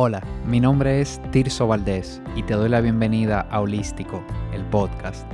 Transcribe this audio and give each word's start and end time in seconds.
Hola, 0.00 0.22
mi 0.46 0.60
nombre 0.60 1.00
es 1.00 1.20
Tirso 1.32 1.66
Valdés 1.66 2.22
y 2.36 2.44
te 2.44 2.54
doy 2.54 2.68
la 2.68 2.80
bienvenida 2.80 3.40
a 3.40 3.60
Holístico, 3.60 4.24
el 4.52 4.64
podcast, 4.66 5.28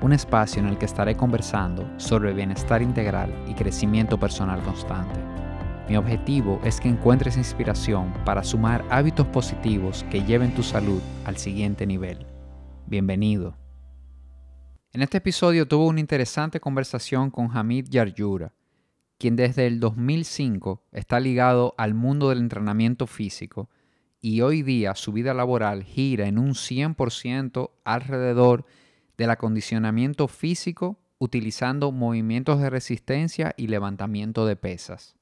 un 0.00 0.12
espacio 0.12 0.60
en 0.60 0.66
el 0.66 0.76
que 0.76 0.86
estaré 0.86 1.16
conversando 1.16 1.88
sobre 2.00 2.32
bienestar 2.32 2.82
integral 2.82 3.32
y 3.46 3.54
crecimiento 3.54 4.18
personal 4.18 4.60
constante. 4.64 5.20
Mi 5.88 5.96
objetivo 5.96 6.60
es 6.64 6.80
que 6.80 6.88
encuentres 6.88 7.36
inspiración 7.36 8.12
para 8.24 8.42
sumar 8.42 8.84
hábitos 8.90 9.24
positivos 9.28 10.04
que 10.10 10.24
lleven 10.24 10.52
tu 10.52 10.64
salud 10.64 11.00
al 11.24 11.36
siguiente 11.36 11.86
nivel. 11.86 12.26
Bienvenido. 12.86 13.56
En 14.92 15.02
este 15.02 15.18
episodio 15.18 15.68
tuve 15.68 15.86
una 15.86 16.00
interesante 16.00 16.58
conversación 16.58 17.30
con 17.30 17.56
Hamid 17.56 17.86
Yaryura, 17.88 18.52
quien 19.16 19.36
desde 19.36 19.68
el 19.68 19.78
2005 19.78 20.82
está 20.90 21.20
ligado 21.20 21.76
al 21.78 21.94
mundo 21.94 22.30
del 22.30 22.40
entrenamiento 22.40 23.06
físico 23.06 23.68
y 24.20 24.40
hoy 24.40 24.62
día 24.62 24.94
su 24.94 25.12
vida 25.12 25.34
laboral 25.34 25.84
gira 25.84 26.26
en 26.26 26.38
un 26.38 26.50
100% 26.54 27.70
alrededor 27.84 28.64
del 29.16 29.30
acondicionamiento 29.30 30.28
físico 30.28 30.98
utilizando 31.18 31.92
movimientos 31.92 32.60
de 32.60 32.70
resistencia 32.70 33.54
y 33.56 33.66
levantamiento 33.66 34.46
de 34.46 34.56
pesas. 34.56 35.16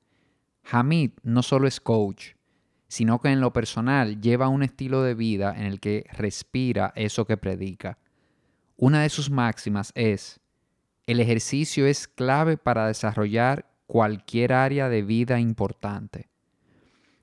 Hamid 0.71 1.13
no 1.23 1.43
solo 1.43 1.67
es 1.67 1.81
coach, 1.81 2.35
sino 2.89 3.21
que 3.21 3.29
en 3.29 3.41
lo 3.41 3.53
personal 3.53 4.21
lleva 4.21 4.49
un 4.49 4.63
estilo 4.63 5.03
de 5.03 5.15
vida 5.15 5.55
en 5.57 5.65
el 5.65 5.81
que 5.81 6.05
respira 6.13 6.93
eso 6.97 7.25
que 7.25 7.37
predica. 7.37 7.99
Una 8.77 9.03
de 9.03 9.09
sus 9.09 9.31
máximas 9.31 9.93
es, 9.95 10.41
el 11.07 11.21
ejercicio 11.21 11.87
es 11.87 12.09
clave 12.09 12.57
para 12.57 12.87
desarrollar 12.87 13.71
cualquier 13.87 14.53
área 14.53 14.89
de 14.89 15.03
vida 15.03 15.41
importante. 15.41 16.29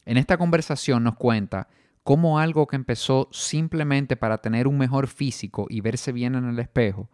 En 0.06 0.18
esta 0.18 0.38
conversación 0.38 1.04
nos 1.04 1.16
cuenta 1.16 1.68
cómo 2.04 2.40
algo 2.40 2.68
que 2.68 2.76
empezó 2.76 3.30
simplemente 3.32 4.18
para 4.18 4.40
tener 4.40 4.68
un 4.68 4.78
mejor 4.78 5.08
físico 5.08 5.68
y 5.70 5.82
verse 5.82 6.12
bien 6.12 6.36
en 6.36 6.50
el 6.50 6.60
espejo, 6.60 7.10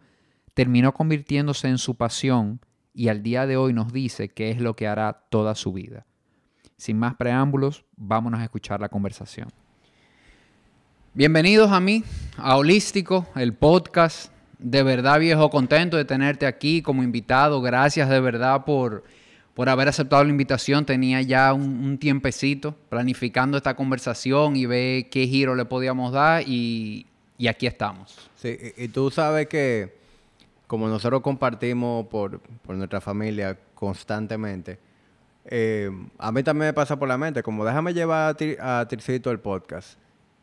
terminó 0.54 0.92
convirtiéndose 0.92 1.68
en 1.68 1.78
su 1.78 1.94
pasión 1.94 2.60
y 2.92 3.08
al 3.08 3.22
día 3.22 3.46
de 3.46 3.56
hoy 3.56 3.72
nos 3.72 3.92
dice 3.92 4.28
que 4.28 4.50
es 4.50 4.60
lo 4.60 4.74
que 4.74 4.88
hará 4.88 5.24
toda 5.30 5.54
su 5.54 5.72
vida. 5.72 6.06
Sin 6.76 6.98
más 6.98 7.14
preámbulos, 7.14 7.84
vámonos 7.96 8.40
a 8.40 8.44
escuchar 8.44 8.80
la 8.80 8.88
conversación. 8.88 9.48
Bienvenidos 11.14 11.70
a 11.70 11.80
mí, 11.80 12.02
a 12.36 12.56
Holístico, 12.56 13.26
el 13.36 13.52
podcast. 13.52 14.32
De 14.58 14.82
verdad, 14.82 15.20
viejo, 15.20 15.50
contento 15.50 15.96
de 15.96 16.04
tenerte 16.04 16.46
aquí 16.46 16.82
como 16.82 17.02
invitado. 17.02 17.60
Gracias 17.60 18.08
de 18.08 18.20
verdad 18.20 18.64
por 18.64 19.04
por 19.60 19.68
haber 19.68 19.88
aceptado 19.88 20.24
la 20.24 20.30
invitación. 20.30 20.86
Tenía 20.86 21.20
ya 21.20 21.52
un, 21.52 21.98
tiempecito 21.98 22.74
planificando 22.88 23.58
esta 23.58 23.76
conversación 23.76 24.56
y 24.56 24.64
ver 24.64 25.10
qué 25.10 25.26
giro 25.26 25.54
le 25.54 25.66
podíamos 25.66 26.12
dar 26.12 26.44
y, 26.46 27.06
aquí 27.46 27.66
estamos. 27.66 28.30
Sí, 28.36 28.56
y, 28.74 28.88
tú 28.88 29.10
sabes 29.10 29.48
que 29.48 29.98
como 30.66 30.88
nosotros 30.88 31.20
compartimos 31.20 32.06
por, 32.06 32.40
nuestra 32.68 33.02
familia 33.02 33.54
constantemente, 33.74 34.78
eh, 35.44 35.90
a 36.16 36.32
mí 36.32 36.42
también 36.42 36.68
me 36.68 36.72
pasa 36.72 36.98
por 36.98 37.08
la 37.08 37.18
mente, 37.18 37.42
como 37.42 37.62
déjame 37.62 37.92
llevar 37.92 38.34
a, 38.60 38.88
Tircito 38.88 39.30
el 39.30 39.40
podcast, 39.40 39.98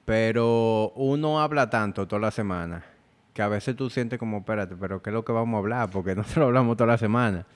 pero 0.05 0.91
uno 0.95 1.41
habla 1.41 1.71
tanto 1.71 2.07
toda 2.07 2.21
la 2.21 2.29
semana 2.29 2.85
que 3.33 3.41
a 3.41 3.47
veces 3.47 3.75
tú 3.75 3.89
sientes 3.89 4.19
como, 4.19 4.37
espérate, 4.37 4.75
pero 4.75 5.01
¿qué 5.01 5.09
es 5.09 5.13
lo 5.15 5.25
que 5.25 5.31
vamos 5.31 5.55
a 5.55 5.57
hablar? 5.57 5.89
Porque 5.89 6.13
no 6.13 6.23
se 6.23 6.39
lo 6.39 6.45
hablamos 6.45 6.77
toda 6.77 6.91
la 6.91 6.99
semana. 6.99 7.47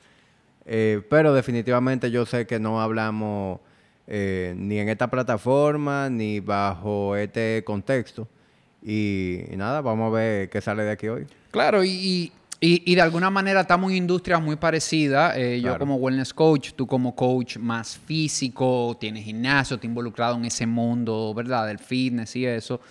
Eh, 0.65 1.01
pero 1.09 1.33
definitivamente 1.33 2.11
yo 2.11 2.25
sé 2.25 2.45
que 2.45 2.59
no 2.59 2.81
hablamos 2.81 3.59
eh, 4.07 4.53
ni 4.57 4.77
en 4.77 4.89
esta 4.89 5.09
plataforma 5.09 6.09
ni 6.09 6.39
bajo 6.39 7.15
este 7.15 7.63
contexto. 7.65 8.27
Y, 8.83 9.43
nada, 9.55 9.81
vamos 9.81 10.07
a 10.07 10.15
ver 10.15 10.49
qué 10.49 10.59
sale 10.59 10.83
de 10.83 10.91
aquí 10.91 11.07
hoy. 11.07 11.25
Claro, 11.51 11.83
y, 11.83 12.31
de 12.59 13.01
alguna 13.01 13.29
manera 13.29 13.61
estamos 13.61 13.91
en 13.91 13.97
industrias 13.97 14.41
muy 14.41 14.55
parecidas. 14.55 15.37
Eh, 15.37 15.61
yo 15.61 15.77
como 15.77 15.95
wellness 15.95 16.33
coach, 16.33 16.71
tú 16.75 16.87
como 16.87 17.15
coach 17.15 17.57
más 17.57 17.97
físico, 17.97 18.97
tienes 18.99 19.23
gimnasio, 19.23 19.77
te 19.77 19.87
involucrado 19.87 20.35
en 20.35 20.45
ese 20.45 20.65
mundo, 20.65 21.33
¿verdad? 21.35 21.67
Del 21.67 21.79
fitness 21.79 22.35
y 22.35 22.45
eso. 22.45 22.81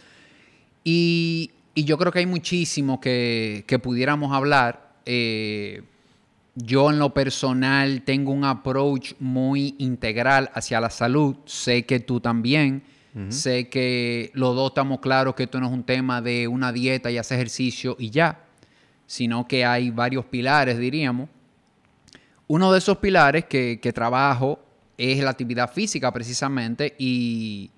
Y, 0.84 1.50
yo 1.74 1.96
creo 1.96 2.12
que 2.12 2.18
hay 2.18 2.26
muchísimo 2.26 3.00
que, 3.00 3.64
que 3.66 3.78
pudiéramos 3.78 4.32
hablar. 4.32 4.90
Eh, 5.06 5.82
yo 6.54 6.90
en 6.90 6.98
lo 6.98 7.14
personal 7.14 8.02
tengo 8.02 8.32
un 8.32 8.44
approach 8.44 9.12
muy 9.18 9.74
integral 9.78 10.50
hacia 10.54 10.80
la 10.80 10.90
salud. 10.90 11.36
Sé 11.46 11.86
que 11.86 12.00
tú 12.00 12.20
también. 12.20 12.82
Sé 13.28 13.68
que 13.68 14.30
los 14.34 14.54
dos 14.54 14.70
estamos 14.70 15.00
claros 15.00 15.34
que 15.34 15.42
esto 15.42 15.58
no 15.58 15.66
es 15.66 15.72
un 15.72 15.82
tema 15.82 16.22
de 16.22 16.46
una 16.46 16.70
dieta 16.72 17.10
y 17.10 17.18
hacer 17.18 17.38
ejercicio 17.38 17.96
y 17.98 18.10
ya, 18.10 18.44
sino 19.04 19.48
que 19.48 19.64
hay 19.64 19.90
varios 19.90 20.26
pilares, 20.26 20.78
diríamos. 20.78 21.28
Uno 22.46 22.70
de 22.70 22.78
esos 22.78 22.98
pilares 22.98 23.46
que, 23.46 23.80
que 23.82 23.92
trabajo 23.92 24.60
es 24.96 25.18
la 25.24 25.30
actividad 25.30 25.72
física 25.72 26.12
precisamente 26.12 26.94
y 26.98 27.72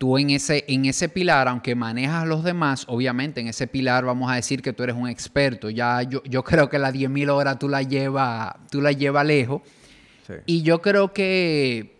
tú 0.00 0.16
en 0.16 0.30
ese, 0.30 0.64
en 0.66 0.86
ese 0.86 1.10
pilar, 1.10 1.46
aunque 1.46 1.74
manejas 1.74 2.26
los 2.26 2.42
demás, 2.42 2.86
obviamente 2.88 3.42
en 3.42 3.48
ese 3.48 3.66
pilar 3.66 4.06
vamos 4.06 4.32
a 4.32 4.36
decir 4.36 4.62
que 4.62 4.72
tú 4.72 4.82
eres 4.82 4.96
un 4.96 5.06
experto. 5.06 5.68
Ya 5.68 6.00
yo, 6.00 6.22
yo 6.24 6.42
creo 6.42 6.70
que 6.70 6.78
las 6.78 6.94
10.000 6.94 7.28
horas 7.28 7.58
tú 7.58 7.68
la 7.68 7.82
llevas 7.82 8.54
tú 8.70 8.80
la 8.80 8.92
lleva 8.92 9.22
lejos. 9.22 9.60
Y 10.46 10.62
yo 10.62 10.80
creo 10.80 11.12
que 11.12 11.98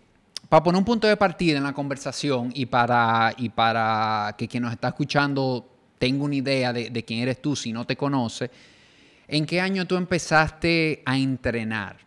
para 0.48 0.62
poner 0.62 0.78
un 0.78 0.84
punto 0.86 1.08
de 1.08 1.18
partida 1.18 1.58
en 1.58 1.64
la 1.64 1.74
conversación 1.74 2.50
y 2.54 2.64
para, 2.64 3.34
y 3.36 3.50
para 3.50 4.34
que 4.38 4.48
quien 4.48 4.62
nos 4.62 4.72
está 4.72 4.88
escuchando 4.88 5.68
tenga 5.98 6.24
una 6.24 6.36
idea 6.36 6.72
de, 6.72 6.88
de 6.88 7.04
quién 7.04 7.20
eres 7.20 7.42
tú 7.42 7.54
si 7.54 7.70
no 7.70 7.84
te 7.86 7.96
conoce, 7.96 8.50
¿en 9.28 9.44
qué 9.44 9.60
año 9.60 9.86
tú 9.86 9.96
empezaste 9.96 11.02
a 11.04 11.18
entrenar? 11.18 11.98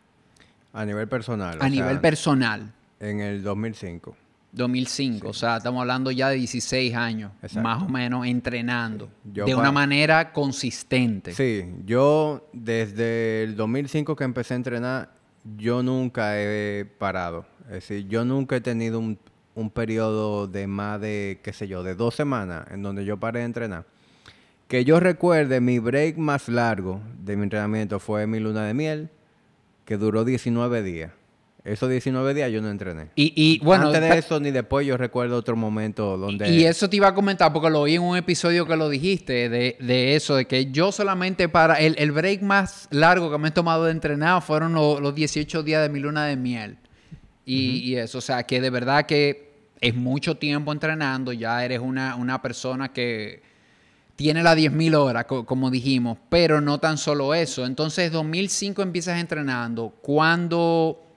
A 0.73 0.85
nivel 0.85 1.07
personal. 1.07 1.59
A 1.61 1.69
nivel 1.69 1.99
personal. 1.99 2.73
En 2.99 3.19
el 3.19 3.43
2005. 3.43 4.22
2005, 4.53 5.27
o 5.27 5.33
sea, 5.33 5.57
estamos 5.57 5.81
hablando 5.81 6.11
ya 6.11 6.29
de 6.29 6.35
16 6.35 6.93
años, 6.95 7.31
más 7.61 7.81
o 7.81 7.89
menos, 7.89 8.25
entrenando 8.25 9.09
de 9.23 9.55
una 9.55 9.71
manera 9.71 10.31
consistente. 10.31 11.33
Sí, 11.33 11.65
yo 11.85 12.47
desde 12.53 13.43
el 13.43 13.55
2005 13.55 14.15
que 14.15 14.23
empecé 14.23 14.53
a 14.53 14.57
entrenar, 14.57 15.09
yo 15.57 15.81
nunca 15.81 16.39
he 16.39 16.85
parado. 16.85 17.45
Es 17.65 17.73
decir, 17.73 18.07
yo 18.07 18.25
nunca 18.25 18.57
he 18.57 18.61
tenido 18.61 18.99
un, 18.99 19.17
un 19.55 19.71
periodo 19.71 20.47
de 20.47 20.67
más 20.67 21.01
de, 21.01 21.39
qué 21.43 21.51
sé 21.51 21.67
yo, 21.67 21.81
de 21.81 21.95
dos 21.95 22.15
semanas 22.15 22.67
en 22.69 22.83
donde 22.83 23.05
yo 23.05 23.17
paré 23.17 23.39
de 23.39 23.45
entrenar. 23.45 23.85
Que 24.67 24.85
yo 24.85 24.99
recuerde, 24.99 25.61
mi 25.61 25.79
break 25.79 26.17
más 26.17 26.47
largo 26.47 27.01
de 27.19 27.35
mi 27.35 27.43
entrenamiento 27.43 27.99
fue 27.99 28.27
mi 28.27 28.39
luna 28.39 28.65
de 28.65 28.73
miel, 28.75 29.09
que 29.85 29.97
duró 29.97 30.23
19 30.23 30.83
días. 30.83 31.11
Esos 31.66 31.90
19 31.90 32.34
días 32.34 32.51
yo 32.51 32.62
no 32.62 32.69
entrené. 32.69 33.07
Y, 33.16 33.57
bueno, 33.63 33.88
antes 33.88 34.01
de 34.01 34.18
eso 34.18 34.38
ni 34.41 34.51
después 34.51 34.85
yo 34.85 34.97
recuerdo 34.97 35.38
otro 35.38 35.56
momento 35.56 36.18
donde... 36.18 36.50
Y 36.50 36.66
eso 36.66 36.90
te 36.90 36.97
iba 36.97 37.07
a 37.07 37.13
comentar 37.13 37.53
porque 37.53 37.69
lo 37.69 37.81
oí 37.81 37.96
en 37.96 38.01
un 38.01 38.18
episodio 38.18 38.66
que 38.68 38.75
lo 38.75 38.90
dijiste, 38.90 39.47
de, 39.47 40.16
eso, 40.16 40.35
de 40.35 40.46
que 40.46 40.72
yo 40.72 40.91
solamente 40.91 41.47
para... 41.47 41.75
El, 41.75 42.12
break 42.12 42.41
más 42.41 42.90
largo 42.91 43.31
que 43.31 43.38
me 43.38 43.47
he 43.47 43.51
tomado 43.51 43.85
de 43.85 43.91
entrenar 43.91 44.41
fueron 44.41 44.74
los 44.74 45.16
18 45.16 45.63
días 45.63 45.81
de 45.81 45.88
mi 45.88 46.00
luna 46.00 46.25
de 46.25 46.35
miel. 46.35 46.78
Y, 47.46 47.95
eso, 47.95 48.18
o 48.18 48.22
sea, 48.22 48.44
que 48.44 48.59
de 48.59 48.69
verdad 48.69 49.06
que 49.06 49.53
es 49.80 49.95
mucho 49.95 50.35
tiempo 50.35 50.74
entrenando, 50.74 51.31
ya 51.31 51.63
eres 51.63 51.80
una, 51.80 52.16
una 52.18 52.41
persona 52.41 52.91
que 52.91 53.41
tiene 54.18 54.44
las 54.44 54.57
10.000 54.57 54.95
horas, 54.95 55.25
como 55.25 55.72
dijimos, 55.72 56.18
pero 56.28 56.59
no 56.59 56.80
tan 56.80 56.97
solo 56.97 57.34
eso. 57.34 57.66
Entonces, 57.66 58.12
2005 58.12 58.81
empiezas 58.81 59.19
entrenando. 59.19 59.94
¿Cuándo 60.01 61.12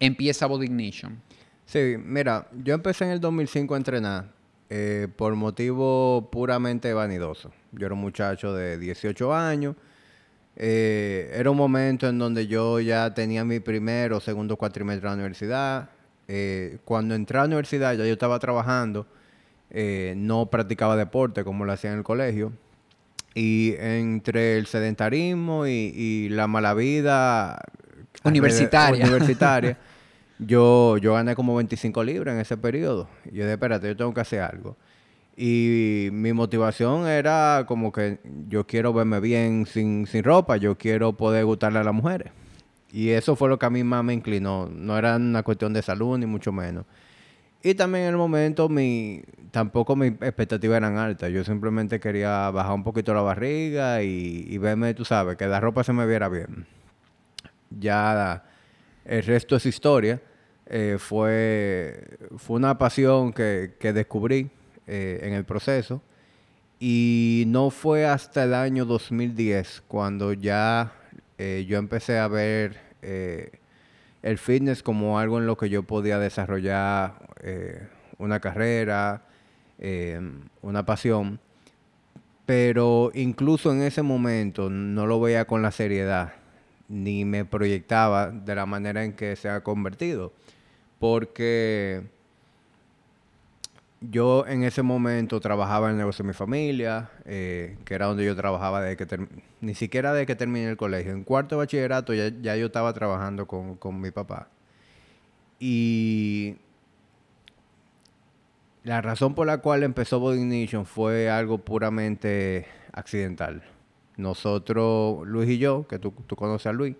empieza 0.00 0.46
Body 0.46 0.66
Ignition? 0.66 1.20
Sí, 1.66 1.96
mira, 1.98 2.48
yo 2.62 2.74
empecé 2.74 3.04
en 3.04 3.10
el 3.10 3.20
2005 3.20 3.74
a 3.74 3.76
entrenar 3.76 4.34
eh, 4.70 5.08
por 5.16 5.34
motivo 5.34 6.28
puramente 6.30 6.92
vanidoso. 6.92 7.52
Yo 7.72 7.86
era 7.86 7.94
un 7.94 8.00
muchacho 8.00 8.54
de 8.54 8.78
18 8.78 9.34
años. 9.34 9.76
Eh, 10.56 11.32
era 11.34 11.50
un 11.50 11.56
momento 11.56 12.08
en 12.08 12.18
donde 12.18 12.46
yo 12.46 12.80
ya 12.80 13.12
tenía 13.12 13.44
mi 13.44 13.60
primer 13.60 14.12
o 14.12 14.20
segundo 14.20 14.56
cuatrimestre 14.56 15.08
de 15.08 15.10
la 15.10 15.14
universidad. 15.14 15.90
Eh, 16.28 16.78
cuando 16.84 17.14
entré 17.14 17.38
a 17.38 17.42
la 17.42 17.46
universidad 17.46 17.92
ya 17.94 18.04
yo 18.04 18.12
estaba 18.12 18.38
trabajando. 18.38 19.06
no 20.16 20.46
practicaba 20.46 20.96
deporte 20.96 21.44
como 21.44 21.64
lo 21.64 21.72
hacía 21.72 21.92
en 21.92 21.98
el 21.98 22.04
colegio. 22.04 22.52
Y 23.34 23.74
entre 23.78 24.56
el 24.58 24.66
sedentarismo 24.66 25.66
y 25.66 26.28
la 26.30 26.46
mala 26.46 26.74
vida 26.74 27.60
universitaria. 28.24 29.04
universitaria. 29.04 29.78
yo, 30.38 30.98
yo 30.98 31.14
gané 31.14 31.34
como 31.34 31.54
25 31.56 32.02
libras 32.04 32.34
en 32.34 32.40
ese 32.40 32.56
periodo. 32.56 33.08
Y 33.24 33.36
yo 33.36 33.44
dije, 33.44 33.52
espérate, 33.52 33.88
yo 33.88 33.96
tengo 33.96 34.14
que 34.14 34.20
hacer 34.20 34.40
algo. 34.40 34.76
Y 35.36 36.08
mi 36.12 36.32
motivación 36.32 37.08
era 37.08 37.64
como 37.66 37.90
que 37.92 38.20
yo 38.48 38.66
quiero 38.66 38.92
verme 38.92 39.20
bien 39.20 39.66
sin, 39.66 40.06
sin 40.06 40.22
ropa, 40.22 40.56
yo 40.56 40.78
quiero 40.78 41.12
poder 41.14 41.44
gustarle 41.44 41.80
a 41.80 41.84
las 41.84 41.94
mujeres. 41.94 42.32
Y 42.92 43.10
eso 43.10 43.34
fue 43.34 43.48
lo 43.48 43.58
que 43.58 43.66
a 43.66 43.70
mí 43.70 43.82
más 43.82 44.04
me 44.04 44.14
inclinó. 44.14 44.68
No 44.68 44.96
era 44.96 45.16
una 45.16 45.42
cuestión 45.42 45.72
de 45.72 45.82
salud, 45.82 46.16
ni 46.18 46.26
mucho 46.26 46.52
menos. 46.52 46.84
Y 47.62 47.74
también 47.74 48.04
en 48.04 48.10
el 48.10 48.16
momento 48.16 48.68
mi, 48.68 49.22
tampoco 49.50 49.96
mis 49.96 50.12
expectativas 50.12 50.76
eran 50.76 50.98
altas. 50.98 51.32
Yo 51.32 51.42
simplemente 51.42 51.98
quería 51.98 52.50
bajar 52.50 52.74
un 52.74 52.84
poquito 52.84 53.12
la 53.14 53.22
barriga 53.22 54.02
y, 54.02 54.46
y 54.48 54.58
verme, 54.58 54.94
tú 54.94 55.04
sabes, 55.04 55.36
que 55.36 55.46
la 55.46 55.60
ropa 55.60 55.82
se 55.82 55.92
me 55.92 56.06
viera 56.06 56.28
bien. 56.28 56.66
Ya 57.70 58.44
el 59.04 59.22
resto 59.22 59.56
es 59.56 59.66
historia. 59.66 60.20
Eh, 60.66 60.96
fue, 60.98 62.18
fue 62.36 62.56
una 62.56 62.78
pasión 62.78 63.32
que, 63.32 63.74
que 63.78 63.92
descubrí 63.92 64.50
eh, 64.86 65.20
en 65.22 65.34
el 65.34 65.44
proceso. 65.44 66.02
Y 66.80 67.44
no 67.46 67.70
fue 67.70 68.06
hasta 68.06 68.44
el 68.44 68.54
año 68.54 68.84
2010 68.84 69.84
cuando 69.86 70.32
ya 70.32 70.92
eh, 71.38 71.64
yo 71.68 71.78
empecé 71.78 72.18
a 72.18 72.28
ver 72.28 72.82
el 74.22 74.38
fitness 74.38 74.82
como 74.82 75.18
algo 75.18 75.38
en 75.38 75.46
lo 75.46 75.58
que 75.58 75.68
yo 75.68 75.82
podía 75.82 76.18
desarrollar 76.18 77.12
una 78.16 78.40
carrera, 78.40 79.26
una 80.62 80.86
pasión, 80.86 81.38
pero 82.46 83.10
incluso 83.12 83.72
en 83.72 83.82
ese 83.82 84.00
momento 84.00 84.70
no 84.70 85.06
lo 85.06 85.20
veía 85.20 85.46
con 85.46 85.60
la 85.60 85.70
seriedad, 85.70 86.32
ni 86.88 87.24
me 87.24 87.44
proyectaba 87.44 88.30
de 88.30 88.54
la 88.54 88.66
manera 88.66 89.04
en 89.04 89.14
que 89.14 89.36
se 89.36 89.48
ha 89.48 89.62
convertido, 89.62 90.32
porque 90.98 92.04
yo 94.10 94.46
en 94.46 94.64
ese 94.64 94.82
momento 94.82 95.40
trabajaba 95.40 95.86
en 95.86 95.92
el 95.92 95.98
negocio 95.98 96.22
de 96.22 96.28
mi 96.28 96.34
familia, 96.34 97.10
eh, 97.24 97.76
que 97.84 97.94
era 97.94 98.06
donde 98.06 98.24
yo 98.24 98.36
trabajaba 98.36 98.82
desde 98.82 98.96
que 98.96 99.26
ni 99.60 99.74
siquiera 99.74 100.12
desde 100.12 100.26
que 100.26 100.36
terminé 100.36 100.68
el 100.68 100.76
colegio. 100.76 101.12
En 101.12 101.24
cuarto 101.24 101.56
bachillerato 101.58 102.12
ya, 102.14 102.28
ya 102.42 102.56
yo 102.56 102.66
estaba 102.66 102.92
trabajando 102.92 103.46
con, 103.46 103.76
con, 103.76 104.00
mi 104.00 104.10
papá. 104.10 104.48
Y 105.58 106.56
la 108.82 109.00
razón 109.00 109.34
por 109.34 109.46
la 109.46 109.58
cual 109.58 109.82
empezó 109.82 110.20
Body 110.20 110.40
Ignition 110.40 110.84
fue 110.84 111.30
algo 111.30 111.58
puramente 111.58 112.66
accidental. 112.92 113.62
Nosotros, 114.16 115.26
Luis 115.26 115.50
y 115.50 115.58
yo, 115.58 115.86
que 115.88 115.98
tú, 115.98 116.12
tú 116.26 116.36
conoces 116.36 116.66
a 116.66 116.72
Luis, 116.72 116.96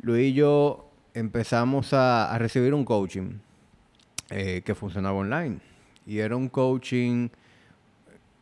Luis 0.00 0.30
y 0.30 0.32
yo 0.32 0.90
empezamos 1.14 1.92
a, 1.92 2.32
a 2.32 2.38
recibir 2.38 2.74
un 2.74 2.84
coaching 2.84 3.38
eh, 4.30 4.62
que 4.64 4.76
funcionaba 4.76 5.18
online 5.18 5.58
y 6.06 6.18
era 6.18 6.36
un 6.36 6.48
coaching 6.48 7.30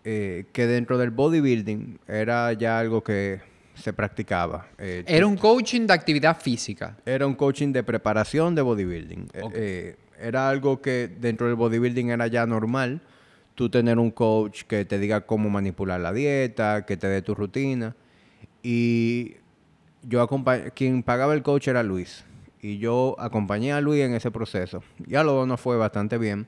eh, 0.05 0.45
que 0.53 0.67
dentro 0.67 0.99
del 0.99 1.11
bodybuilding 1.11 1.99
era 2.07 2.53
ya 2.53 2.79
algo 2.79 3.03
que 3.03 3.41
se 3.75 3.95
practicaba. 3.95 4.67
Eh, 4.77 5.03
era 5.07 5.27
un 5.27 5.37
coaching 5.37 5.87
de 5.87 5.95
actividad 5.95 6.39
física. 6.39 6.95
Era 7.07 7.27
un 7.27 7.35
coaching 7.35 7.73
de 7.73 7.83
preparación 7.83 8.55
de 8.55 8.61
bodybuilding. 8.61 9.29
Era 10.21 10.51
algo 10.51 10.83
que 10.83 11.09
dentro 11.09 11.47
del 11.47 11.57
bodybuilding 11.57 12.11
era 12.11 12.27
ya 12.27 12.45
normal. 12.45 13.01
Tú 13.59 13.69
tener 13.69 13.99
un 13.99 14.13
coach 14.13 14.63
que 14.63 14.85
te 14.85 15.01
diga 15.01 15.23
cómo 15.23 15.51
manipular 15.51 15.99
la 15.99 16.13
dieta, 16.13 16.87
que 16.87 16.97
te 16.97 17.09
dé 17.09 17.23
tu 17.23 17.35
rutina. 17.35 17.97
Y 18.63 19.35
yo 20.05 20.25
quien 20.77 21.03
pagaba 21.03 21.35
el 21.35 21.43
coach 21.43 21.67
era 21.67 21.83
Luis. 21.83 22.25
Y 22.63 22.79
yo 22.79 23.17
acompañé 23.19 23.73
a 23.73 23.81
Luis 23.81 24.05
en 24.05 24.15
ese 24.15 24.31
proceso. 24.31 24.85
Ya 25.09 25.25
lo 25.25 25.45
no 25.45 25.57
fue 25.57 25.77
bastante 25.77 26.19
bien. 26.19 26.47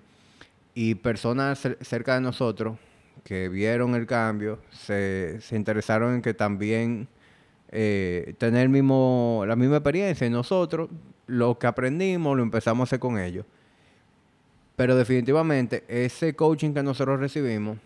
Y 0.73 0.95
personas 0.95 1.69
cerca 1.81 2.15
de 2.15 2.21
nosotros 2.21 2.79
que 3.25 3.49
vieron 3.49 3.97
el 3.97 4.07
cambio 4.07 4.61
se, 4.71 5.41
interesaron 5.51 6.15
en 6.15 6.23
que 6.23 6.33
también 6.33 7.09
eh, 7.73 8.35
tener 8.39 8.69
mismo, 8.69 9.43
la 9.49 9.57
misma 9.57 9.79
experiencia. 9.79 10.29
Y 10.29 10.31
nosotros 10.31 10.91
lo 11.27 11.59
que 11.59 11.67
aprendimos 11.67 12.37
lo 12.37 12.45
empezamos 12.45 12.83
a 12.83 12.89
hacer 12.89 13.01
con 13.01 13.19
ellos. 13.19 13.47
Pero 14.81 14.97
definitivamente 14.97 15.85
ese 15.89 16.35
coaching 16.35 16.73
que 16.73 16.83
nosotros 16.83 17.21
recibimos 17.21 17.77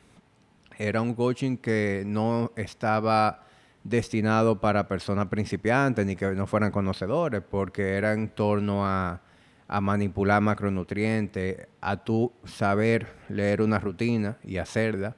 era 0.79 1.03
un 1.03 1.13
coaching 1.15 1.57
que 1.57 2.05
no 2.07 2.53
estaba 2.55 3.43
destinado 3.83 4.61
para 4.61 4.87
personas 4.87 5.27
principiantes 5.27 6.07
ni 6.07 6.15
que 6.15 6.31
no 6.37 6.47
fueran 6.47 6.71
conocedores, 6.71 7.43
porque 7.43 7.95
era 7.95 8.13
en 8.13 8.29
torno 8.29 8.87
a 8.87 9.21
a 9.67 9.81
manipular 9.81 10.41
macronutrientes, 10.41 11.67
a 11.81 11.97
tú 11.97 12.33
saber 12.45 13.09
leer 13.29 13.61
una 13.61 13.81
rutina 13.81 14.37
y 14.45 14.59
hacerla. 14.59 15.17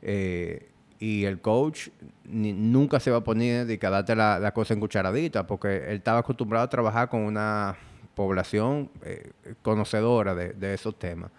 Eh, 0.00 0.70
y 0.98 1.24
el 1.24 1.42
coach 1.42 1.88
nunca 2.24 3.00
se 3.00 3.10
va 3.10 3.18
a 3.18 3.24
poner 3.24 3.66
de 3.66 3.78
que 3.78 3.86
darte 3.86 4.16
la, 4.16 4.50
cosa 4.54 4.72
en 4.72 4.80
cucharadita, 4.80 5.46
porque 5.46 5.76
él 5.88 5.96
estaba 5.96 6.20
acostumbrado 6.20 6.64
a 6.64 6.70
trabajar 6.70 7.10
con 7.10 7.20
una 7.20 7.76
población 8.18 8.90
eh, 9.02 9.30
conocedora 9.62 10.34
de, 10.34 10.74
esos 10.74 10.98
temas. 10.98 11.30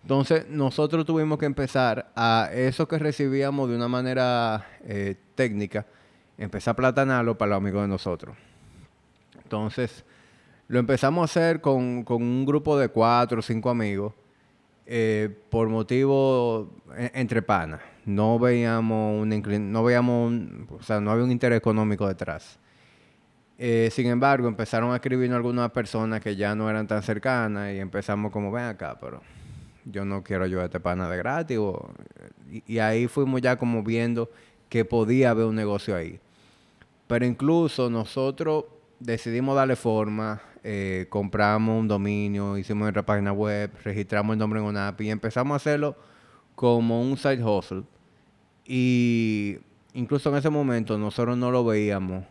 Entonces, 0.00 0.48
nosotros 0.48 1.04
tuvimos 1.04 1.38
que 1.38 1.44
empezar 1.44 2.10
a 2.16 2.48
eso 2.54 2.88
que 2.88 2.98
recibíamos 2.98 3.68
de 3.68 3.76
una 3.76 3.86
manera 3.86 4.66
eh, 4.82 5.14
técnica, 5.34 5.84
empezar 6.38 6.72
a 6.72 6.76
platanarlo 6.76 7.36
para 7.36 7.50
los 7.50 7.58
amigos 7.58 7.82
de 7.82 7.88
nosotros. 7.88 8.34
Entonces, 9.42 10.02
lo 10.68 10.78
empezamos 10.78 11.20
a 11.20 11.24
hacer 11.26 11.60
con, 11.60 12.06
un 12.08 12.46
grupo 12.46 12.78
de 12.78 12.88
cuatro 12.88 13.40
o 13.40 13.42
cinco 13.42 13.68
amigos 13.68 14.14
eh, 14.86 15.28
por 15.50 15.68
motivo 15.68 16.70
e, 16.96 17.10
entre 17.12 17.42
panas. 17.42 17.82
No 18.06 18.38
veíamos 18.38 19.20
un 19.20 19.70
no 19.70 19.84
veíamos 19.84 20.32
o 20.70 20.82
sea, 20.82 20.98
no 20.98 21.10
había 21.10 21.24
un 21.24 21.30
interés 21.30 21.58
económico 21.58 22.08
detrás. 22.08 22.58
Eh, 23.62 23.90
sin 23.92 24.06
embargo, 24.06 24.48
empezaron 24.48 24.90
a 24.90 24.94
escribirnos 24.94 25.36
algunas 25.36 25.70
personas 25.70 26.22
que 26.22 26.34
ya 26.34 26.54
no 26.54 26.70
eran 26.70 26.86
tan 26.86 27.02
cercanas 27.02 27.74
y 27.74 27.78
empezamos 27.78 28.32
como, 28.32 28.50
ven 28.50 28.64
acá, 28.64 28.96
pero 28.98 29.20
yo 29.84 30.06
no 30.06 30.22
quiero 30.22 30.44
ayudar 30.44 30.62
a 30.62 30.78
este 30.78 30.78
de 30.78 31.16
gratis. 31.18 31.58
y, 32.66 32.78
ahí 32.78 33.06
fuimos 33.06 33.42
ya 33.42 33.58
como 33.58 33.82
viendo 33.82 34.30
que 34.70 34.86
podía 34.86 35.32
haber 35.32 35.44
un 35.44 35.56
negocio 35.56 35.94
ahí. 35.94 36.18
Pero 37.06 37.26
incluso 37.26 37.90
nosotros 37.90 38.64
decidimos 38.98 39.54
darle 39.54 39.76
forma 39.76 40.40
eh, 40.64 41.06
compramos 41.10 41.78
un 41.80 41.86
dominio, 41.86 42.56
hicimos 42.56 42.82
nuestra 42.84 43.04
página 43.04 43.32
web, 43.32 43.70
registramos 43.84 44.32
el 44.32 44.38
nombre 44.38 44.60
en 44.60 44.66
una 44.66 44.88
app 44.88 45.00
y 45.02 45.10
empezamos 45.10 45.52
a 45.52 45.56
hacerlo 45.56 45.96
como 46.54 47.02
un 47.02 47.18
side 47.18 47.44
hustle. 47.44 47.82
Y 48.64 49.58
incluso 49.92 50.30
en 50.30 50.36
ese 50.36 50.48
momento 50.48 50.96
nosotros 50.96 51.36
no 51.36 51.50
lo 51.50 51.62
veíamos 51.62 52.24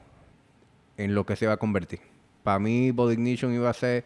en 0.99 1.15
lo 1.15 1.25
que 1.25 1.35
se 1.35 1.45
iba 1.45 1.53
a 1.53 1.57
convertir. 1.57 2.01
Para 2.43 2.59
mí, 2.59 2.91
Body 2.91 3.13
Ignition 3.13 3.53
iba 3.53 3.69
a 3.69 3.73
ser 3.73 4.03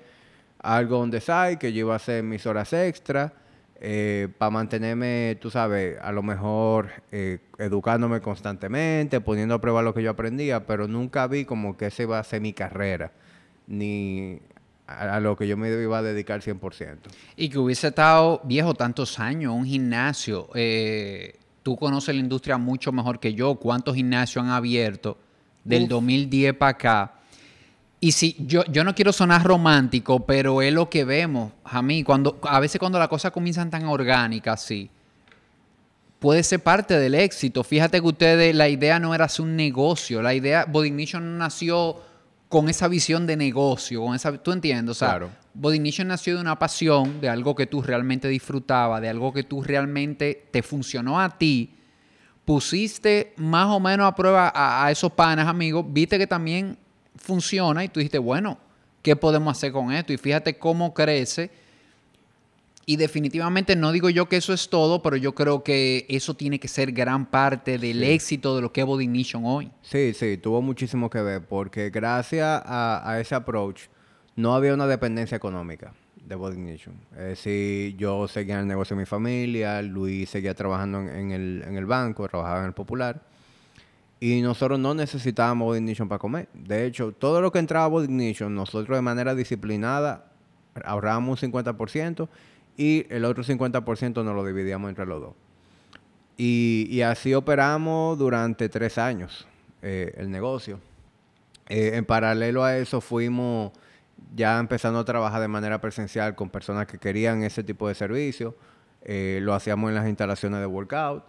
algo 0.59 0.99
on 0.99 1.11
the 1.11 1.19
que 1.59 1.73
yo 1.73 1.79
iba 1.79 1.93
a 1.93 1.97
hacer 1.97 2.23
mis 2.23 2.45
horas 2.45 2.71
extra, 2.71 3.33
eh, 3.81 4.29
para 4.37 4.51
mantenerme, 4.51 5.37
tú 5.41 5.49
sabes, 5.49 5.99
a 5.99 6.11
lo 6.11 6.21
mejor 6.23 6.89
eh, 7.11 7.39
educándome 7.57 8.21
constantemente, 8.21 9.19
poniendo 9.21 9.55
a 9.55 9.59
prueba 9.59 9.81
lo 9.81 9.93
que 9.93 10.03
yo 10.03 10.11
aprendía, 10.11 10.65
pero 10.65 10.87
nunca 10.87 11.27
vi 11.27 11.45
como 11.45 11.75
que 11.75 11.87
esa 11.87 12.03
iba 12.03 12.19
a 12.19 12.23
ser 12.23 12.41
mi 12.41 12.53
carrera 12.53 13.11
ni 13.67 14.39
a, 14.85 15.19
lo 15.19 15.35
que 15.35 15.47
yo 15.47 15.57
me 15.57 15.69
iba 15.69 15.97
a 15.97 16.01
dedicar 16.03 16.41
100%. 16.41 16.97
Y 17.35 17.49
que 17.49 17.57
hubiese 17.57 17.87
estado 17.87 18.39
viejo 18.43 18.73
tantos 18.75 19.19
años, 19.19 19.53
un 19.53 19.65
gimnasio. 19.65 20.49
Eh, 20.53 21.39
tú 21.63 21.75
conoces 21.75 22.13
la 22.13 22.21
industria 22.21 22.57
mucho 22.57 22.91
mejor 22.91 23.19
que 23.19 23.33
yo. 23.33 23.55
¿Cuántos 23.55 23.95
gimnasios 23.95 24.45
han 24.45 24.51
abierto 24.51 25.17
del 25.63 25.87
2010 25.87 26.53
para 26.55 26.71
acá? 26.71 27.13
Y 27.99 28.11
si 28.11 28.35
yo, 28.39 28.65
yo 28.65 28.83
no 28.83 28.93
quiero 28.93 29.13
sonar 29.13 29.43
romántico, 29.43 30.25
pero 30.25 30.61
es 30.61 30.73
lo 30.73 30.89
que 30.89 31.05
vemos, 31.05 31.53
a 31.63 31.81
mí, 31.81 32.03
cuando, 32.03 32.37
a 32.43 32.59
veces 32.59 32.77
cuando 32.79 32.99
las 32.99 33.07
cosas 33.07 33.31
comienzan 33.31 33.69
tan 33.69 33.85
orgánicas, 33.85 34.61
sí, 34.61 34.89
puede 36.19 36.43
ser 36.43 36.61
parte 36.61 36.99
del 36.99 37.15
éxito. 37.15 37.63
Fíjate 37.63 38.01
que 38.01 38.07
ustedes, 38.07 38.55
la 38.55 38.67
idea 38.67 38.99
no 38.99 39.15
era 39.15 39.25
hacer 39.25 39.45
un 39.45 39.55
negocio, 39.55 40.21
la 40.21 40.33
idea, 40.33 40.65
Body 40.65 40.89
Ignition 40.89 41.37
nació 41.37 42.01
con 42.49 42.69
esa 42.69 42.87
visión 42.87 43.25
de 43.25 43.35
negocio, 43.35 44.03
con 44.03 44.15
esa, 44.15 44.31
¿tú 44.37 44.51
entiendes? 44.51 44.91
O 44.91 44.99
sea, 44.99 45.09
claro. 45.09 45.31
Body 45.53 45.79
nació 46.05 46.35
de 46.35 46.41
una 46.41 46.59
pasión, 46.59 47.21
de 47.21 47.29
algo 47.29 47.55
que 47.55 47.67
tú 47.67 47.81
realmente 47.81 48.27
disfrutabas, 48.27 49.01
de 49.01 49.09
algo 49.09 49.33
que 49.33 49.43
tú 49.43 49.63
realmente 49.63 50.47
te 50.51 50.61
funcionó 50.61 51.19
a 51.19 51.37
ti. 51.37 51.75
Pusiste 52.45 53.33
más 53.37 53.67
o 53.67 53.79
menos 53.79 54.07
a 54.07 54.15
prueba 54.15 54.51
a, 54.53 54.85
a 54.85 54.91
esos 54.91 55.11
panes, 55.11 55.45
amigos, 55.45 55.85
viste 55.87 56.17
que 56.17 56.27
también 56.27 56.77
funciona 57.15 57.83
y 57.83 57.89
tú 57.89 57.99
dijiste, 57.99 58.17
bueno, 58.19 58.57
¿qué 59.01 59.15
podemos 59.15 59.55
hacer 59.55 59.71
con 59.71 59.91
esto? 59.91 60.13
Y 60.13 60.17
fíjate 60.17 60.57
cómo 60.57 60.93
crece 60.93 61.51
y 62.85 62.97
definitivamente 62.97 63.75
no 63.75 63.91
digo 63.91 64.09
yo 64.09 64.27
que 64.27 64.37
eso 64.37 64.53
es 64.53 64.69
todo, 64.69 65.01
pero 65.01 65.15
yo 65.15 65.33
creo 65.33 65.63
que 65.63 66.05
eso 66.09 66.33
tiene 66.33 66.59
que 66.59 66.67
ser 66.67 66.91
gran 66.91 67.25
parte 67.25 67.77
del 67.77 68.03
éxito 68.03 68.55
de 68.55 68.61
lo 68.61 68.73
que 68.73 68.81
es 68.81 68.87
Body 68.87 69.05
Ignition 69.05 69.43
hoy. 69.45 69.71
Sí, 69.81 70.13
sí, 70.13 70.37
tuvo 70.37 70.61
muchísimo 70.61 71.09
que 71.09 71.21
ver, 71.21 71.41
porque 71.45 71.89
gracias 71.89 72.61
a, 72.65 73.17
ese 73.21 73.35
approach 73.35 73.83
no 74.35 74.53
había 74.53 74.73
una 74.73 74.87
dependencia 74.87 75.37
económica 75.37 75.93
de 76.25 76.35
Body 76.35 76.55
Ignition. 76.55 76.95
Es 77.11 77.23
decir, 77.23 77.95
yo 77.97 78.27
seguía 78.27 78.55
en 78.55 78.61
el 78.61 78.67
negocio 78.67 78.95
de 78.95 79.01
mi 79.01 79.05
familia, 79.05 79.81
Luis 79.81 80.29
seguía 80.29 80.53
trabajando 80.53 80.99
en, 80.99 81.31
el, 81.31 81.63
en 81.67 81.77
el 81.77 81.85
banco, 81.85 82.27
trabajaba 82.27 82.59
en 82.59 82.65
el 82.65 82.73
Popular. 82.73 83.21
Y 84.19 84.41
nosotros 84.41 84.79
no 84.79 84.93
necesitábamos 84.93 85.65
Body 85.65 85.79
Ignition 85.79 86.07
para 86.07 86.19
comer. 86.19 86.47
De 86.53 86.85
hecho, 86.85 87.11
todo 87.11 87.41
lo 87.41 87.51
que 87.51 87.59
entraba 87.59 87.85
a 87.85 87.89
Body 87.89 88.05
Ignition, 88.05 88.55
nosotros 88.55 88.95
de 88.97 89.01
manera 89.01 89.35
disciplinada 89.35 90.31
ahorrábamos 90.85 91.43
un 91.43 91.51
50% 91.51 92.29
y 92.77 93.05
el 93.09 93.25
otro 93.25 93.43
50% 93.43 94.23
nos 94.23 94.35
lo 94.35 94.45
dividíamos 94.45 94.89
entre 94.89 95.05
los 95.05 95.21
dos. 95.21 95.33
Y, 96.35 97.01
así 97.01 97.33
operamos 97.33 98.17
durante 98.17 98.67
tres 98.67 98.97
años 98.97 99.45
eh, 99.81 100.13
el 100.17 100.31
negocio. 100.31 100.79
Eh, 101.69 101.91
en 101.93 102.05
paralelo 102.05 102.63
a 102.63 102.77
eso 102.77 103.01
fuimos 103.01 103.71
ya 104.35 104.59
empezando 104.59 104.99
a 104.99 105.05
trabajar 105.05 105.41
de 105.41 105.47
manera 105.47 105.79
presencial 105.81 106.35
con 106.35 106.49
personas 106.49 106.87
que 106.87 106.97
querían 106.97 107.43
ese 107.43 107.63
tipo 107.63 107.87
de 107.87 107.95
servicio. 107.95 108.55
Eh, 109.03 109.39
lo 109.41 109.53
hacíamos 109.53 109.89
en 109.89 109.95
las 109.95 110.07
instalaciones 110.07 110.59
de 110.59 110.65
workout. 110.65 111.23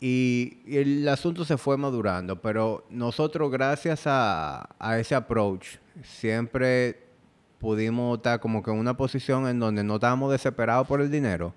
Y, 0.00 0.58
el 0.66 1.08
asunto 1.08 1.44
se 1.44 1.56
fue 1.56 1.76
madurando, 1.76 2.40
pero 2.42 2.84
nosotros 2.90 3.50
gracias 3.50 4.02
a, 4.06 4.68
ese 4.98 5.14
approach 5.14 5.76
siempre 6.02 7.06
pudimos 7.58 8.18
estar 8.18 8.40
como 8.40 8.62
que 8.62 8.70
en 8.70 8.78
una 8.78 8.96
posición 8.96 9.48
en 9.48 9.58
donde 9.58 9.82
no 9.82 9.94
estábamos 9.94 10.30
desesperados 10.30 10.86
por 10.86 11.00
el 11.00 11.10
dinero, 11.10 11.54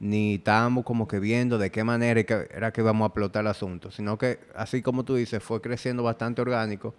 ni 0.00 0.34
estábamos 0.34 0.84
como 0.84 1.06
que 1.06 1.20
viendo 1.20 1.58
de 1.58 1.70
qué 1.70 1.84
manera 1.84 2.20
era 2.50 2.72
que 2.72 2.80
íbamos 2.80 3.04
a 3.04 3.08
explotar 3.08 3.42
el 3.42 3.48
asunto, 3.48 3.92
sino 3.92 4.18
que 4.18 4.40
así 4.56 4.82
como 4.82 5.04
tú 5.04 5.14
dices, 5.14 5.42
fue 5.42 5.60
creciendo 5.60 6.02
bastante 6.02 6.42
orgánico 6.42 6.94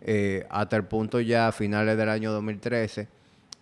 eh, 0.00 0.46
hasta 0.50 0.76
el 0.76 0.84
punto 0.84 1.20
ya 1.20 1.48
a 1.48 1.52
finales 1.52 1.96
del 1.96 2.08
año 2.08 2.32
2013, 2.32 3.08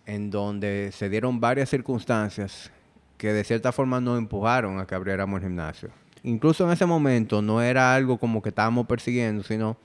en 0.05 0.29
donde 0.29 0.91
se 0.93 1.09
dieron 1.09 1.39
varias 1.39 1.69
circunstancias 1.69 2.71
que 3.17 3.33
de 3.33 3.43
cierta 3.43 3.71
forma 3.71 4.01
nos 4.01 4.17
empujaron 4.17 4.79
a 4.79 4.85
que 4.85 4.95
abriéramos 4.95 5.41
el 5.41 5.47
gimnasio 5.47 5.89
incluso 6.25 6.65
en 6.65 6.71
ese 6.71 6.85
momento 6.85 7.41
no 7.41 7.61
era 7.61 7.95
algo 7.95 8.17
como 8.17 8.41
que 8.41 8.49
estábamos 8.49 8.85
persiguiendo, 8.87 9.43
sino 9.43 9.77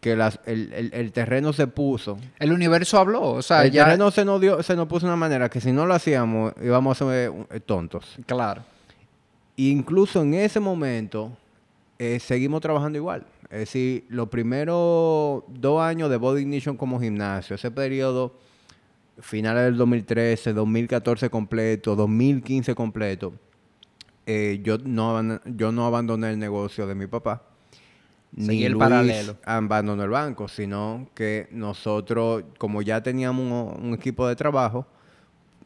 que 0.00 0.12
el, 0.12 1.12
terreno 1.12 1.52
se 1.52 1.66
puso. 1.68 2.18
El 2.38 2.52
universo 2.52 2.98
habló, 2.98 3.22
o 3.22 3.42
sea, 3.42 3.64
el 3.64 3.70
terreno 3.70 4.10
se 4.10 4.24
nos 4.24 4.40
dio, 4.40 4.62
se 4.62 4.74
nos 4.74 4.88
puso 4.88 5.06
de 5.06 5.12
una 5.12 5.16
manera 5.16 5.48
que 5.48 5.60
si 5.60 5.70
no 5.70 5.86
lo 5.86 5.94
hacíamos 5.94 6.54
íbamos 6.60 7.00
a 7.00 7.04
ser 7.04 7.32
eh, 7.50 7.60
tontos. 7.60 8.16
Claro. 8.26 8.62
Incluso 9.56 10.22
en 10.22 10.34
ese 10.34 10.58
momento 10.58 11.30
eh, 11.98 12.18
seguimos 12.18 12.60
trabajando 12.60 12.98
igual. 12.98 13.24
Es 13.52 13.58
decir, 13.58 14.06
los 14.08 14.30
primeros 14.30 15.44
dos 15.46 15.82
años 15.82 16.08
de 16.08 16.16
Body 16.16 16.40
Ignition 16.40 16.74
como 16.74 16.98
gimnasio, 16.98 17.54
ese 17.54 17.70
periodo, 17.70 18.34
finales 19.20 19.64
del 19.64 19.76
2013, 19.76 20.54
2014 20.54 21.28
completo, 21.28 21.94
2015 21.94 22.74
completo, 22.74 23.34
eh, 24.24 24.60
yo, 24.64 24.78
no, 24.78 25.38
yo 25.44 25.70
no 25.70 25.84
abandoné 25.84 26.30
el 26.30 26.38
negocio 26.38 26.86
de 26.86 26.94
mi 26.94 27.06
papá. 27.06 27.42
ni 28.34 28.64
el 28.64 28.74
paralelo. 28.74 29.36
abandonó 29.44 30.02
el 30.02 30.08
banco, 30.08 30.48
sino 30.48 31.10
que 31.14 31.48
nosotros, 31.50 32.44
como 32.56 32.80
ya 32.80 33.02
teníamos 33.02 33.76
un, 33.78 33.92
equipo 33.92 34.26
de 34.28 34.34
trabajo, 34.34 34.86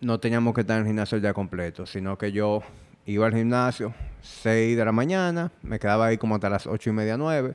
no 0.00 0.18
teníamos 0.18 0.54
que 0.54 0.62
estar 0.62 0.78
en 0.78 0.82
el 0.82 0.88
gimnasio 0.88 1.14
el 1.14 1.22
día 1.22 1.32
completo, 1.32 1.86
sino 1.86 2.18
que 2.18 2.32
yo 2.32 2.64
iba 3.04 3.26
al 3.28 3.32
gimnasio 3.32 3.94
6 4.22 4.76
de 4.76 4.84
la 4.84 4.90
mañana, 4.90 5.52
me 5.62 5.78
quedaba 5.78 6.06
ahí 6.06 6.18
como 6.18 6.34
hasta 6.34 6.50
las 6.50 6.66
8 6.66 6.90
y 6.90 6.92
media, 6.92 7.16
9, 7.16 7.54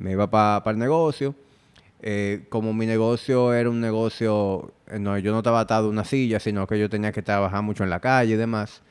me 0.00 0.12
iba 0.12 0.28
para 0.30 0.70
el 0.70 0.78
negocio. 0.78 1.34
Eh, 2.02 2.46
como 2.48 2.72
mi 2.72 2.86
negocio 2.86 3.52
era 3.52 3.68
un 3.68 3.80
negocio, 3.80 4.72
eh, 4.86 4.98
no, 4.98 5.18
yo 5.18 5.32
no 5.32 5.38
estaba 5.38 5.60
atado 5.60 5.88
a 5.88 5.90
una 5.90 6.04
silla, 6.04 6.40
sino 6.40 6.66
que 6.66 6.78
yo 6.78 6.88
tenía 6.88 7.12
que 7.12 7.20
trabajar 7.20 7.62
mucho 7.62 7.84
en 7.84 7.90
la 7.90 8.00
calle 8.00 8.34
y 8.34 8.36
demás. 8.36 8.82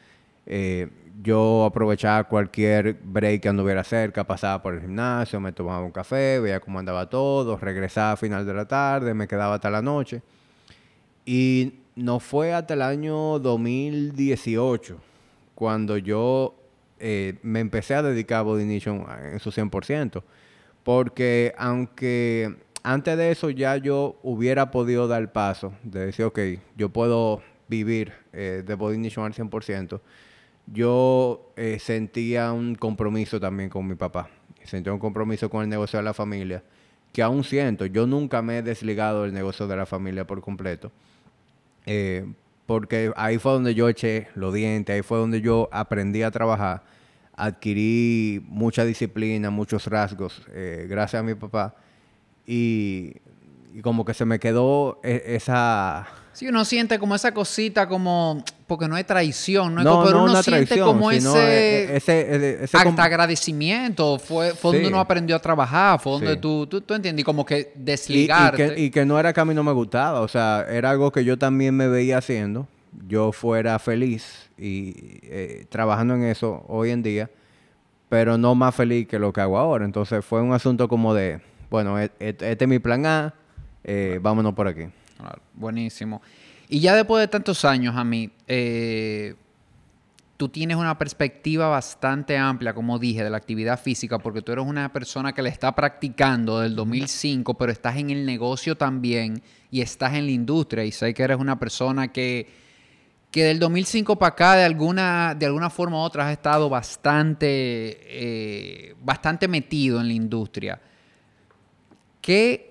Eh, 0.45 0.87
yo 1.21 1.65
aprovechaba 1.65 2.23
cualquier 2.25 2.97
break 3.03 3.41
que 3.41 3.49
anduviera 3.49 3.83
cerca, 3.83 4.23
pasaba 4.23 4.61
por 4.61 4.75
el 4.75 4.81
gimnasio, 4.81 5.39
me 5.39 5.51
tomaba 5.51 5.83
un 5.83 5.91
café, 5.91 6.39
veía 6.39 6.59
cómo 6.59 6.77
andaba 6.79 7.09
todo, 7.09 7.57
regresaba 7.57 8.13
a 8.13 8.17
final 8.17 8.45
de 8.45 8.53
la 8.53 8.67
tarde, 8.67 9.13
me 9.15 9.27
quedaba 9.27 9.55
hasta 9.55 9.69
la 9.71 9.81
noche. 9.81 10.21
Y 11.25 11.73
no 11.95 12.19
fue 12.19 12.53
hasta 12.53 12.75
el 12.75 12.83
año 12.83 13.39
2018 13.39 14.97
cuando 15.55 15.97
yo 15.97 16.55
me 16.99 17.59
empecé 17.59 17.95
a 17.95 18.01
dedicar 18.03 18.39
a 18.39 18.41
Body 18.43 18.65
Nation 18.65 19.05
en 19.33 19.39
su 19.39 19.51
100%. 19.51 20.21
Porque 20.89 21.53
aunque 21.60 22.55
antes 22.81 23.15
de 23.15 23.29
eso 23.29 23.51
ya 23.51 23.77
yo 23.77 24.17
hubiera 24.24 24.72
podido 24.72 25.08
dar 25.08 25.31
paso 25.31 25.72
de 25.84 26.08
decir, 26.08 26.25
ok, 26.25 26.39
yo 26.75 26.89
puedo 26.89 27.43
vivir 27.67 28.12
eh, 28.34 28.63
de 28.65 28.74
Body 28.74 28.98
Nation 28.98 29.24
al 29.24 29.36
100%, 29.36 30.01
yo 30.65 31.51
eh, 31.58 31.77
sentía 31.79 32.51
un 32.53 32.74
compromiso 32.74 33.39
también 33.39 33.69
con 33.69 33.88
mi 33.88 33.93
papá. 33.93 34.31
Sentía 34.63 34.91
un 34.91 34.98
compromiso 34.98 35.48
con 35.48 35.62
el 35.62 35.69
negocio 35.69 36.00
de 36.00 36.05
la 36.05 36.15
familia, 36.15 36.63
que 37.13 37.22
aún 37.22 37.43
siento. 37.43 37.86
Yo 37.86 38.08
nunca 38.08 38.41
me 38.41 38.58
he 38.58 38.63
desligado 38.63 39.25
del 39.25 39.34
negocio 39.36 39.67
de 39.67 39.75
la 39.75 39.86
familia 39.86 40.25
por 40.25 40.41
completo. 40.41 40.91
Eh, 41.86 42.25
porque 42.65 43.12
ahí 43.15 43.38
fue 43.38 43.51
donde 43.51 43.75
yo 43.75 43.89
eché 43.89 44.29
los 44.34 44.55
dientes, 44.55 44.96
ahí 44.96 45.03
fue 45.03 45.19
donde 45.19 45.39
yo 45.39 45.69
aprendí 45.72 46.24
a 46.24 46.31
trabajar, 46.31 46.81
adquirí 47.39 48.46
mucha 48.48 48.86
disciplina, 48.86 49.50
muchos 49.50 49.88
rasgos, 49.88 50.41
eh, 50.53 50.86
gracias 50.89 51.19
a 51.19 51.24
mi 51.24 51.36
papá. 51.36 51.75
Y, 52.46 53.13
y 53.74 53.81
como 53.81 54.03
que 54.05 54.13
se 54.13 54.25
me 54.25 54.39
quedó 54.39 55.00
e, 55.03 55.36
esa 55.36 56.08
Sí, 56.39 56.48
uno 56.48 56.63
siente 56.63 56.98
como 57.00 57.15
esa 57.15 57.34
cosita, 57.34 57.86
como. 57.89 58.41
Porque 58.65 58.88
no 58.88 58.96
hay 58.96 59.03
traición, 59.03 59.75
no, 59.75 59.81
es 59.81 59.88
como, 59.88 60.05
pero 60.05 60.24
uno 60.24 60.41
siente 60.41 60.79
como 60.79 61.12
ese, 61.12 61.98
ese, 61.98 62.63
ese, 62.63 62.77
agradecimiento. 62.77 64.17
Fue, 64.19 64.53
fue 64.53 64.72
donde 64.72 64.88
uno 64.88 65.01
aprendió 65.01 65.36
a 65.36 65.39
trabajar, 65.39 66.00
fue 66.00 66.13
donde 66.13 66.38
tú, 66.38 66.65
tú, 66.65 66.79
tú 66.79 66.93
entiendes, 66.93 67.25
como 67.25 67.46
que 67.46 67.74
desligarte. 67.75 68.79
Y, 68.79 68.89
que, 68.89 69.05
no 69.05 69.19
era 69.19 69.34
que 69.34 69.41
a 69.41 69.43
mí 69.43 69.53
no 69.53 69.63
me 69.63 69.74
gustaba, 69.74 70.22
o 70.22 70.29
sea, 70.29 70.65
era 70.69 70.91
algo 70.91 71.12
que 71.12 71.25
yo 71.25 71.38
también 71.38 71.75
me 71.75 71.89
veía 71.89 72.19
haciendo. 72.19 72.69
Yo 73.05 73.34
fuera 73.34 73.77
feliz 73.77 74.49
y 74.59 75.19
eh, 75.23 75.65
trabajando 75.69 76.15
en 76.15 76.23
eso 76.23 76.65
hoy 76.67 76.91
en 76.91 77.01
día, 77.03 77.29
pero 78.09 78.37
no 78.37 78.55
más 78.55 78.75
feliz 78.75 79.07
que 79.07 79.19
lo 79.19 79.31
que 79.31 79.41
hago 79.41 79.57
ahora. 79.57 79.85
Entonces 79.85 80.23
fue 80.25 80.41
un 80.41 80.53
asunto 80.53 80.87
como 80.87 81.13
de, 81.13 81.41
bueno, 81.69 81.99
e, 81.99 82.11
e, 82.19 82.29
este, 82.39 82.65
es 82.65 82.67
mi 82.67 82.79
plan 82.79 83.05
A, 83.05 83.33
eh, 83.83 84.19
vámonos 84.21 84.53
por 84.53 84.67
aquí 84.67 84.87
buenísimo. 85.53 86.21
Y 86.67 86.79
ya 86.79 86.95
después 86.95 87.21
de 87.21 87.27
tantos 87.27 87.65
años, 87.65 87.95
a 87.95 88.03
mí, 88.03 88.29
eh, 88.47 89.35
tú 90.37 90.49
tienes 90.49 90.77
una 90.77 90.97
perspectiva 90.97 91.67
bastante 91.67 92.37
amplia, 92.37 92.73
como 92.73 92.99
dije, 92.99 93.23
de 93.23 93.29
la 93.29 93.37
actividad 93.37 93.79
física, 93.79 94.19
porque 94.19 94.41
tú 94.41 94.51
eres 94.51 94.65
una 94.65 94.91
persona 94.93 95.33
que 95.33 95.41
la 95.41 95.49
está 95.49 95.73
practicando 95.73 96.59
del 96.59 96.75
2005, 96.75 97.55
pero 97.55 97.71
estás 97.71 97.97
en 97.97 98.11
el 98.11 98.25
negocio 98.25 98.75
también 98.77 99.41
y 99.71 99.81
estás 99.81 100.13
en 100.13 100.25
la 100.25 100.31
industria. 100.31 100.85
Y 100.85 100.91
sé 100.91 101.13
que 101.13 101.23
eres 101.23 101.37
una 101.37 101.59
persona 101.59 102.09
que, 102.09 102.47
que 103.31 103.43
del 103.43 103.59
2005 103.59 104.17
para 104.17 104.29
acá, 104.29 104.55
de 104.55 104.63
alguna, 104.63 105.36
de 105.36 105.45
alguna 105.45 105.69
forma 105.69 105.98
u 105.98 106.00
otra, 106.01 106.27
has 106.27 106.31
estado 106.31 106.69
bastante, 106.69 107.48
eh, 107.48 108.95
bastante 109.01 109.48
metido 109.48 110.01
en 110.01 110.07
la 110.07 110.13
industria. 110.13 110.81
¿Qué 112.21 112.69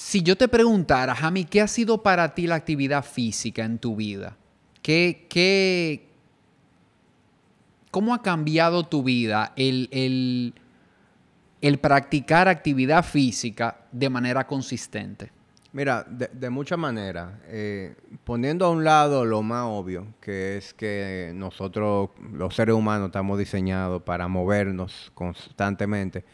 si 0.00 0.22
yo 0.22 0.34
te 0.34 0.48
preguntara, 0.48 1.14
Jami, 1.14 1.44
¿qué 1.44 1.60
ha 1.60 1.68
sido 1.68 2.02
para 2.02 2.34
ti 2.34 2.46
la 2.46 2.54
actividad 2.54 3.04
física 3.04 3.66
en 3.66 3.78
tu 3.78 3.96
vida? 3.96 4.34
¿Qué, 4.80 5.26
qué, 5.28 6.08
¿Cómo 7.90 8.14
ha 8.14 8.22
cambiado 8.22 8.86
tu 8.86 9.02
vida 9.02 9.52
el, 9.56 10.54
el, 11.60 11.78
practicar 11.80 12.48
actividad 12.48 13.04
física 13.04 13.84
de 13.92 14.08
manera 14.08 14.46
consistente? 14.46 15.32
Mira, 15.72 16.04
de, 16.08 16.50
muchas 16.50 16.78
maneras. 16.78 17.32
Eh, 17.46 17.94
poniendo 18.24 18.66
a 18.66 18.70
un 18.70 18.82
lado 18.82 19.24
lo 19.24 19.42
más 19.42 19.66
obvio, 19.66 20.06
que 20.20 20.56
es 20.56 20.74
que 20.74 21.32
nosotros, 21.34 22.10
los 22.32 22.54
seres 22.54 22.74
humanos, 22.74 23.06
estamos 23.06 23.38
diseñados 23.38 24.02
para 24.02 24.26
movernos 24.26 25.12
constantemente 25.14 26.24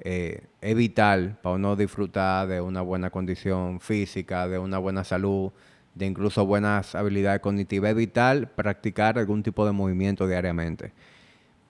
eh, 0.00 0.42
es 0.60 0.74
vital 0.74 1.38
para 1.42 1.56
uno 1.56 1.76
disfrutar 1.76 2.48
de 2.48 2.60
una 2.60 2.82
buena 2.82 3.10
condición 3.10 3.80
física, 3.80 4.48
de 4.48 4.58
una 4.58 4.78
buena 4.78 5.04
salud, 5.04 5.52
de 5.94 6.06
incluso 6.06 6.44
buenas 6.46 6.94
habilidades 6.94 7.40
cognitivas. 7.40 7.90
Es 7.90 7.96
vital 7.96 8.48
practicar 8.50 9.18
algún 9.18 9.42
tipo 9.42 9.64
de 9.64 9.72
movimiento 9.72 10.26
diariamente. 10.26 10.92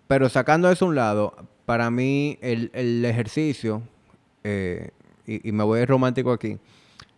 Pero 0.09 0.29
sacando 0.29 0.71
eso 0.71 0.85
a 0.85 0.89
un 0.89 0.95
lado, 0.95 1.37
para 1.67 1.91
mí 1.91 2.39
el, 2.41 3.05
ejercicio, 3.05 3.83
eh, 4.43 4.91
y, 5.27 5.53
me 5.53 5.65
voy 5.65 5.85
romántico 5.85 6.33
aquí, 6.33 6.59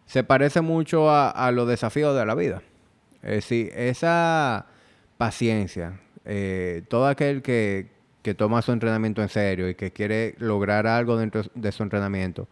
se 0.06 0.22
parece 0.22 0.60
mucho 0.60 1.10
a, 1.10 1.50
los 1.52 1.68
desafíos 1.68 2.16
de 2.16 2.24
la 2.24 2.34
vida. 2.34 2.62
Es 3.22 3.30
decir, 3.30 3.72
esa 3.74 4.66
paciencia, 5.18 6.00
eh, 6.24 6.84
todo 6.88 7.08
aquel 7.08 7.42
que, 7.42 7.88
que 8.22 8.34
toma 8.34 8.62
su 8.62 8.72
entrenamiento 8.72 9.20
en 9.20 9.28
serio 9.28 9.68
y 9.68 9.74
que 9.74 9.92
quiere 9.92 10.36
lograr 10.38 10.86
algo 10.86 11.16
dentro 11.16 11.42
de 11.54 11.72
su 11.72 11.82
entrenamiento, 11.82 12.46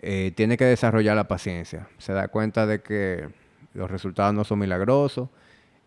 eh, 0.00 0.32
tiene 0.34 0.56
que 0.56 0.64
desarrollar 0.64 1.16
la 1.16 1.26
paciencia. 1.26 1.88
Se 1.98 2.12
da 2.12 2.28
cuenta 2.28 2.66
de 2.66 2.82
que 2.82 3.28
los 3.74 3.90
resultados 3.90 4.32
no 4.34 4.44
son 4.44 4.60
milagrosos, 4.60 5.28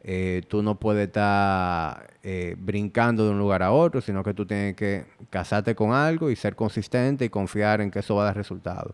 eh, 0.03 0.43
tú 0.47 0.61
no 0.61 0.75
puedes 0.79 1.07
estar 1.07 2.13
brincando 2.57 3.23
de 3.25 3.31
un 3.31 3.39
lugar 3.39 3.63
a 3.63 3.71
otro, 3.71 4.01
sino 4.01 4.23
que 4.23 4.33
tú 4.33 4.45
tienes 4.45 4.75
que 4.75 5.05
casarte 5.29 5.75
con 5.75 5.93
algo 5.93 6.29
y 6.29 6.35
ser 6.35 6.55
consistente 6.55 7.25
y 7.25 7.29
confiar 7.29 7.81
en 7.81 7.91
que 7.91 7.99
eso 7.99 8.15
va 8.15 8.23
a 8.23 8.25
dar 8.25 8.35
resultados. 8.35 8.93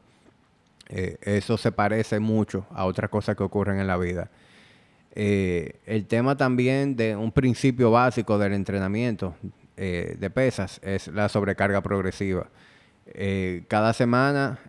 Eso 0.91 1.57
se 1.57 1.71
parece 1.71 2.19
mucho 2.19 2.65
a 2.71 2.85
otras 2.85 3.09
cosas 3.09 3.35
que 3.35 3.43
ocurren 3.43 3.79
en 3.79 3.87
la 3.87 3.97
vida. 3.97 4.29
Eh, 5.13 5.81
el 5.85 6.05
tema 6.05 6.37
también 6.37 6.95
de 6.95 7.15
un 7.15 7.31
principio 7.31 7.91
básico 7.91 8.37
del 8.37 8.53
entrenamiento 8.53 9.35
eh, 9.75 10.15
de 10.17 10.29
pesas 10.29 10.79
es 10.83 11.07
la 11.07 11.27
sobrecarga 11.27 11.81
progresiva. 11.81 12.47
Eh, 13.13 13.63
cada 13.67 13.91
semana, 13.91 14.59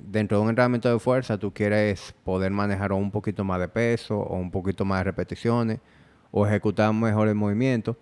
dentro 0.00 0.38
de 0.38 0.44
un 0.44 0.48
entrenamiento 0.48 0.90
de 0.90 0.98
fuerza, 0.98 1.36
tú 1.36 1.52
quieres 1.52 2.14
poder 2.24 2.50
manejar 2.50 2.92
un 2.92 3.10
poquito 3.10 3.44
más 3.44 3.60
de 3.60 3.68
peso 3.68 4.18
o 4.18 4.36
un 4.36 4.50
poquito 4.50 4.84
más 4.84 5.00
de 5.00 5.04
repeticiones 5.04 5.78
o 6.30 6.46
ejecutar 6.46 6.92
mejores 6.94 7.34
movimientos. 7.34 7.96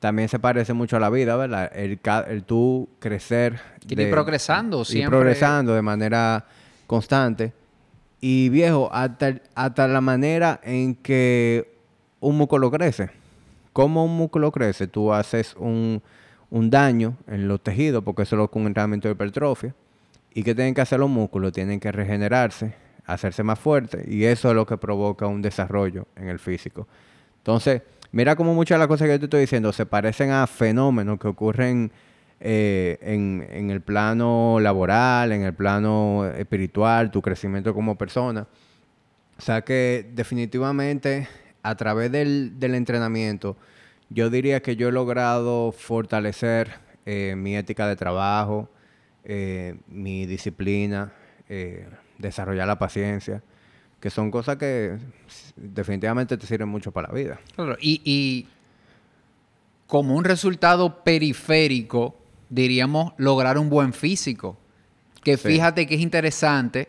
También 0.00 0.28
se 0.28 0.40
parece 0.40 0.72
mucho 0.72 0.96
a 0.96 1.00
la 1.00 1.10
vida, 1.10 1.36
¿verdad? 1.36 1.70
El, 1.72 2.00
el 2.28 2.42
tú 2.42 2.88
crecer. 2.98 3.60
ir 3.88 4.10
progresando 4.10 4.84
siempre. 4.84 5.16
Ir 5.16 5.22
progresando 5.22 5.74
de 5.76 5.82
manera 5.82 6.44
constante. 6.92 7.54
Y 8.20 8.50
viejo, 8.50 8.90
hasta, 8.92 9.40
hasta 9.54 9.88
la 9.88 10.02
manera 10.02 10.60
en 10.62 10.94
que 10.94 11.74
un 12.20 12.36
músculo 12.36 12.70
crece. 12.70 13.08
¿Cómo 13.72 14.04
un 14.04 14.14
músculo 14.14 14.52
crece? 14.52 14.88
Tú 14.88 15.10
haces 15.10 15.56
un, 15.56 16.02
daño 16.50 17.16
en 17.28 17.48
los 17.48 17.62
tejidos, 17.62 18.04
porque 18.04 18.24
eso 18.24 18.36
es 18.36 18.40
lo 18.40 18.50
que 18.50 18.58
un 18.58 18.66
entrenamiento 18.66 19.08
de 19.08 19.12
hipertrofia. 19.12 19.74
¿Y 20.34 20.42
qué 20.42 20.54
tienen 20.54 20.74
que 20.74 20.82
hacer 20.82 21.00
los 21.00 21.08
músculos? 21.08 21.52
Tienen 21.52 21.80
que 21.80 21.90
regenerarse, 21.90 22.74
hacerse 23.06 23.42
más 23.42 23.58
fuertes. 23.58 24.06
Y 24.06 24.26
eso 24.26 24.50
es 24.50 24.54
lo 24.54 24.66
que 24.66 24.76
provoca 24.76 25.26
un 25.26 25.40
desarrollo 25.40 26.06
en 26.14 26.28
el 26.28 26.38
físico. 26.38 26.86
Entonces, 27.38 27.80
mira 28.12 28.36
cómo 28.36 28.52
muchas 28.52 28.76
de 28.76 28.80
las 28.80 28.88
cosas 28.88 29.06
que 29.06 29.14
yo 29.14 29.18
te 29.18 29.24
estoy 29.24 29.40
diciendo 29.40 29.72
se 29.72 29.86
parecen 29.86 30.30
a 30.30 30.46
fenómenos 30.46 31.18
que 31.18 31.28
ocurren 31.28 31.90
eh, 32.44 32.98
en, 33.02 33.70
el 33.70 33.80
plano 33.82 34.58
laboral, 34.58 35.30
en 35.30 35.42
el 35.42 35.54
plano 35.54 36.26
espiritual, 36.26 37.12
tu 37.12 37.22
crecimiento 37.22 37.72
como 37.72 37.96
persona. 37.96 38.48
O 39.38 39.40
sea 39.40 39.62
que 39.62 40.10
definitivamente 40.12 41.28
a 41.62 41.76
través 41.76 42.10
del, 42.10 42.56
entrenamiento, 42.60 43.56
yo 44.10 44.28
diría 44.28 44.60
que 44.60 44.74
yo 44.74 44.88
he 44.88 44.92
logrado 44.92 45.70
fortalecer 45.70 46.72
eh, 47.06 47.34
mi 47.36 47.56
ética 47.56 47.86
de 47.86 47.94
trabajo, 47.94 48.68
eh, 49.22 49.76
mi 49.86 50.26
disciplina, 50.26 51.12
desarrollar 52.18 52.66
la 52.66 52.78
paciencia, 52.78 53.40
que 54.00 54.10
son 54.10 54.32
cosas 54.32 54.56
que 54.56 54.98
definitivamente 55.54 56.36
te 56.36 56.46
sirven 56.46 56.68
mucho 56.68 56.90
para 56.90 57.06
la 57.06 57.14
vida. 57.14 57.40
y, 57.78 58.00
y 58.04 58.48
como 59.86 60.16
un 60.16 60.24
resultado 60.24 61.04
periférico 61.04 62.21
diríamos, 62.52 63.14
lograr 63.16 63.56
un 63.56 63.70
buen 63.70 63.92
físico. 63.94 64.58
Que 65.24 65.38
fíjate 65.38 65.86
que 65.86 65.94
es 65.94 66.00
interesante 66.00 66.88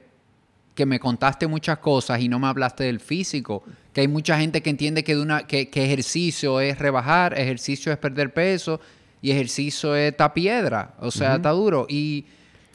que 0.76 0.86
me 0.86 1.00
contaste 1.00 1.48
muchas 1.48 1.78
cosas 1.78 2.20
y 2.20 2.28
no 2.28 2.38
me 2.38 2.48
hablaste 2.48 2.84
del 2.84 3.00
físico. 3.00 3.64
Que 3.94 4.02
hay 4.02 4.08
mucha 4.08 4.38
gente 4.38 4.62
que 4.62 4.70
entiende 4.70 5.04
que, 5.04 5.16
de 5.16 5.22
una, 5.22 5.48
que, 5.48 5.70
ejercicio 5.74 6.60
es 6.60 6.78
rebajar, 6.80 7.40
ejercicio 7.40 7.92
es 7.92 7.98
perder 7.98 8.34
peso 8.34 8.82
y 9.22 9.32
ejercicio 9.32 9.96
es 9.96 10.16
tapiedra. 10.18 10.96
O 11.00 11.12
sea, 11.12 11.36
está 11.36 11.52
duro. 11.52 11.86
Y 11.88 12.26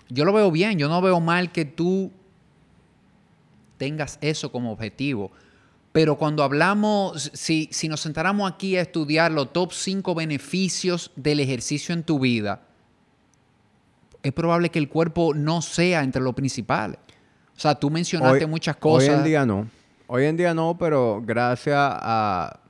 yo 0.08 0.24
lo 0.24 0.32
veo 0.32 0.50
bien, 0.50 0.78
yo 0.78 0.88
no 0.88 1.02
veo 1.02 1.20
mal 1.20 1.52
que 1.52 1.66
tú 1.66 2.10
tengas 3.76 4.18
eso 4.22 4.50
como 4.50 4.72
objetivo. 4.72 5.30
Pero 5.92 6.16
cuando 6.16 6.42
hablamos, 6.42 7.30
si, 7.34 7.68
si 7.70 7.88
nos 7.88 8.00
sentáramos 8.00 8.50
aquí 8.50 8.76
a 8.76 8.82
estudiar 8.82 9.30
los 9.30 9.52
top 9.52 9.72
5 9.72 10.14
beneficios 10.14 11.10
del 11.16 11.40
ejercicio 11.40 11.92
en 11.92 12.02
tu 12.02 12.20
vida, 12.20 12.62
es 14.22 14.32
probable 14.32 14.70
que 14.70 14.78
el 14.78 14.88
cuerpo 14.88 15.34
no 15.34 15.62
sea 15.62 16.02
entre 16.02 16.22
lo 16.22 16.32
principal. 16.32 16.98
O 17.56 17.60
sea, 17.60 17.74
tú 17.74 17.90
mencionaste 17.90 18.46
muchas 18.46 18.76
cosas. 18.76 19.08
Hoy 19.08 19.14
en 19.16 19.24
día 19.24 19.46
no. 19.46 19.68
Hoy 20.06 20.24
en 20.24 20.36
día 20.36 20.54
no, 20.54 20.76
pero 20.78 21.22
gracias 21.24 21.76
a, 21.78 22.60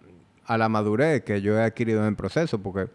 la 0.48 0.68
madurez 0.68 1.22
que 1.22 1.40
yo 1.40 1.58
he 1.58 1.62
adquirido 1.62 2.00
en 2.00 2.08
el 2.08 2.16
proceso, 2.16 2.58
porque 2.58 2.90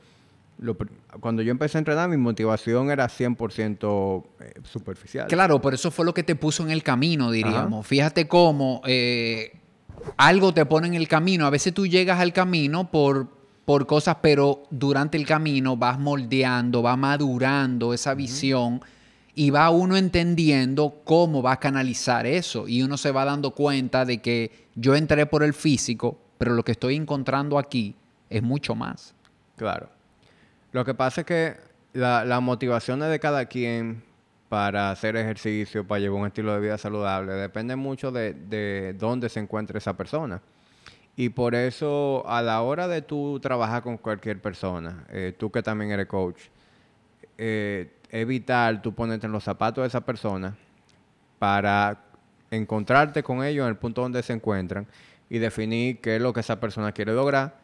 cuando 1.20 1.42
yo 1.42 1.52
empecé 1.52 1.78
a 1.78 1.80
entrenar, 1.80 2.10
mi 2.10 2.18
motivación 2.18 2.90
era 2.90 3.08
100% 3.08 4.24
eh, 4.40 4.54
superficial. 4.64 5.28
Claro, 5.28 5.62
por 5.62 5.74
eso 5.74 5.92
fue 5.92 6.06
lo 6.06 6.14
que 6.14 6.24
te 6.24 6.36
puso 6.36 6.64
en 6.64 6.72
el 6.72 6.84
camino, 6.84 7.32
diríamos. 7.32 7.86
Fíjate 7.86 8.28
cómo 8.28 8.82
eh, 8.86 9.60
algo 10.18 10.54
te 10.54 10.66
pone 10.66 10.88
en 10.88 10.96
el 10.96 11.08
camino. 11.08 11.46
A 11.46 11.50
veces 11.50 11.74
tú 11.74 11.86
llegas 11.88 12.20
al 12.20 12.34
camino 12.34 12.90
por 12.92 13.43
por 13.66 13.86
cosas, 13.86 14.18
pero 14.22 14.64
durante 14.70 15.18
el 15.18 15.26
camino 15.26 15.78
vas 15.78 16.00
moldeando, 16.00 16.84
va 16.84 16.96
madurando 16.98 17.94
esa 17.94 18.14
visión 18.14 18.82
y 19.36 19.50
va 19.50 19.70
uno 19.70 19.98
entendiendo 19.98 21.02
cómo 21.04 21.42
va 21.42 21.54
a 21.54 21.60
canalizar 21.60 22.26
eso 22.26 22.68
y 22.68 22.84
uno 22.84 22.98
se 22.98 23.12
va 23.12 23.26
dando 23.26 23.52
cuenta 23.52 24.06
de 24.06 24.22
que 24.22 24.52
yo 24.76 24.96
entré 24.96 25.26
por 25.26 25.44
el 25.44 25.54
físico, 25.54 26.20
pero 26.38 26.54
lo 26.54 26.64
que 26.64 26.74
estoy 26.74 26.96
encontrando 26.96 27.58
aquí 27.58 27.96
es 28.30 28.44
mucho 28.44 28.76
más. 28.76 29.16
Claro. 29.56 29.90
Lo 30.72 30.84
que 30.84 30.94
pasa 30.94 31.22
es 31.22 31.28
que 31.28 31.58
la, 31.94 32.26
las 32.26 32.42
motivaciones 32.42 33.10
de 33.10 33.20
cada 33.20 33.46
quien 33.46 34.04
para 34.50 34.92
hacer 34.92 35.16
ejercicio, 35.16 35.88
para 35.88 36.00
llevar 36.00 36.22
un 36.22 36.28
estilo 36.28 36.54
de 36.54 36.60
vida 36.60 36.78
saludable, 36.78 37.34
depende 37.34 37.76
mucho 37.76 38.12
de, 38.12 38.34
de 38.34 38.94
dónde 39.00 39.30
se 39.30 39.40
encuentre 39.40 39.80
esa 39.80 39.94
persona. 39.94 40.42
Y 41.16 41.30
por 41.30 41.54
eso, 41.54 42.24
a 42.28 42.42
la 42.42 42.62
hora 42.62 42.88
de 42.88 43.02
tú 43.02 43.40
trabajar 43.40 43.84
con 43.84 43.98
cualquier 43.98 44.42
persona, 44.42 45.06
eh, 45.10 45.34
tú 45.38 45.52
que 45.52 45.62
también 45.62 45.92
eres 45.92 46.08
coach, 46.08 46.42
eh, 47.38 47.92
evitar 48.10 48.82
tú 48.82 48.94
ponerte 48.94 49.28
en 49.28 49.32
los 49.32 49.44
zapatos 49.44 49.84
de 49.84 49.88
esa 49.90 50.02
persona 50.02 50.56
para 51.38 52.04
encontrarte 52.50 53.22
con 53.22 53.44
ellos 53.44 53.64
en 53.64 53.70
el 53.70 53.78
punto 53.78 54.02
donde 54.02 54.24
se 54.24 54.34
encuentran 54.34 54.88
y 55.30 55.38
definir 55.38 56.00
qué 56.00 56.16
es 56.16 56.22
lo 56.22 56.34
que 56.34 56.40
esa 56.40 56.60
persona 56.60 56.92
quiere 56.92 57.14
lograr 57.14 57.58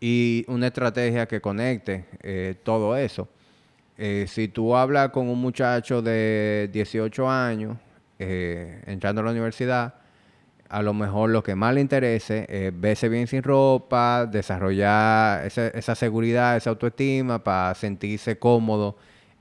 y 0.00 0.44
una 0.48 0.66
estrategia 0.68 1.26
que 1.26 1.40
conecte 1.40 2.06
eh, 2.22 2.54
todo 2.62 2.96
eso. 2.96 3.28
si 3.96 4.48
tú 4.48 4.74
hablas 4.74 5.10
con 5.10 5.28
un 5.28 5.40
muchacho 5.40 6.02
de 6.02 6.68
18 6.72 7.30
años 7.30 7.76
entrando 8.18 9.20
a 9.20 9.24
la 9.24 9.30
universidad, 9.30 9.94
a 10.74 10.82
lo 10.82 10.92
mejor 10.92 11.30
lo 11.30 11.44
que 11.44 11.54
más 11.54 11.72
le 11.72 11.80
interese 11.80 12.46
es 12.48 12.72
verse 12.80 13.08
bien 13.08 13.28
sin 13.28 13.44
ropa, 13.44 14.26
desarrollar 14.26 15.46
esa, 15.46 15.94
seguridad, 15.94 16.56
esa 16.56 16.70
autoestima 16.70 17.44
para 17.44 17.76
sentirse 17.76 18.40
cómodo 18.40 18.96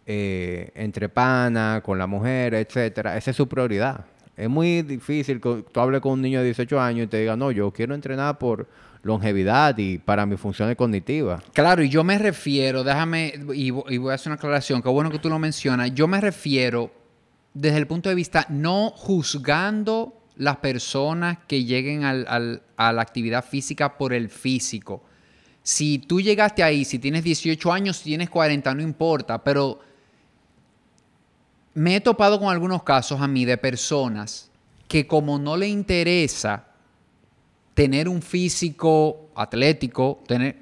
eh, 0.06 0.70
entre 0.76 1.10
pana, 1.10 1.82
con 1.84 1.98
la 1.98 2.06
mujer, 2.06 2.54
etcétera. 2.54 3.18
Esa 3.18 3.32
es 3.32 3.38
su 3.38 3.48
prioridad. 3.48 4.06
Es 4.38 4.48
muy 4.48 4.84
difícil 4.84 5.42
que 5.42 5.66
tú 5.72 5.80
hables 5.80 6.02
con 6.02 6.12
un 6.12 6.22
niño 6.22 6.38
de 6.38 6.46
18 6.46 6.80
años 6.80 7.06
y 7.06 7.08
te 7.08 7.18
diga, 7.18 7.36
no, 7.36 7.50
yo 7.50 7.72
quiero 7.72 7.96
entrenar 7.96 8.38
por 8.38 8.68
longevidad 9.02 9.76
y 9.80 9.98
para 9.98 10.28
mis 10.28 10.40
funciones 10.40 10.76
cognitivas. 10.76 11.42
Claro, 11.52 11.82
y 11.82 11.90
yo 11.90 12.04
me 12.04 12.20
refiero, 12.20 12.84
déjame, 12.84 13.34
y, 13.56 13.70
y 13.70 13.98
voy 13.98 14.12
a 14.12 14.14
hacer 14.14 14.30
una 14.30 14.36
aclaración, 14.36 14.84
qué 14.84 14.90
bueno 14.90 15.10
que 15.10 15.18
tú 15.18 15.30
lo 15.30 15.40
mencionas, 15.40 15.96
yo 15.96 16.08
me 16.08 16.22
refiero 16.22 16.92
desde 17.56 17.78
el 17.78 17.88
punto 17.88 18.10
de 18.10 18.14
vista 18.14 18.46
no 18.50 18.92
juzgando 18.92 20.20
las 20.36 20.58
personas 20.58 21.38
que 21.48 21.64
lleguen 21.64 22.04
a 22.04 22.92
la 22.94 23.02
actividad 23.02 23.46
física 23.46 23.98
por 23.98 24.14
el 24.14 24.30
físico. 24.30 25.04
Si 25.62 26.00
tú 26.00 26.20
llegaste 26.20 26.62
ahí, 26.62 26.84
si 26.84 27.00
tienes 27.00 27.24
18 27.24 27.72
años, 27.72 27.98
si 27.98 28.06
tienes 28.06 28.30
40, 28.30 28.74
no 28.76 28.82
importa, 28.82 29.44
pero 29.44 29.80
me 31.74 31.96
he 31.96 32.02
topado 32.02 32.40
con 32.40 32.50
algunos 32.50 32.84
casos 32.84 33.22
a 33.22 33.28
mí 33.28 33.46
de 33.46 33.58
personas 33.58 34.52
que 34.88 35.08
como 35.08 35.40
no 35.40 35.56
le 35.56 35.68
interesa 35.68 36.68
tener 37.74 38.08
un 38.08 38.22
físico 38.22 39.32
atlético, 39.36 40.22
tener, 40.28 40.58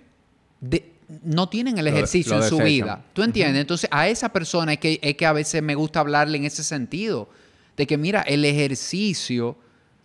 no 1.24 1.50
tienen 1.50 1.78
el 1.78 1.88
ejercicio 1.88 2.38
en 2.38 2.44
su 2.44 2.60
vida. 2.60 3.04
¿Tú 3.14 3.24
entiendes? 3.24 3.62
Entonces 3.62 3.90
a 3.92 4.08
esa 4.08 4.30
persona 4.30 4.74
es 4.74 4.80
que, 4.80 5.00
es 5.02 5.16
que 5.16 5.26
a 5.26 5.34
veces 5.34 5.62
me 5.62 5.76
gusta 5.76 6.00
hablarle 6.00 6.38
en 6.38 6.46
ese 6.46 6.64
sentido 6.64 7.30
de 7.82 7.88
que 7.88 7.98
mira, 7.98 8.22
el 8.22 8.46
ejercicio 8.46 9.58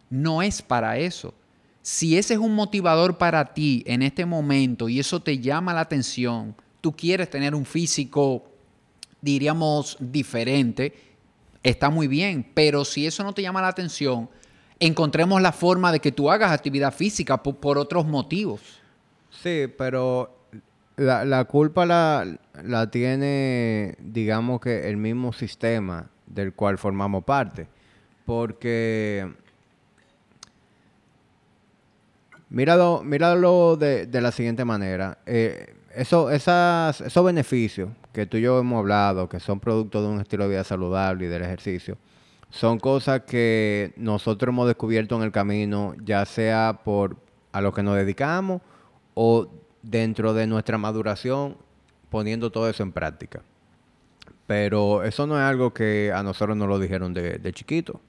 no 0.08 0.40
es 0.40 0.62
para 0.62 0.96
eso. 0.96 1.34
Si 1.82 2.16
ese 2.16 2.32
es 2.32 2.40
un 2.40 2.54
motivador 2.54 3.18
para 3.18 3.52
ti 3.52 3.84
en 3.86 4.00
este 4.00 4.24
momento 4.24 4.88
y 4.88 4.98
eso 4.98 5.20
te 5.20 5.40
llama 5.40 5.74
la 5.74 5.82
atención, 5.82 6.54
tú 6.80 6.96
quieres 6.96 7.28
tener 7.28 7.54
un 7.54 7.66
físico, 7.66 8.44
diríamos, 9.20 9.98
diferente, 10.00 10.94
está 11.62 11.90
muy 11.90 12.08
bien, 12.08 12.50
pero 12.54 12.82
si 12.82 13.06
eso 13.06 13.22
no 13.22 13.34
te 13.34 13.42
llama 13.42 13.60
la 13.60 13.68
atención, 13.68 14.30
encontremos 14.80 15.42
la 15.42 15.52
forma 15.52 15.92
de 15.92 16.00
que 16.00 16.12
tú 16.12 16.30
hagas 16.30 16.52
actividad 16.52 16.94
física 16.94 17.42
por, 17.42 17.76
otros 17.76 18.06
motivos. 18.06 18.62
Sí, 19.42 19.66
pero 19.76 20.34
la, 20.96 21.44
culpa 21.44 21.84
la, 21.84 22.38
la, 22.64 22.90
tiene, 22.90 23.96
digamos 24.00 24.62
que 24.62 24.88
el 24.88 24.96
mismo 24.96 25.34
sistema 25.34 26.08
del 26.26 26.52
cual 26.52 26.78
formamos 26.78 27.24
parte. 27.24 27.66
Porque, 28.24 29.32
míralo, 32.50 33.02
míralo 33.04 33.76
de, 33.76 34.06
de 34.06 34.20
la 34.20 34.32
siguiente 34.32 34.64
manera. 34.64 35.18
Eh, 35.26 35.74
eso, 35.94 36.30
esas, 36.30 37.00
esos 37.00 37.24
beneficios 37.24 37.90
que 38.12 38.26
tú 38.26 38.36
y 38.36 38.42
yo 38.42 38.58
hemos 38.58 38.78
hablado, 38.78 39.28
que 39.28 39.40
son 39.40 39.60
producto 39.60 40.02
de 40.02 40.08
un 40.08 40.20
estilo 40.20 40.44
de 40.44 40.50
vida 40.50 40.64
saludable 40.64 41.26
y 41.26 41.28
del 41.28 41.42
ejercicio, 41.42 41.96
son 42.50 42.78
cosas 42.78 43.22
que 43.22 43.92
nosotros 43.96 44.52
hemos 44.52 44.66
descubierto 44.66 45.16
en 45.16 45.22
el 45.22 45.32
camino, 45.32 45.94
ya 46.04 46.24
sea 46.24 46.80
por 46.84 47.16
a 47.52 47.60
lo 47.60 47.72
que 47.72 47.82
nos 47.82 47.96
dedicamos 47.96 48.60
o 49.14 49.48
dentro 49.82 50.34
de 50.34 50.46
nuestra 50.46 50.78
maduración 50.78 51.56
poniendo 52.10 52.50
todo 52.50 52.68
eso 52.68 52.82
en 52.82 52.92
práctica. 52.92 53.42
Pero 54.46 55.02
eso 55.02 55.26
no 55.26 55.36
es 55.36 55.42
algo 55.42 55.74
que 55.74 56.12
a 56.14 56.22
nosotros 56.22 56.56
nos 56.56 56.68
lo 56.68 56.78
dijeron 56.78 57.12
de, 57.14 57.38
de 57.38 57.52
chiquito. 57.52 58.00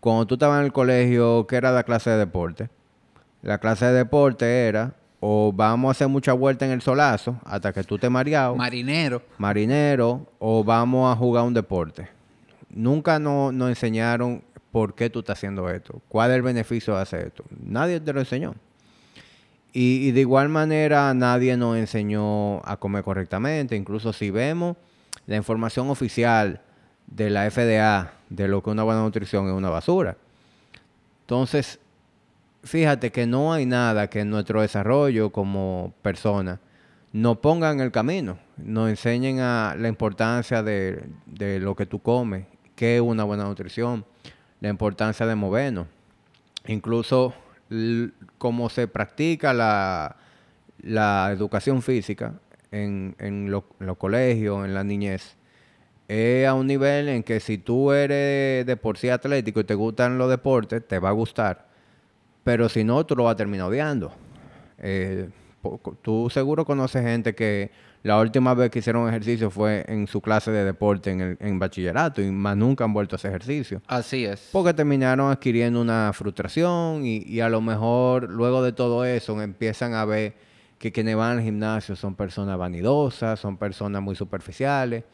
Cuando 0.00 0.26
tú 0.26 0.34
estabas 0.34 0.60
en 0.60 0.66
el 0.66 0.72
colegio, 0.72 1.46
¿qué 1.46 1.56
era 1.56 1.70
la 1.70 1.84
clase 1.84 2.10
de 2.10 2.16
deporte? 2.16 2.70
La 3.42 3.58
clase 3.58 3.86
de 3.86 3.92
deporte 3.92 4.66
era 4.66 4.94
o 5.20 5.52
vamos 5.54 5.88
a 5.88 5.92
hacer 5.92 6.08
mucha 6.08 6.32
vuelta 6.32 6.64
en 6.64 6.72
el 6.72 6.80
solazo 6.80 7.38
hasta 7.44 7.72
que 7.72 7.84
tú 7.84 7.98
te 7.98 8.08
mareado. 8.08 8.56
Marinero. 8.56 9.22
Marinero, 9.38 10.26
o 10.38 10.64
vamos 10.64 11.12
a 11.12 11.16
jugar 11.16 11.44
un 11.44 11.54
deporte. 11.54 12.08
Nunca 12.70 13.18
nos 13.18 13.68
enseñaron 13.68 14.42
por 14.72 14.94
qué 14.94 15.10
tú 15.10 15.20
estás 15.20 15.38
haciendo 15.38 15.68
esto, 15.68 16.00
cuál 16.08 16.30
es 16.30 16.36
el 16.36 16.42
beneficio 16.42 16.94
de 16.94 17.02
hacer 17.02 17.26
esto. 17.26 17.44
Nadie 17.62 18.00
te 18.00 18.12
lo 18.12 18.20
enseñó. 18.20 18.54
Y, 19.72 20.08
y 20.08 20.12
de 20.12 20.20
igual 20.20 20.48
manera 20.48 21.12
nadie 21.14 21.56
nos 21.56 21.76
enseñó 21.76 22.64
a 22.64 22.78
comer 22.78 23.04
correctamente. 23.04 23.76
Incluso 23.76 24.12
si 24.12 24.30
vemos 24.30 24.76
la 25.30 25.36
información 25.36 25.88
oficial 25.90 26.60
de 27.06 27.30
la 27.30 27.48
FDA 27.48 28.14
de 28.30 28.48
lo 28.48 28.64
que 28.64 28.70
una 28.70 28.82
buena 28.82 29.02
nutrición 29.02 29.46
es 29.46 29.52
una 29.52 29.70
basura. 29.70 30.16
Entonces, 31.20 31.78
fíjate 32.64 33.12
que 33.12 33.28
no 33.28 33.52
hay 33.52 33.64
nada 33.64 34.10
que 34.10 34.22
en 34.22 34.30
nuestro 34.30 34.60
desarrollo 34.60 35.30
como 35.30 35.94
persona 36.02 36.58
nos 37.12 37.38
ponga 37.38 37.70
en 37.70 37.78
el 37.78 37.92
camino, 37.92 38.40
nos 38.56 38.90
enseñen 38.90 39.38
a 39.38 39.76
la 39.78 39.86
importancia 39.86 40.64
de, 40.64 41.04
de 41.26 41.60
lo 41.60 41.76
que 41.76 41.86
tú 41.86 42.00
comes, 42.00 42.46
qué 42.74 42.96
es 42.96 43.00
una 43.00 43.22
buena 43.22 43.44
nutrición, 43.44 44.04
la 44.60 44.68
importancia 44.68 45.26
de 45.26 45.36
movernos. 45.36 45.86
Incluso 46.66 47.34
cómo 48.36 48.68
se 48.68 48.88
practica 48.88 49.52
la, 49.52 50.16
la 50.82 51.30
educación 51.30 51.82
física 51.82 52.34
en, 52.72 53.14
en 53.18 53.50
lo- 53.50 53.66
en 53.80 53.86
los 53.86 53.96
colegios, 53.96 54.64
en 54.64 54.74
la 54.74 54.84
niñez, 54.84 55.36
es 56.08 56.46
a 56.46 56.54
un 56.54 56.66
nivel 56.66 57.08
en 57.08 57.22
que 57.22 57.38
si 57.40 57.58
tú 57.58 57.92
eres 57.92 58.66
de 58.66 58.76
por 58.76 58.98
sí 58.98 59.08
atlético 59.08 59.60
y 59.60 59.64
te 59.64 59.74
gustan 59.74 60.18
los 60.18 60.28
deportes, 60.28 60.86
te 60.86 60.98
va 60.98 61.10
a 61.10 61.12
gustar. 61.12 61.68
Pero 62.42 62.68
si 62.68 62.82
no, 62.84 63.04
tú 63.06 63.14
lo 63.16 63.24
vas 63.24 63.34
a 63.34 63.36
terminar 63.36 63.68
odiando. 63.68 64.12
Eh, 64.78 65.28
tú 66.02 66.28
seguro 66.30 66.64
conoces 66.64 67.02
gente 67.02 67.34
que 67.34 67.70
la 68.02 68.18
última 68.18 68.54
vez 68.54 68.70
que 68.70 68.78
hicieron 68.78 69.06
ejercicio 69.08 69.50
fue 69.50 69.84
en 69.86 70.06
su 70.06 70.22
clase 70.22 70.50
de 70.50 70.64
deporte 70.64 71.10
en, 71.10 71.20
el, 71.20 71.36
en 71.38 71.58
bachillerato 71.58 72.22
y 72.22 72.30
más 72.30 72.56
nunca 72.56 72.84
han 72.84 72.94
vuelto 72.94 73.14
a 73.14 73.16
hacer 73.18 73.30
ejercicio. 73.30 73.82
Así 73.86 74.24
es. 74.24 74.48
Porque 74.52 74.72
terminaron 74.72 75.30
adquiriendo 75.30 75.80
una 75.82 76.10
frustración 76.14 77.04
y, 77.04 77.18
y 77.18 77.40
a 77.40 77.50
lo 77.50 77.60
mejor 77.60 78.30
luego 78.30 78.62
de 78.62 78.72
todo 78.72 79.04
eso 79.04 79.40
empiezan 79.42 79.92
a 79.92 80.04
ver 80.06 80.32
que 80.80 80.90
quienes 80.90 81.14
van 81.14 81.36
al 81.36 81.44
gimnasio 81.44 81.94
son 81.94 82.14
personas 82.14 82.56
vanidosas, 82.56 83.38
son 83.38 83.58
personas 83.58 84.00
muy 84.00 84.16
superficiales 84.16 85.04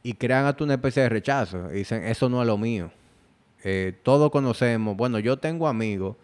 y 0.00 0.14
crean 0.14 0.46
hasta 0.46 0.62
una 0.62 0.74
especie 0.74 1.02
de 1.02 1.08
rechazo. 1.08 1.72
Y 1.72 1.78
dicen, 1.78 2.04
eso 2.04 2.28
no 2.28 2.40
es 2.40 2.46
lo 2.46 2.56
mío. 2.56 2.92
Eh, 3.64 3.94
todos 4.04 4.30
conocemos, 4.30 4.96
bueno, 4.96 5.18
yo 5.18 5.36
tengo 5.36 5.66
amigos 5.66 6.14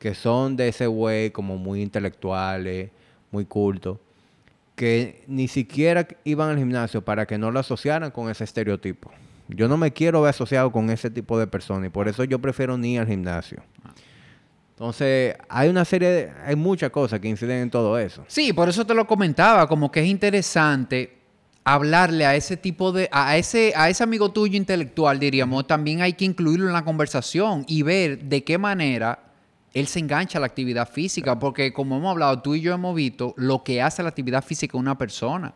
que 0.00 0.16
son 0.16 0.56
de 0.56 0.66
ese 0.66 0.88
güey 0.88 1.30
como 1.30 1.58
muy 1.58 1.80
intelectuales, 1.80 2.90
muy 3.30 3.44
cultos, 3.44 3.98
que 4.74 5.22
ni 5.28 5.46
siquiera 5.46 6.08
iban 6.24 6.50
al 6.50 6.58
gimnasio 6.58 7.04
para 7.04 7.26
que 7.26 7.38
no 7.38 7.52
lo 7.52 7.60
asociaran 7.60 8.10
con 8.10 8.30
ese 8.30 8.42
estereotipo. 8.42 9.12
Yo 9.46 9.68
no 9.68 9.76
me 9.76 9.92
quiero 9.92 10.22
ver 10.22 10.30
asociado 10.30 10.72
con 10.72 10.90
ese 10.90 11.08
tipo 11.08 11.38
de 11.38 11.46
personas 11.46 11.86
y 11.86 11.90
por 11.90 12.08
eso 12.08 12.24
yo 12.24 12.40
prefiero 12.40 12.76
ni 12.76 12.94
ir 12.94 13.00
al 13.00 13.06
gimnasio. 13.06 13.62
Entonces, 14.80 15.36
hay 15.50 15.68
una 15.68 15.84
serie 15.84 16.08
de, 16.08 16.32
hay 16.42 16.56
muchas 16.56 16.88
cosas 16.88 17.20
que 17.20 17.28
inciden 17.28 17.64
en 17.64 17.70
todo 17.70 17.98
eso. 17.98 18.24
Sí, 18.28 18.54
por 18.54 18.66
eso 18.66 18.86
te 18.86 18.94
lo 18.94 19.06
comentaba, 19.06 19.68
como 19.68 19.92
que 19.92 20.00
es 20.00 20.06
interesante 20.06 21.18
hablarle 21.64 22.24
a 22.24 22.34
ese 22.34 22.56
tipo 22.56 22.90
de, 22.90 23.06
a 23.12 23.36
ese, 23.36 23.74
a 23.76 23.90
ese 23.90 24.02
amigo 24.02 24.30
tuyo 24.30 24.56
intelectual, 24.56 25.18
diríamos, 25.20 25.66
también 25.66 26.00
hay 26.00 26.14
que 26.14 26.24
incluirlo 26.24 26.66
en 26.68 26.72
la 26.72 26.82
conversación 26.82 27.66
y 27.68 27.82
ver 27.82 28.20
de 28.20 28.42
qué 28.42 28.56
manera 28.56 29.18
él 29.74 29.86
se 29.86 29.98
engancha 29.98 30.38
a 30.38 30.40
la 30.40 30.46
actividad 30.46 30.88
física, 30.88 31.38
porque 31.38 31.74
como 31.74 31.98
hemos 31.98 32.12
hablado, 32.12 32.40
tú 32.40 32.54
y 32.54 32.62
yo 32.62 32.72
hemos 32.72 32.94
visto 32.94 33.34
lo 33.36 33.62
que 33.62 33.82
hace 33.82 34.02
la 34.02 34.08
actividad 34.08 34.42
física 34.42 34.78
una 34.78 34.96
persona. 34.96 35.52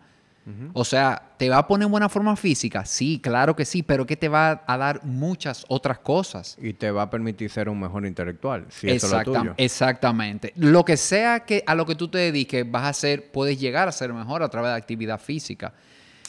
O 0.75 0.85
sea, 0.85 1.31
¿te 1.39 1.49
va 1.49 1.57
a 1.57 1.67
poner 1.67 1.87
en 1.87 1.91
buena 1.91 2.11
forma 2.11 2.37
física? 2.37 2.85
Sí, 2.85 3.19
claro 3.19 3.57
que 3.57 3.65
sí, 3.65 3.83
pero 3.83 4.05
que 4.05 4.15
te 4.15 4.29
va 4.29 4.63
a 4.67 4.77
dar 4.77 5.03
muchas 5.05 5.65
otras 5.69 5.99
cosas. 6.01 6.59
Y 6.61 6.75
te 6.75 6.91
va 6.91 7.03
a 7.03 7.11
permitir 7.11 7.49
ser 7.49 7.71
un 7.71 7.81
mejor 7.81 8.05
intelectual, 8.05 8.67
si 8.69 8.91
eso 8.91 9.07
es 9.07 9.13
lo 9.13 9.23
tuyo. 9.23 9.55
Exactamente. 9.57 10.53
Lo 10.57 10.85
que 10.85 10.99
sea 10.99 11.41
que 11.41 11.65
a 11.67 11.75
lo 11.75 11.87
que 11.87 11.95
tú 11.95 12.09
te 12.09 12.19
dediques, 12.19 12.71
vas 12.71 12.85
a 12.85 12.93
ser, 12.93 13.33
puedes 13.33 13.59
llegar 13.59 13.89
a 13.89 13.93
ser 13.93 14.13
mejor 14.13 14.43
a 14.43 14.49
través 14.51 14.73
de 14.73 14.77
actividad 14.77 15.19
física. 15.19 15.73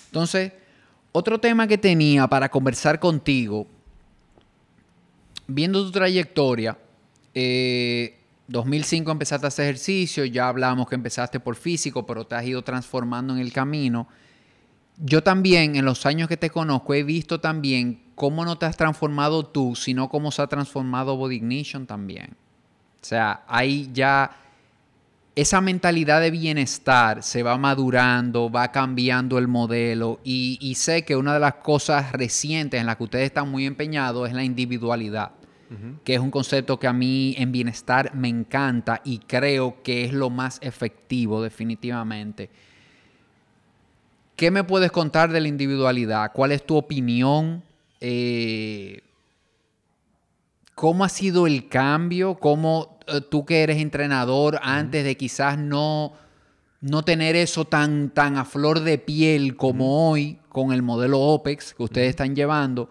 Entonces, 0.06 0.54
otro 1.12 1.39
tema 1.39 1.67
que 1.67 1.78
tenía 1.78 2.28
para 2.28 2.49
conversar 2.49 2.99
contigo, 2.99 3.67
viendo 5.45 5.84
tu 5.84 5.91
trayectoria, 5.91 6.78
eh, 7.34 8.17
2005 8.47 9.12
empezaste 9.12 9.45
a 9.45 9.49
hacer 9.49 9.65
ejercicio, 9.65 10.25
ya 10.25 10.47
hablamos 10.47 10.88
que 10.88 10.95
empezaste 10.95 11.39
por 11.39 11.55
físico, 11.55 12.05
pero 12.05 12.25
te 12.25 12.36
has 12.36 12.45
ido 12.45 12.63
transformando 12.63 13.34
en 13.34 13.39
el 13.39 13.51
camino. 13.51 14.08
Yo 14.97 15.23
también, 15.23 15.75
en 15.75 15.86
los 15.86 16.05
años 16.05 16.29
que 16.29 16.38
te 16.38 16.49
conozco, 16.49 16.93
he 16.93 17.03
visto 17.03 17.39
también 17.39 18.03
cómo 18.15 18.45
no 18.45 18.58
te 18.58 18.65
has 18.65 18.77
transformado 18.77 19.45
tú, 19.45 19.75
sino 19.75 20.10
cómo 20.10 20.31
se 20.31 20.41
ha 20.41 20.47
transformado 20.47 21.17
Body 21.17 21.36
Ignition 21.36 21.86
también. 21.86 22.38
O 23.01 23.05
sea, 23.05 23.43
hay 23.47 23.89
ya 23.93 24.31
esa 25.36 25.60
mentalidad 25.60 26.21
de 26.21 26.31
bienestar 26.31 27.21
se 27.21 27.43
va 27.43 27.58
madurando, 27.58 28.49
va 28.49 28.71
cambiando 28.71 29.38
el 29.38 29.49
modelo 29.49 30.21
y, 30.23 30.58
y 30.62 30.75
sé 30.75 31.03
que 31.03 31.17
una 31.17 31.34
de 31.34 31.41
las 31.41 31.55
cosas 31.55 32.13
recientes 32.13 32.79
en 32.79 32.86
las 32.86 32.95
que 32.95 33.03
ustedes 33.03 33.25
están 33.25 33.51
muy 33.51 33.65
empeñados 33.65 34.29
es 34.29 34.34
la 34.34 34.45
individualidad, 34.45 35.31
que 36.04 36.13
es 36.13 36.19
un 36.19 36.32
concepto 36.32 36.80
que 36.80 36.88
a 36.88 36.93
mí 36.93 37.36
en 37.38 37.51
bienestar 37.51 38.13
me 38.13 38.28
encanta 38.28 39.01
y 39.04 39.19
creo 39.19 39.82
que 39.84 40.06
es 40.06 40.13
lo 40.13 40.30
más 40.30 40.60
efectivo 40.62 41.41
definitivamente. 41.41 42.49
¿Qué 44.36 44.51
me 44.51 44.63
puedes 44.63 44.91
contar 44.91 45.32
de 45.32 45.41
la 45.41 45.47
individualidad? 45.47 46.32
¿Cuál 46.34 46.51
es 46.51 46.65
tu 46.65 46.75
opinión? 46.75 47.63
Eh, 48.01 49.01
¿Cómo 50.75 51.06
ha 51.06 51.10
sido 51.10 51.47
el 51.47 51.69
cambio? 51.69 52.36
¿Cómo 52.36 52.99
eh, 53.08 53.21
tú 53.21 53.45
que 53.45 53.63
eres 53.63 53.78
entrenador 53.78 54.60
antes 54.62 55.06
de 55.06 55.15
quizás 55.15 55.58
no, 55.58 56.13
no 56.82 57.04
tener 57.04 57.38
eso 57.38 57.65
tan, 57.65 58.10
tan 58.10 58.38
a 58.38 58.43
flor 58.43 58.82
de 58.82 58.97
piel 58.97 59.56
como 59.56 60.10
hoy 60.10 60.38
con 60.49 60.73
el 60.73 60.82
modelo 60.82 61.21
OPEX 61.21 61.73
que 61.73 61.84
ustedes 61.84 62.10
están 62.10 62.36
llevando? 62.36 62.89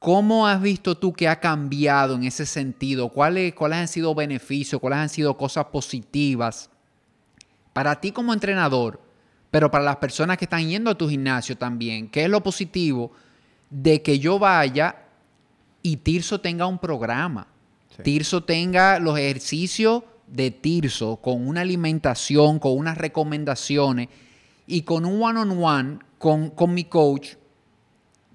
¿Cómo 0.00 0.46
has 0.46 0.62
visto 0.62 0.96
tú 0.96 1.12
que 1.12 1.28
ha 1.28 1.40
cambiado 1.40 2.14
en 2.14 2.24
ese 2.24 2.46
sentido? 2.46 3.10
¿Cuáles, 3.10 3.52
¿Cuáles 3.52 3.80
han 3.80 3.88
sido 3.88 4.14
beneficios? 4.14 4.80
¿Cuáles 4.80 4.98
han 4.98 5.08
sido 5.10 5.36
cosas 5.36 5.66
positivas 5.66 6.70
para 7.74 8.00
ti 8.00 8.10
como 8.10 8.32
entrenador? 8.32 8.98
Pero 9.50 9.70
para 9.70 9.84
las 9.84 9.96
personas 9.96 10.38
que 10.38 10.46
están 10.46 10.66
yendo 10.66 10.90
a 10.90 10.96
tu 10.96 11.06
gimnasio 11.06 11.54
también, 11.54 12.08
¿qué 12.08 12.24
es 12.24 12.30
lo 12.30 12.42
positivo 12.42 13.12
de 13.68 14.00
que 14.00 14.18
yo 14.18 14.38
vaya 14.38 14.96
y 15.82 15.98
Tirso 15.98 16.40
tenga 16.40 16.64
un 16.64 16.78
programa? 16.78 17.46
Sí. 17.94 18.02
Tirso 18.02 18.42
tenga 18.42 18.98
los 19.00 19.18
ejercicios 19.18 20.04
de 20.26 20.50
Tirso 20.50 21.16
con 21.16 21.46
una 21.46 21.60
alimentación, 21.60 22.58
con 22.58 22.72
unas 22.72 22.96
recomendaciones 22.96 24.08
y 24.66 24.80
con 24.80 25.04
un 25.04 25.22
one-on-one 25.22 25.98
con, 26.16 26.48
con 26.48 26.72
mi 26.72 26.84
coach, 26.84 27.34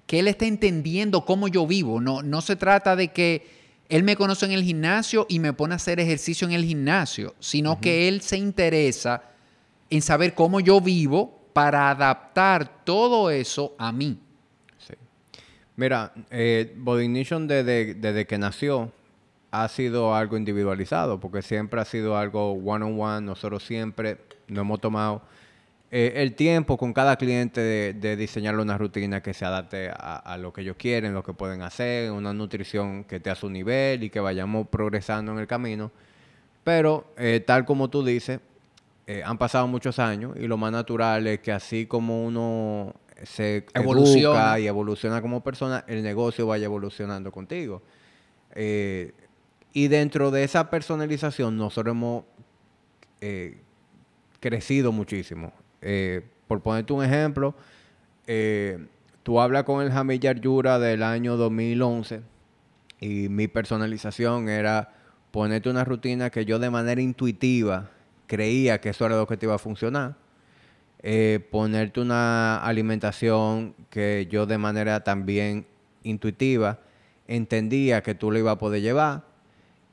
que 0.06 0.20
él 0.20 0.28
esté 0.28 0.46
entendiendo 0.46 1.24
cómo 1.24 1.48
yo 1.48 1.66
vivo. 1.66 2.00
No, 2.00 2.22
no 2.22 2.40
se 2.40 2.56
trata 2.56 2.96
de 2.96 3.08
que 3.08 3.46
él 3.88 4.02
me 4.02 4.16
conoce 4.16 4.46
en 4.46 4.52
el 4.52 4.62
gimnasio 4.62 5.26
y 5.28 5.38
me 5.38 5.52
pone 5.52 5.74
a 5.74 5.76
hacer 5.76 6.00
ejercicio 6.00 6.46
en 6.46 6.54
el 6.54 6.64
gimnasio, 6.64 7.34
sino 7.38 7.80
que 7.80 8.08
él 8.08 8.20
se 8.20 8.36
interesa 8.36 9.22
en 9.90 10.02
saber 10.02 10.34
cómo 10.34 10.60
yo 10.60 10.80
vivo 10.80 11.38
para 11.52 11.90
adaptar 11.90 12.84
todo 12.84 13.30
eso 13.30 13.74
a 13.78 13.92
mí. 13.92 14.18
Sí. 14.78 14.94
Mira, 15.76 16.12
eh, 16.30 16.74
Body 16.76 17.04
Ignition 17.04 17.46
desde, 17.46 17.94
desde 17.94 18.26
que 18.26 18.38
nació 18.38 18.92
ha 19.50 19.68
sido 19.68 20.14
algo 20.14 20.36
individualizado, 20.36 21.18
porque 21.18 21.42
siempre 21.42 21.80
ha 21.80 21.84
sido 21.84 22.16
algo 22.16 22.52
one-on-one. 22.52 23.24
Nosotros 23.24 23.64
siempre 23.64 24.18
nos 24.48 24.62
hemos 24.62 24.80
tomado 24.80 25.22
eh, 25.90 26.14
el 26.16 26.34
tiempo 26.34 26.76
con 26.76 26.92
cada 26.92 27.16
cliente 27.16 27.60
de, 27.60 27.92
de 27.94 28.16
diseñarle 28.16 28.62
una 28.62 28.76
rutina 28.76 29.22
que 29.22 29.32
se 29.34 29.44
adapte 29.44 29.88
a, 29.90 30.16
a 30.16 30.36
lo 30.38 30.52
que 30.52 30.62
ellos 30.62 30.76
quieren, 30.76 31.14
lo 31.14 31.22
que 31.22 31.32
pueden 31.32 31.62
hacer, 31.62 32.10
una 32.10 32.32
nutrición 32.32 33.04
que 33.04 33.16
esté 33.16 33.30
a 33.30 33.34
su 33.34 33.48
nivel 33.48 34.02
y 34.02 34.10
que 34.10 34.20
vayamos 34.20 34.66
progresando 34.68 35.32
en 35.32 35.38
el 35.38 35.46
camino. 35.46 35.92
Pero, 36.64 37.12
eh, 37.16 37.42
tal 37.46 37.64
como 37.64 37.88
tú 37.88 38.04
dices, 38.04 38.40
eh, 39.06 39.22
han 39.24 39.38
pasado 39.38 39.68
muchos 39.68 40.00
años 40.00 40.36
y 40.36 40.48
lo 40.48 40.56
más 40.56 40.72
natural 40.72 41.26
es 41.28 41.38
que 41.38 41.52
así 41.52 41.86
como 41.86 42.26
uno 42.26 42.92
se 43.22 43.64
Evoluciona. 43.72 44.38
educa 44.40 44.60
y 44.60 44.66
evoluciona 44.66 45.22
como 45.22 45.42
persona, 45.42 45.84
el 45.86 46.02
negocio 46.02 46.46
vaya 46.48 46.64
evolucionando 46.64 47.30
contigo. 47.30 47.82
Eh, 48.56 49.12
y 49.72 49.86
dentro 49.88 50.30
de 50.32 50.42
esa 50.42 50.68
personalización, 50.70 51.56
nosotros 51.56 51.92
hemos 51.92 52.24
eh, 53.20 53.58
crecido 54.40 54.90
muchísimo. 54.90 55.52
Eh, 55.82 56.22
por 56.48 56.62
ponerte 56.62 56.92
un 56.92 57.04
ejemplo, 57.04 57.54
eh, 58.26 58.86
tú 59.22 59.40
hablas 59.40 59.64
con 59.64 59.84
el 59.84 59.92
Hamid 59.92 60.20
Yura 60.40 60.78
del 60.78 61.02
año 61.02 61.36
2011 61.36 62.22
y 63.00 63.28
mi 63.28 63.48
personalización 63.48 64.48
era 64.48 64.92
ponerte 65.30 65.68
una 65.68 65.84
rutina 65.84 66.30
que 66.30 66.44
yo 66.44 66.58
de 66.58 66.70
manera 66.70 67.00
intuitiva 67.00 67.90
creía 68.26 68.80
que 68.80 68.90
eso 68.90 69.06
era 69.06 69.16
lo 69.16 69.26
que 69.26 69.36
te 69.36 69.46
iba 69.46 69.54
a 69.54 69.58
funcionar. 69.58 70.16
ponerte 71.50 72.00
una 72.00 72.58
alimentación 72.64 73.74
que 73.90 74.26
yo 74.30 74.46
de 74.46 74.58
manera 74.58 75.04
también 75.04 75.66
intuitiva 76.02 76.80
entendía 77.28 78.02
que 78.02 78.14
tú 78.14 78.30
lo 78.30 78.38
ibas 78.38 78.54
a 78.54 78.58
poder 78.58 78.82
llevar. 78.82 79.22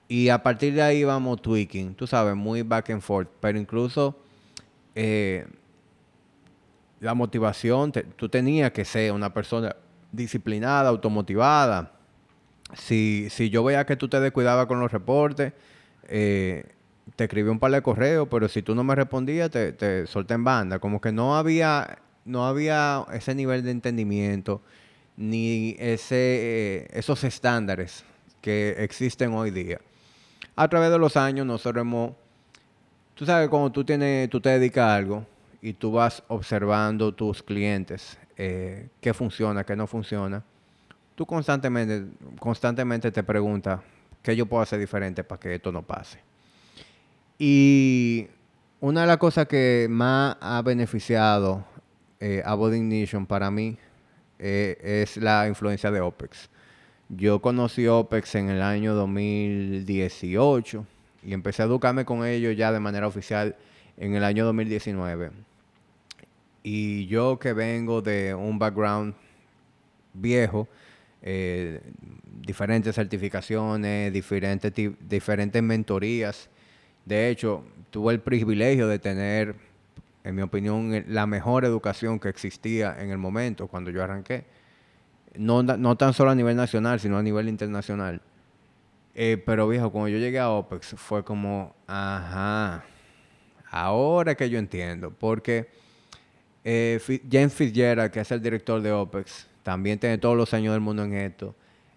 Y 0.07 0.29
a 0.29 0.43
partir 0.43 0.73
de 0.73 0.81
ahí 0.81 1.03
vamos 1.03 1.41
tweaking, 1.41 1.95
tú 1.95 2.07
sabes, 2.07 2.35
muy 2.35 2.61
back 2.61 2.89
and 2.91 3.01
forth. 3.01 3.29
Pero 3.39 3.57
incluso 3.57 4.15
eh, 4.95 5.47
la 7.03 7.13
motivación, 7.13 7.91
tú 7.91 8.29
tenías 8.29 8.71
que 8.71 8.85
ser 8.85 9.11
una 9.11 9.33
persona 9.33 9.75
disciplinada, 10.13 10.87
automotivada. 10.87 11.91
Si, 12.75 13.27
si 13.29 13.49
yo 13.49 13.61
veía 13.61 13.85
que 13.85 13.97
tú 13.97 14.07
te 14.07 14.21
descuidabas 14.21 14.67
con 14.67 14.79
los 14.79 14.89
reportes, 14.89 15.51
eh, 16.07 16.63
te 17.17 17.25
escribí 17.25 17.49
un 17.49 17.59
par 17.59 17.71
de 17.71 17.81
correos, 17.81 18.29
pero 18.31 18.47
si 18.47 18.61
tú 18.61 18.73
no 18.73 18.85
me 18.85 18.95
respondías, 18.95 19.51
te, 19.51 19.73
te 19.73 20.07
solté 20.07 20.33
en 20.35 20.45
banda. 20.45 20.79
Como 20.79 21.01
que 21.01 21.11
no 21.11 21.35
había, 21.35 21.99
no 22.23 22.47
había 22.47 23.05
ese 23.11 23.35
nivel 23.35 23.63
de 23.63 23.71
entendimiento 23.71 24.61
ni 25.17 25.75
ese, 25.79 26.15
eh, 26.15 26.87
esos 26.93 27.25
estándares 27.25 28.05
que 28.39 28.75
existen 28.79 29.33
hoy 29.33 29.51
día. 29.51 29.79
A 30.55 30.69
través 30.69 30.89
de 30.89 30.99
los 30.99 31.17
años 31.17 31.45
nosotros 31.45 31.81
hemos, 31.81 32.13
tú 33.13 33.25
sabes, 33.25 33.49
cuando 33.49 33.73
tú, 33.73 33.83
tienes, 33.83 34.29
tú 34.29 34.39
te 34.39 34.49
dedicas 34.51 34.85
a 34.85 34.95
algo 34.95 35.32
y 35.63 35.71
tú 35.71 35.93
vas 35.93 36.21
observando 36.27 37.13
tus 37.13 37.41
clientes, 37.41 38.17
eh, 38.35 38.89
qué 38.99 39.13
funciona, 39.13 39.63
qué 39.63 39.77
no 39.77 39.87
funciona, 39.87 40.43
tú 41.15 41.25
constantemente, 41.25 42.05
constantemente 42.37 43.11
te 43.13 43.23
preguntas 43.23 43.79
qué 44.21 44.35
yo 44.35 44.45
puedo 44.45 44.61
hacer 44.61 44.77
diferente 44.77 45.23
para 45.23 45.39
que 45.39 45.55
esto 45.55 45.71
no 45.71 45.81
pase. 45.81 46.19
Y 47.39 48.27
una 48.81 49.01
de 49.01 49.07
las 49.07 49.17
cosas 49.17 49.47
que 49.47 49.87
más 49.89 50.35
ha 50.41 50.61
beneficiado 50.61 51.63
eh, 52.19 52.43
a 52.45 52.55
Body 52.55 52.77
Ignition 52.77 53.25
para 53.25 53.49
mí 53.49 53.77
eh, 54.39 54.77
es 54.83 55.15
la 55.15 55.47
influencia 55.47 55.91
de 55.91 56.01
OPEX. 56.01 56.49
Yo 57.07 57.41
conocí 57.41 57.87
OPEX 57.87 58.35
en 58.35 58.49
el 58.49 58.61
año 58.61 58.95
2018 58.95 60.85
y 61.25 61.33
empecé 61.33 61.61
a 61.61 61.65
educarme 61.67 62.03
con 62.03 62.25
ellos 62.25 62.57
ya 62.57 62.73
de 62.73 62.81
manera 62.81 63.07
oficial 63.07 63.55
en 63.95 64.15
el 64.15 64.25
año 64.25 64.43
2019. 64.43 65.52
Y 66.63 67.05
yo 67.07 67.37
que 67.37 67.53
vengo 67.53 68.01
de 68.01 68.33
un 68.33 68.57
background 68.57 69.13
viejo, 70.13 70.67
eh, 71.21 71.81
diferentes 72.41 72.95
certificaciones, 72.95 74.11
diferentes, 74.13 74.71
diferentes 75.01 75.61
mentorías. 75.61 76.49
De 77.05 77.29
hecho, 77.29 77.65
tuve 77.91 78.13
el 78.13 78.21
privilegio 78.21 78.87
de 78.87 78.99
tener 78.99 79.55
en 80.23 80.35
mi 80.35 80.41
opinión, 80.41 81.03
la 81.07 81.27
mejor 81.27 81.65
educación 81.65 82.19
que 82.19 82.29
existía 82.29 82.95
en 82.99 83.11
el 83.11 83.17
momento 83.17 83.67
cuando 83.67 83.91
yo 83.91 84.03
arranqué. 84.03 84.45
No, 85.35 85.63
no 85.63 85.97
tan 85.97 86.13
solo 86.13 86.31
a 86.31 86.35
nivel 86.35 86.55
nacional, 86.55 86.99
sino 86.99 87.17
a 87.17 87.23
nivel 87.23 87.49
internacional. 87.49 88.21
Eh, 89.15 89.41
pero 89.45 89.67
viejo, 89.67 89.91
cuando 89.91 90.09
yo 90.09 90.17
llegué 90.17 90.39
a 90.39 90.49
OPEX 90.49 90.95
fue 90.97 91.23
como, 91.23 91.75
ajá, 91.87 92.83
ahora 93.69 94.35
que 94.35 94.49
yo 94.49 94.57
entiendo, 94.57 95.11
porque 95.11 95.69
eh, 96.63 96.99
James 97.29 97.53
Fitzgerald, 97.53 98.11
que 98.11 98.19
es 98.21 98.31
el 98.31 98.41
director 98.41 98.81
de 98.81 98.91
OPEX, 98.91 99.47
también 99.63 99.99
tiene 99.99 100.17
todos 100.17 100.37
los 100.37 100.53
años 100.53 100.73
del 100.73 100.81
mundo 100.81 101.03
en 101.03 101.13
esto, 101.13 101.55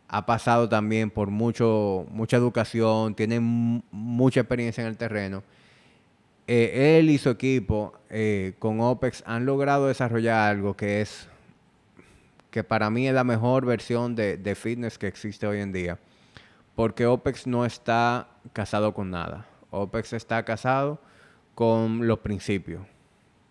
ha 0.09 0.25
pasado 0.25 0.69
también 0.69 1.11
por 1.11 1.31
mucho, 1.31 2.07
mucha 2.11 2.37
educación, 2.37 3.15
tiene 3.15 3.41
mucha 3.41 4.41
experiencia 4.41 4.83
en 4.83 4.89
el 4.89 4.97
terreno 4.97 5.43
eh, 6.49 6.99
él 6.99 7.11
y 7.11 7.19
su 7.19 7.29
equipo 7.31 7.93
eh, 8.09 8.55
con 8.61 8.81
OPEX 8.81 9.25
han 9.27 9.47
logrado 9.47 9.89
desarrollar 9.89 10.51
algo 10.51 10.77
que 10.77 11.01
es, 11.01 11.29
que 12.53 12.63
para 12.63 12.89
mí 12.89 13.09
es 13.09 13.15
la 13.15 13.25
mejor 13.25 13.67
versión 13.67 14.15
de, 14.15 14.37
de 14.37 14.55
fitness 14.55 14.97
que 14.97 15.09
existe 15.09 15.47
hoy 15.47 15.61
en 15.61 15.73
día. 15.73 15.99
Porque 16.77 17.07
OPEX 17.07 17.47
no 17.47 17.65
está 17.65 18.29
casado 18.53 18.95
con 18.95 19.11
nada. 19.11 19.47
OPEX 19.71 20.13
está 20.13 20.45
casado 20.45 21.01
con 21.55 22.07
los 22.07 22.21
principios, 22.21 22.83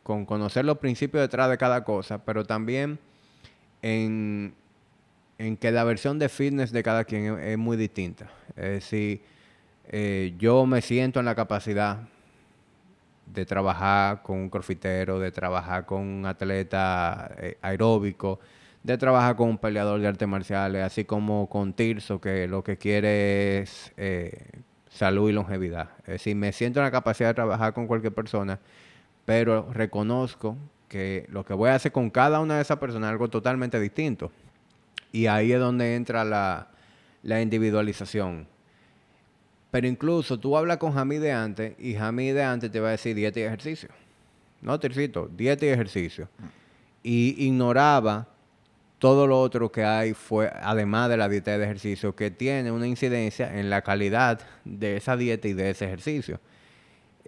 con 0.05 0.23
conocer 0.27 0.65
los 0.65 0.77
principios 0.77 1.23
detrás 1.23 1.49
de 1.49 1.57
cada 1.57 1.83
cosa, 1.83 2.23
pero 2.23 2.45
también 2.45 2.99
en, 3.81 4.53
en 5.39 5.57
que 5.57 5.71
la 5.71 5.83
versión 5.83 6.19
de 6.19 6.29
fitness 6.29 6.71
de 6.71 6.83
cada 6.83 7.05
quien 7.05 7.39
es, 7.39 7.57
muy 7.57 7.75
distinta. 7.75 8.29
Es 8.49 8.69
decir, 8.69 9.23
eh, 9.87 10.35
yo 10.37 10.67
me 10.67 10.83
siento 10.83 11.19
en 11.19 11.25
la 11.25 11.33
capacidad 11.33 12.01
de 13.25 13.47
trabajar 13.47 14.21
con 14.21 14.37
un 14.37 14.49
crofitero, 14.51 15.19
de 15.19 15.31
trabajar 15.31 15.87
con 15.87 16.01
un 16.01 16.27
atleta 16.27 17.31
eh, 17.39 17.57
aeróbico, 17.63 18.39
de 18.83 18.99
trabajar 18.99 19.35
con 19.35 19.49
un 19.49 19.57
peleador 19.57 19.99
de 19.99 20.07
artes 20.07 20.27
marciales, 20.27 20.83
así 20.83 21.03
como 21.03 21.49
con 21.49 21.73
Tirso, 21.73 22.21
que 22.21 22.47
lo 22.47 22.63
que 22.63 22.77
quiere 22.77 23.57
es 23.61 23.91
eh, 23.97 24.61
salud 24.87 25.31
y 25.31 25.33
longevidad. 25.33 25.89
Es 26.01 26.13
decir, 26.13 26.35
me 26.35 26.51
siento 26.51 26.79
en 26.79 26.83
la 26.83 26.91
capacidad 26.91 27.29
de 27.29 27.33
trabajar 27.33 27.73
con 27.73 27.87
cualquier 27.87 28.13
persona, 28.13 28.59
pero 29.25 29.71
reconozco 29.73 30.55
que 30.87 31.25
lo 31.29 31.43
que 31.43 31.53
voy 31.53 31.69
a 31.69 31.75
hacer 31.75 31.91
con 31.91 32.09
cada 32.09 32.39
una 32.39 32.55
de 32.55 32.61
esas 32.61 32.77
personas 32.77 33.09
es 33.09 33.11
algo 33.11 33.27
totalmente 33.27 33.79
distinto. 33.79 34.31
Y 35.11 35.27
ahí 35.27 35.51
es 35.51 35.59
donde 35.59 35.95
entra 35.95 36.23
la, 36.23 36.67
individualización. 37.41 38.47
Pero 39.71 39.87
incluso 39.87 40.39
tú 40.39 40.55
hablas 40.55 40.77
con 40.77 40.93
Jamí 40.93 41.17
de 41.17 41.31
antes 41.31 41.73
y 41.79 41.95
Jamí 41.95 42.31
de 42.31 42.43
antes 42.43 42.71
te 42.71 42.79
va 42.79 42.89
a 42.89 42.91
decir 42.91 43.15
dieta 43.15 43.39
y 43.39 43.43
ejercicio. 43.43 43.89
No, 44.61 44.79
Tercito, 44.79 45.29
dieta 45.35 45.65
y 45.65 45.69
ejercicio. 45.69 46.29
Y 47.03 47.45
ignoraba 47.45 48.27
todo 48.99 49.27
lo 49.27 49.39
otro 49.39 49.71
que 49.71 49.83
hay, 49.83 50.13
fue, 50.13 50.51
además 50.61 51.09
de 51.09 51.17
la 51.17 51.27
dieta 51.27 51.55
y 51.55 51.57
de 51.57 51.65
ejercicio, 51.65 52.15
que 52.15 52.31
tiene 52.31 52.71
una 52.71 52.87
incidencia 52.87 53.59
en 53.59 53.69
la 53.69 53.81
calidad 53.81 54.39
de 54.63 54.97
esa 54.97 55.17
dieta 55.17 55.47
y 55.47 55.53
de 55.53 55.71
ese 55.71 55.85
ejercicio. 55.85 56.39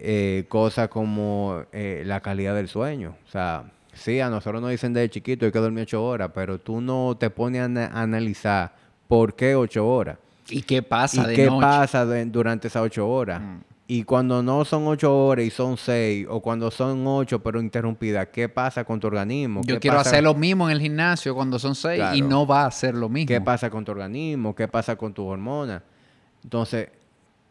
Eh, 0.00 0.44
cosas 0.48 0.88
como 0.88 1.64
eh, 1.72 2.04
la 2.06 2.20
calidad 2.20 2.54
del 2.54 2.68
sueño. 2.68 3.16
O 3.26 3.30
sea, 3.30 3.64
sí, 3.92 4.20
a 4.20 4.30
nosotros 4.30 4.62
nos 4.62 4.70
dicen 4.70 4.92
de 4.92 5.10
chiquito 5.10 5.44
hay 5.44 5.50
que 5.50 5.58
dormir 5.58 5.82
ocho 5.82 6.04
horas, 6.04 6.30
pero 6.32 6.58
tú 6.58 6.80
no 6.80 7.16
te 7.18 7.30
pones 7.30 7.62
a 7.62 8.00
analizar 8.00 8.76
por 9.08 9.34
qué 9.34 9.56
ocho 9.56 9.88
horas. 9.88 10.18
¿Y 10.50 10.62
qué 10.62 10.82
pasa 10.82 11.30
¿Y 11.32 11.34
qué 11.34 11.48
pasa 11.48 12.04
durante 12.04 12.68
esas 12.68 12.82
ocho 12.82 13.08
horas? 13.08 13.40
Mm. 13.40 13.58
Y 13.90 14.04
cuando 14.04 14.42
no 14.42 14.64
son 14.64 14.86
ocho 14.86 15.16
horas 15.16 15.46
y 15.46 15.50
son 15.50 15.76
seis, 15.76 16.26
o 16.28 16.40
cuando 16.40 16.70
son 16.70 17.04
ocho 17.06 17.42
pero 17.42 17.58
interrumpidas, 17.58 18.28
¿qué 18.28 18.48
pasa 18.48 18.84
con 18.84 19.00
tu 19.00 19.06
organismo? 19.08 19.62
Yo 19.64 19.80
quiero 19.80 19.98
hacer 19.98 20.22
lo 20.22 20.34
mismo 20.34 20.68
en 20.68 20.76
el 20.76 20.80
gimnasio 20.80 21.34
cuando 21.34 21.58
son 21.58 21.74
seis 21.74 22.04
y 22.14 22.22
no 22.22 22.46
va 22.46 22.66
a 22.66 22.70
ser 22.70 22.94
lo 22.94 23.08
mismo. 23.08 23.26
¿Qué 23.26 23.40
pasa 23.40 23.68
con 23.68 23.84
tu 23.84 23.92
organismo? 23.92 24.54
¿Qué 24.54 24.68
pasa 24.68 24.94
con 24.94 25.12
tu 25.12 25.24
hormona? 25.26 25.82
Entonces, 26.44 26.90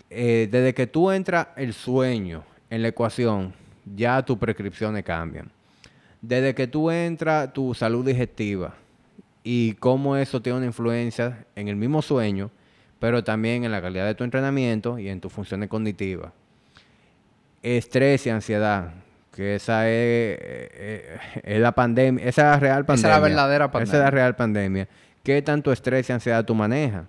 eh, 0.10 0.48
desde 0.50 0.74
que 0.74 0.88
tú 0.88 1.12
entras 1.12 1.48
el 1.56 1.74
sueño 1.74 2.43
en 2.70 2.82
la 2.82 2.89
ecuación, 2.89 3.54
ya 3.96 4.24
tus 4.24 4.38
prescripciones 4.38 5.04
cambian. 5.04 5.52
Desde 6.22 6.56
que 6.56 6.67
tú 6.67 6.89
entras 6.89 7.54
tu 7.54 7.74
salud 7.74 8.06
digestiva 8.06 8.74
y 9.43 9.74
cómo 9.74 10.17
eso 10.17 10.41
tiene 10.41 10.58
una 10.58 10.67
influencia 10.67 11.46
en 11.56 11.67
el 11.67 11.76
mismo 11.76 12.02
sueño, 12.02 12.52
pero 13.00 13.24
también 13.24 13.63
en 13.63 13.72
la 13.72 13.82
calidad 13.82 14.06
de 14.06 14.15
tu 14.15 14.24
entrenamiento 14.24 14.98
y 14.98 15.10
en 15.10 15.22
tus 15.22 15.32
funciones 15.32 15.70
cognitivas. 15.70 16.32
Estrés 17.62 18.26
y 18.26 18.30
ansiedad, 18.30 18.93
que 19.34 19.56
esa 19.56 19.88
es, 19.88 19.93
eh, 19.93 21.20
eh, 21.43 21.60
la 21.60 21.74
pandemia, 21.74 22.26
esa 22.26 22.41
es 22.41 22.48
la 22.48 22.60
real 22.60 22.86
pandemia. 22.86 23.10
Esa 23.10 23.17
es 23.17 23.22
la 23.22 23.28
verdadera 23.28 23.72
pandemia. 23.72 23.91
Esa 23.91 23.98
es 23.98 24.04
la 24.04 24.12
real 24.12 24.36
pandemia. 24.36 24.88
¿Qué 25.24 25.41
tanto 25.41 25.72
estrés 25.72 26.10
y 26.10 26.13
ansiedad 26.13 26.43
tú 26.46 26.56
manejas? 26.56 27.06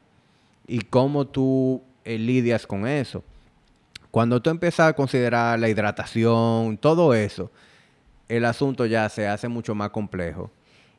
Y 0.67 0.81
cómo 0.81 1.27
tú 1.27 1.83
eh, 2.09 2.19
lidias 2.19 2.67
con 2.67 2.87
eso. 2.87 3.23
Cuando 4.11 4.41
tú 4.41 4.49
empiezas 4.49 4.89
a 4.89 4.93
considerar 4.95 5.59
la 5.59 5.69
hidratación, 5.69 6.79
todo 6.79 7.13
eso, 7.13 7.51
el 8.31 8.47
asunto 8.47 8.87
ya 8.87 9.07
se 9.11 9.29
hace 9.29 9.47
mucho 9.47 9.75
más 9.75 9.91
complejo 9.91 10.51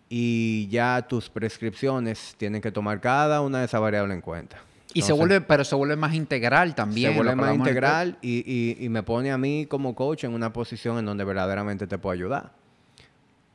y 0.07 0.67
ya 0.67 1.03
tus 1.07 1.27
prescripciones 1.27 2.35
tienen 2.37 2.61
que 2.61 2.71
tomar 2.71 3.01
cada 3.01 3.41
una 3.41 3.57
de 3.59 3.65
esas 3.65 3.81
variables 3.81 4.13
en 4.13 4.21
cuenta. 4.21 4.57
Y 4.93 5.01
se 5.01 5.11
vuelve, 5.11 5.41
pero 5.41 5.63
se 5.63 5.73
vuelve 5.73 5.95
más 5.95 6.13
integral 6.13 6.75
también. 6.75 7.11
Se 7.11 7.17
vuelve 7.17 7.35
más 7.35 7.55
integral 7.55 8.19
y, 8.21 8.85
me 8.91 9.01
pone 9.01 9.31
a 9.31 9.37
mí 9.39 9.65
como 9.65 9.95
coach 9.95 10.25
en 10.25 10.33
una 10.33 10.53
posición 10.53 10.99
en 10.99 11.05
donde 11.05 11.23
verdaderamente 11.23 11.87
te 11.87 11.97
puedo 11.97 12.13
ayudar. 12.13 12.51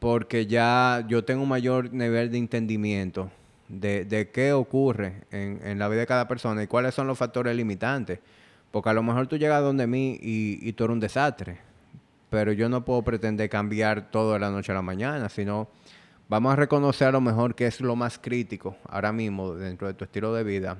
Porque 0.01 0.47
ya 0.47 1.05
yo 1.09 1.25
tengo 1.25 1.45
un 1.45 1.49
mayor 1.49 1.93
nivel 1.93 2.33
de 2.33 2.39
entendimiento 2.39 3.31
de, 3.69 4.31
qué 4.33 4.53
ocurre 4.53 5.23
en, 5.31 5.79
la 5.79 5.89
vida 5.89 6.01
de 6.01 6.07
cada 6.07 6.29
persona 6.29 6.63
y 6.63 6.67
cuáles 6.67 6.95
son 6.95 7.07
los 7.07 7.19
factores 7.19 7.57
limitantes. 7.57 8.21
Porque 8.71 8.91
a 8.91 8.93
lo 8.93 9.03
mejor 9.03 9.27
tú 9.27 9.37
llegas 9.37 9.63
donde 9.63 9.87
mí 9.87 10.19
y, 10.21 10.59
y 10.61 10.73
tú 10.73 10.85
eres 10.85 10.95
un 10.95 11.01
desastre. 11.01 11.59
Pero 12.31 12.53
yo 12.53 12.69
no 12.69 12.85
puedo 12.85 13.03
pretender 13.03 13.49
cambiar 13.49 14.11
todo 14.11 14.33
de 14.33 14.41
la 14.41 14.51
noche 14.51 14.73
a 14.73 14.75
la 14.75 14.83
mañana, 14.83 15.29
sino 15.29 15.69
vamos 16.29 16.53
a 16.53 16.57
reconocer 16.57 17.09
a 17.09 17.13
lo 17.13 17.21
mejor 17.21 17.55
qué 17.55 17.67
es 17.67 17.81
lo 17.81 17.95
más 17.95 18.19
crítico 18.19 18.77
ahora 18.89 19.13
mismo 19.13 19.55
dentro 19.55 19.87
de 19.87 19.95
tu 19.95 20.05
estilo 20.05 20.35
de 20.35 20.43
vida 20.43 20.79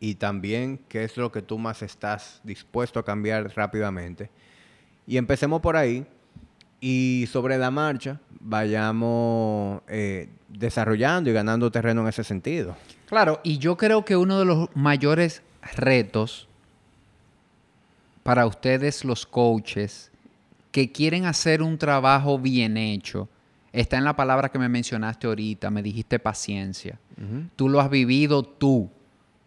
y 0.00 0.14
también 0.14 0.80
qué 0.88 1.04
es 1.04 1.16
lo 1.18 1.30
que 1.30 1.42
tú 1.42 1.58
más 1.58 1.82
estás 1.82 2.40
dispuesto 2.42 2.98
a 2.98 3.04
cambiar 3.04 3.52
rápidamente. 3.54 4.30
Y 5.06 5.18
empecemos 5.18 5.60
por 5.60 5.76
ahí 5.76 6.06
y 6.80 7.28
sobre 7.30 7.58
la 7.58 7.70
marcha 7.70 8.18
vayamos 8.40 9.82
eh, 9.88 10.28
desarrollando 10.48 11.30
y 11.30 11.32
ganando 11.32 11.70
terreno 11.70 12.02
en 12.02 12.08
ese 12.08 12.24
sentido. 12.24 12.76
Claro, 13.06 13.40
y 13.42 13.58
yo 13.58 13.76
creo 13.76 14.04
que 14.04 14.16
uno 14.16 14.38
de 14.38 14.44
los 14.44 14.68
mayores 14.74 15.42
retos 15.76 16.48
para 18.22 18.46
ustedes 18.46 19.04
los 19.04 19.26
coaches 19.26 20.10
que 20.72 20.92
quieren 20.92 21.26
hacer 21.26 21.62
un 21.62 21.78
trabajo 21.78 22.38
bien 22.38 22.76
hecho 22.76 23.28
está 23.72 23.98
en 23.98 24.04
la 24.04 24.16
palabra 24.16 24.48
que 24.48 24.58
me 24.58 24.68
mencionaste 24.68 25.26
ahorita, 25.26 25.70
me 25.70 25.82
dijiste 25.82 26.18
paciencia. 26.18 26.98
Tú 27.54 27.68
lo 27.68 27.80
has 27.80 27.90
vivido 27.90 28.42
tú, 28.42 28.88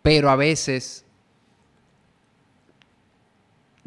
pero 0.03 0.29
a 0.29 0.35
veces 0.35 1.05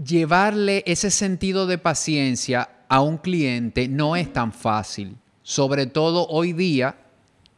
llevarle 0.02 0.82
ese 0.86 1.10
sentido 1.10 1.66
de 1.66 1.78
paciencia 1.78 2.68
a 2.88 3.01
un 3.01 3.18
cliente 3.18 3.88
no 3.88 4.16
es 4.16 4.33
tan 4.33 4.53
fácil. 4.53 5.16
Sobre 5.42 5.87
todo 5.87 6.27
hoy 6.29 6.53
día 6.53 6.96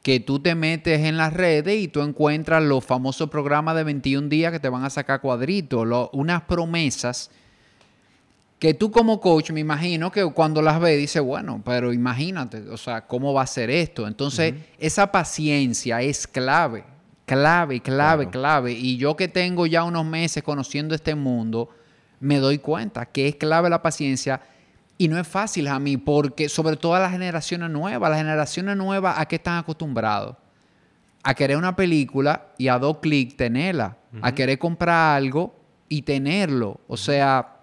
que 0.03 0.21
tú 0.21 0.39
te 0.39 0.55
metes 0.55 1.01
en 1.01 1.17
las 1.17 1.33
redes 1.33 1.81
y 1.81 1.89
tú 1.89 2.03
encuentras 2.03 2.63
los 2.63 2.85
famosos 2.85 3.29
programas 3.29 3.75
de 3.77 3.85
21 3.85 4.29
días 4.29 4.53
que 4.53 4.61
te 4.61 4.69
van 4.69 4.85
a 4.85 4.91
sacar 4.91 5.21
cuadritos, 5.21 6.09
unas 6.13 6.43
promesas 6.43 7.31
que 8.59 8.75
tú 8.75 8.91
como 8.91 9.21
coach 9.21 9.51
me 9.53 9.61
imagino 9.61 10.11
que 10.11 10.25
cuando 10.33 10.63
las 10.63 10.81
ves 10.81 10.99
dices, 10.99 11.23
bueno, 11.23 11.63
pero 11.65 11.93
imagínate, 11.93 12.59
o 12.69 12.77
sea, 12.77 13.07
¿cómo 13.07 13.33
va 13.33 13.43
a 13.43 13.47
ser 13.47 13.71
esto? 13.71 14.07
Entonces, 14.09 14.55
esa 14.79 15.13
paciencia 15.13 16.03
es 16.03 16.27
clave, 16.27 16.85
clave, 17.25 17.81
clave, 17.81 18.29
clave. 18.29 18.73
Y 18.73 18.97
yo 18.97 19.17
que 19.17 19.29
tengo 19.29 19.67
ya 19.67 19.85
unos 19.85 20.05
meses 20.05 20.43
conociendo 20.43 20.95
este 20.95 21.15
mundo, 21.15 21.71
me 22.19 22.39
doy 22.39 22.59
cuenta 22.59 23.07
que 23.07 23.29
es 23.29 23.37
clave 23.37 23.71
la 23.71 23.81
paciencia 23.81 24.41
y 24.99 25.07
no 25.07 25.19
es 25.19 25.27
fácil 25.27 25.69
a 25.69 25.79
mí, 25.79 25.97
porque 25.97 26.49
sobre 26.49 26.77
todo 26.77 26.97
a 26.97 26.99
las 26.99 27.13
generaciones 27.13 27.71
nuevas, 27.71 28.11
las 28.11 28.19
generaciones 28.19 28.77
nuevas, 28.77 29.15
¿a 29.17 29.27
qué 29.27 29.37
están 29.37 29.59
acostumbrados? 29.59 30.37
A 31.23 31.35
querer 31.35 31.57
una 31.57 31.77
película 31.77 32.49
y 32.59 32.67
a 32.67 32.79
dos 32.79 32.99
clics 32.99 33.37
tenerla, 33.37 33.97
a 34.21 34.35
querer 34.35 34.59
comprar 34.59 35.17
algo 35.17 35.55
y 35.89 36.03
tenerlo. 36.03 36.81
O 36.89 36.97
sea, 36.97 37.59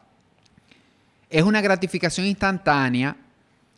es 1.30 1.44
una 1.44 1.60
gratificación 1.60 2.26
instantánea 2.26 3.18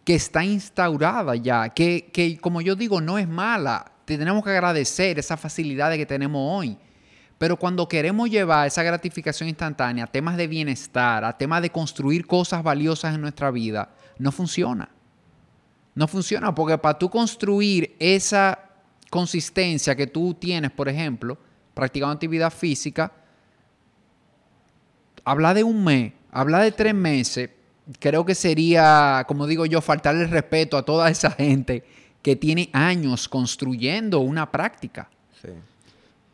que 0.04 0.16
está 0.16 0.44
instaurada 0.46 1.36
ya, 1.36 1.70
que, 1.70 2.10
que 2.14 2.38
como 2.38 2.62
yo 2.62 2.76
digo, 2.76 3.02
no 3.02 3.18
es 3.18 3.28
mala. 3.28 3.92
Tenemos 4.06 4.44
que 4.44 4.52
agradecer 4.52 5.18
esa 5.18 5.36
facilidad 5.36 5.92
que 5.94 6.06
tenemos 6.06 6.42
hoy. 6.44 6.78
Pero 7.38 7.58
cuando 7.58 7.88
queremos 7.88 8.30
llevar 8.30 8.68
esa 8.68 8.82
gratificación 8.82 9.48
instantánea 9.50 10.06
a 10.06 10.08
temas 10.08 10.38
de 10.38 10.48
bienestar, 10.48 11.24
a 11.24 11.38
temas 11.38 11.62
de 11.62 11.70
construir 11.70 12.26
cosas 12.26 12.64
valiosas 12.64 13.14
en 13.14 13.22
nuestra 13.22 13.52
vida, 13.52 13.90
no 14.18 14.32
funciona. 14.32 14.90
No 15.94 16.08
funciona 16.08 16.54
porque 16.54 16.78
para 16.78 16.98
tú 16.98 17.10
construir 17.10 17.96
esa 18.00 18.60
consistencia 19.10 19.96
que 19.96 20.08
tú 20.08 20.34
tienes, 20.34 20.72
por 20.72 20.90
ejemplo, 20.90 21.38
practicando 21.74 22.14
actividad 22.14 22.52
física, 22.52 23.12
habla 25.24 25.54
de 25.54 25.64
un 25.64 25.84
mes, 25.84 26.14
habla 26.32 26.60
de 26.60 26.72
tres 26.72 26.94
meses, 26.94 27.52
creo 28.00 28.26
que 28.26 28.36
sería, 28.36 29.26
como 29.28 29.46
digo 29.46 29.66
yo, 29.66 29.82
faltarle 29.82 30.26
respeto 30.26 30.78
a 30.78 30.84
toda 30.84 31.10
esa 31.10 31.32
gente 31.32 31.84
que 32.22 32.36
tiene 32.36 32.70
años 32.74 33.30
construyendo 33.30 34.20
una 34.20 34.52
práctica. 34.52 35.10
Sí. 35.42 35.50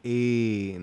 Y 0.04 0.78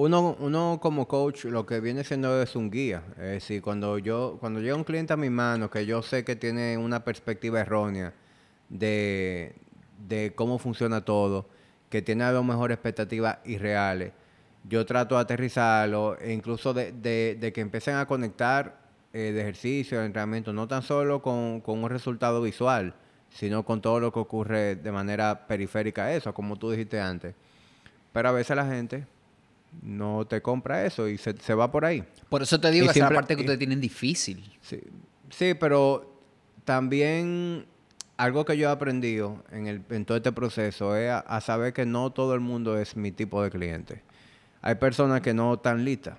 uno, 0.00 0.36
uno 0.40 0.78
como 0.80 1.06
coach 1.06 1.44
lo 1.44 1.66
que 1.66 1.80
viene 1.80 2.04
siendo 2.04 2.40
es 2.42 2.56
un 2.56 2.70
guía. 2.70 3.02
Es 3.16 3.32
decir, 3.32 3.60
cuando 3.60 3.98
yo, 3.98 4.38
cuando 4.40 4.60
llega 4.60 4.74
un 4.74 4.84
cliente 4.84 5.12
a 5.12 5.16
mi 5.16 5.28
mano 5.28 5.70
que 5.70 5.84
yo 5.84 6.02
sé 6.02 6.24
que 6.24 6.36
tiene 6.36 6.78
una 6.78 7.04
perspectiva 7.04 7.60
errónea 7.60 8.14
de, 8.70 9.54
cómo 10.36 10.58
funciona 10.58 11.04
todo, 11.04 11.48
que 11.90 12.00
tiene 12.02 12.24
a 12.24 12.32
lo 12.32 12.42
mejor 12.42 12.72
expectativas 12.72 13.38
irreales, 13.44 14.12
yo 14.68 14.86
trato 14.86 15.16
de 15.16 15.22
aterrizarlo 15.22 16.18
e 16.18 16.32
incluso 16.32 16.72
de, 16.72 17.52
que 17.54 17.60
empiecen 17.60 17.96
a 17.96 18.06
conectar 18.06 18.80
eh, 19.12 19.32
de 19.32 19.40
ejercicio, 19.40 20.00
de 20.00 20.06
entrenamiento, 20.06 20.52
no 20.52 20.66
tan 20.68 20.82
solo 20.82 21.20
con, 21.20 21.60
con, 21.60 21.82
un 21.82 21.90
resultado 21.90 22.40
visual, 22.40 22.94
sino 23.28 23.64
con 23.64 23.80
todo 23.82 24.00
lo 24.00 24.12
que 24.12 24.20
ocurre 24.20 24.76
de 24.76 24.92
manera 24.92 25.46
periférica 25.46 26.04
a 26.04 26.14
eso, 26.14 26.32
como 26.32 26.56
tú 26.56 26.70
dijiste 26.70 27.00
antes. 27.00 27.34
Pero 28.12 28.28
a 28.28 28.32
veces 28.32 28.56
la 28.56 28.66
gente 28.66 29.06
no 29.82 30.26
te 30.26 30.42
compra 30.42 30.84
eso 30.84 31.08
y 31.08 31.18
se, 31.18 31.54
va 31.54 31.70
por 31.70 31.84
ahí. 31.84 32.04
Por 32.28 32.42
eso 32.42 32.60
te 32.60 32.70
digo 32.70 32.86
que 32.86 32.98
es 32.98 32.98
la 32.98 33.10
parte 33.10 33.34
que 33.34 33.42
ustedes 33.42 33.58
tienen 33.58 33.80
difícil. 33.80 34.58
Sí, 34.60 34.80
sí, 35.30 35.54
pero 35.54 36.12
también 36.64 37.66
algo 38.16 38.44
que 38.44 38.56
yo 38.56 38.68
he 38.68 38.72
aprendido 38.72 39.42
en, 39.50 39.66
el, 39.66 39.82
en 39.90 40.04
todo 40.04 40.16
este 40.16 40.32
proceso 40.32 40.94
es 40.96 41.10
a, 41.10 41.40
saber 41.40 41.72
que 41.72 41.86
no 41.86 42.10
todo 42.10 42.34
el 42.34 42.40
mundo 42.40 42.78
es 42.78 42.96
mi 42.96 43.12
tipo 43.12 43.42
de 43.42 43.50
cliente. 43.50 44.02
Hay 44.62 44.74
personas 44.74 45.22
que 45.22 45.32
no 45.32 45.54
están 45.54 45.84
listas 45.84 46.16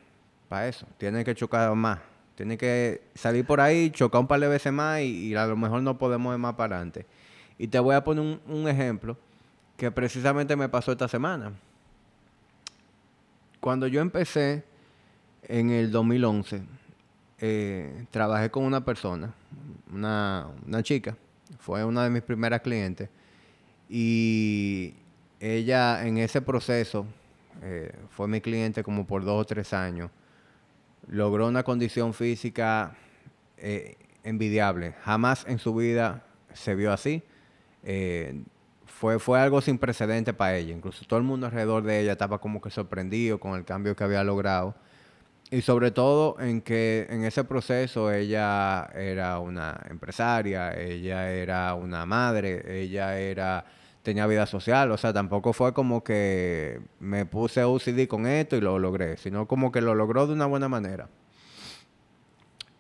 para 0.50 0.68
eso. 0.68 0.88
Tienen 0.98 1.24
que 1.24 1.36
chocar 1.36 1.74
más. 1.76 2.00
Tienen 2.36 2.58
que 2.58 3.02
salir 3.14 3.46
por 3.46 3.62
ahí, 3.62 3.92
chocar 3.92 4.22
un 4.22 4.28
par 4.28 4.40
de 4.40 4.48
veces 4.48 4.74
más 4.74 5.02
y, 5.02 5.36
a 5.36 5.46
lo 5.46 5.56
mejor 5.56 5.84
no 5.84 5.98
podemos 6.00 6.34
ir 6.34 6.40
más 6.40 6.56
para 6.56 6.78
adelante. 6.78 7.06
Y 7.60 7.68
te 7.68 7.78
voy 7.78 7.94
a 7.94 8.04
poner 8.04 8.24
un, 8.24 8.42
un 8.48 8.68
ejemplo 8.68 9.16
que 9.78 9.92
precisamente 9.92 10.56
me 10.56 10.70
pasó 10.70 10.92
esta 10.92 11.08
semana 11.08 11.54
cuando 13.62 13.88
yo 13.88 14.02
empecé 14.02 14.64
en 15.44 15.70
el 15.70 15.92
2011, 15.92 16.64
eh, 17.40 18.06
trabajé 18.10 18.50
con 18.50 18.66
una 18.66 18.84
persona, 18.84 19.34
una, 19.94 20.50
chica, 20.82 21.16
fue 21.60 21.86
una 21.86 22.04
de 22.04 22.10
mis 22.10 22.24
primeras 22.24 22.62
clientes, 22.62 23.08
y 23.88 24.96
ella 25.40 26.06
en 26.06 26.18
ese 26.18 26.42
proceso, 26.42 27.06
eh, 27.62 27.94
fue 28.10 28.28
mi 28.28 28.42
cliente 28.42 28.84
como 28.84 29.06
por 29.06 29.24
dos 29.24 29.42
o 29.42 29.46
tres 29.46 29.74
años, 29.74 30.10
logró 31.08 31.48
una 31.48 31.64
condición 31.64 32.16
física 32.16 32.96
eh, 33.58 33.96
envidiable. 34.24 34.96
Jamás 35.04 35.46
en 35.48 35.60
su 35.60 35.76
vida 35.76 36.26
se 36.54 36.74
vio 36.74 36.92
así 36.92 37.22
fue, 38.92 39.20
fue 39.20 39.40
algo 39.40 39.62
sin 39.62 39.78
precedente 39.78 40.34
para 40.34 40.58
ella. 40.58 40.74
Incluso 40.74 41.06
todo 41.06 41.18
el 41.18 41.26
mundo 41.26 41.48
alrededor 41.48 41.84
de 41.84 42.02
ella 42.02 42.14
estaba 42.14 42.40
como 42.40 42.62
que 42.62 42.70
sorprendido 42.70 43.40
con 43.40 43.58
el 43.58 43.66
cambio 43.66 43.96
que 43.96 44.04
había 44.04 44.24
logrado. 44.24 44.76
Y 45.50 45.62
sobre 45.62 45.92
todo 45.92 46.40
en 46.40 46.62
que 46.62 47.08
en 47.10 47.26
ese 47.26 47.44
proceso 47.44 48.12
ella 48.12 48.86
era 48.96 49.40
una 49.40 49.80
empresaria, 49.90 50.74
ella 50.80 51.32
era 51.32 51.74
una 51.76 52.06
madre, 52.06 52.82
ella 52.84 53.20
era 53.20 53.66
tenía 54.04 54.26
vida 54.28 54.46
social, 54.46 54.92
o 54.92 54.98
sea, 54.98 55.14
tampoco 55.14 55.54
fue 55.54 55.74
como 55.74 56.04
que 56.04 56.82
me 57.00 57.26
puse 57.26 57.64
OCD 57.64 58.08
con 58.08 58.26
esto 58.26 58.56
y 58.56 58.62
lo 58.62 58.80
logré, 58.80 59.18
sino 59.18 59.48
como 59.48 59.72
que 59.72 59.82
lo 59.82 59.94
logró 59.94 60.26
de 60.26 60.34
una 60.34 60.46
buena 60.48 60.70
manera. 60.70 61.10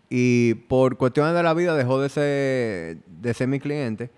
Y 0.10 0.56
por 0.67 0.97
cuestiones 0.97 1.34
de 1.36 1.43
la 1.43 1.54
vida 1.54 1.76
dejó 1.76 2.02
de 2.02 2.10
ser, 2.10 2.97
de 3.06 3.34
ser 3.34 3.47
mi 3.47 3.60
cliente 3.60 4.10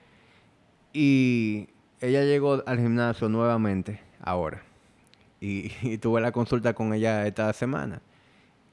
y 0.94 1.70
ella 2.04 2.26
llegó 2.26 2.62
al 2.66 2.80
gimnasio 2.80 3.30
nuevamente 3.30 4.00
ahora. 4.22 4.62
Y, 5.46 5.98
tuve 5.98 6.22
la 6.22 6.32
consulta 6.32 6.74
con 6.74 6.94
ella 6.94 7.28
esta 7.28 7.52
semana. 7.52 8.02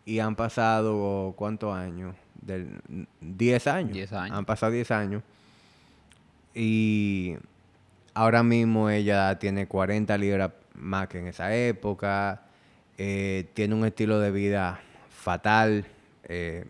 Y 0.05 0.21
han 0.21 0.37
pasado, 0.37 1.35
¿cuántos 1.37 1.75
años? 1.75 2.15
Del, 2.41 2.81
10 3.21 3.67
años. 3.67 3.93
10 3.93 4.13
años. 4.13 4.39
Han 4.39 4.45
pasado 4.45 4.71
10 4.71 4.89
años. 4.93 5.23
Y 6.55 7.35
ahora 8.15 8.45
mismo 8.45 8.89
ella 8.89 9.37
tiene 9.41 9.67
40 9.67 10.17
libras 10.17 10.53
más 10.75 11.09
que 11.09 11.19
en 11.19 11.27
esa 11.27 11.53
época. 11.57 12.43
Eh, 12.99 13.49
tiene 13.55 13.75
un 13.75 13.85
estilo 13.85 14.21
de 14.21 14.31
vida 14.31 14.81
fatal. 15.11 15.87
Eh, 16.23 16.67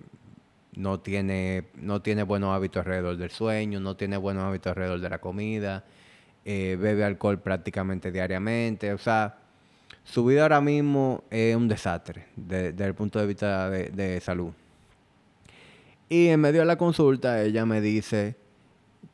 no 0.77 0.99
tiene, 0.99 1.65
no 1.75 2.01
tiene 2.01 2.23
buenos 2.23 2.57
hábitos 2.57 2.81
alrededor 2.81 3.19
del 3.19 3.31
sueño, 3.31 3.81
no 3.81 3.97
tiene 3.97 4.17
buenos 4.17 4.45
hábitos 4.45 4.71
alrededor 4.71 5.01
de 5.01 5.11
la 5.11 5.19
comida. 5.19 5.85
Eh, 6.43 6.79
bebe 6.81 7.05
alcohol 7.05 7.39
prácticamente 7.39 8.11
diariamente, 8.11 8.95
o 8.95 8.99
sea, 8.99 9.37
su 10.05 10.25
vida 10.25 10.43
ahora 10.43 10.63
mismo 10.63 11.23
es 11.29 11.55
un 11.55 11.69
desastre 11.69 12.29
desde 12.35 12.83
el 12.87 12.95
punto 12.95 13.19
de 13.19 13.27
vista 13.27 13.69
de, 13.69 14.21
salud. 14.21 14.51
Y 16.09 16.29
en 16.29 16.41
medio 16.41 16.61
de 16.61 16.67
la 16.67 16.79
consulta 16.79 17.43
ella 17.43 17.67
me 17.67 17.83
dice 17.83 18.37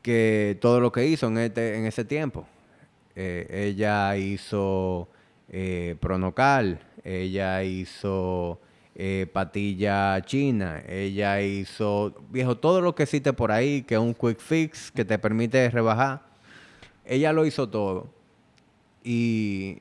que 0.03 0.57
todo 0.61 0.79
lo 0.81 0.93
que 0.93 1.05
hizo 1.05 1.27
en, 1.27 1.39
este, 1.39 1.77
en 1.77 1.87
ese 1.87 2.05
tiempo, 2.05 2.47
eh, 3.16 3.49
ella 3.51 4.16
hizo 4.16 5.09
eh, 5.49 5.97
Pronocal, 5.99 6.79
ella 7.03 7.64
hizo 7.64 8.61
patilla 9.33 10.22
china. 10.24 10.83
Ella 10.89 11.43
hizo, 11.43 12.14
viejo, 12.31 12.57
todo 12.57 12.81
lo 12.81 12.95
que 12.95 13.03
existe 13.03 13.33
por 13.33 13.51
ahí, 13.51 13.83
que 13.83 13.97
es 13.97 14.01
un 14.01 14.14
quick 14.14 14.39
fix 14.39 14.93
que 14.93 15.05
te 15.05 15.18
permite 15.18 15.68
rebajar. 15.70 16.26
Ella 17.07 17.32
lo 17.32 17.46
hizo 17.46 17.68
todo. 17.68 18.09
Y 19.02 19.78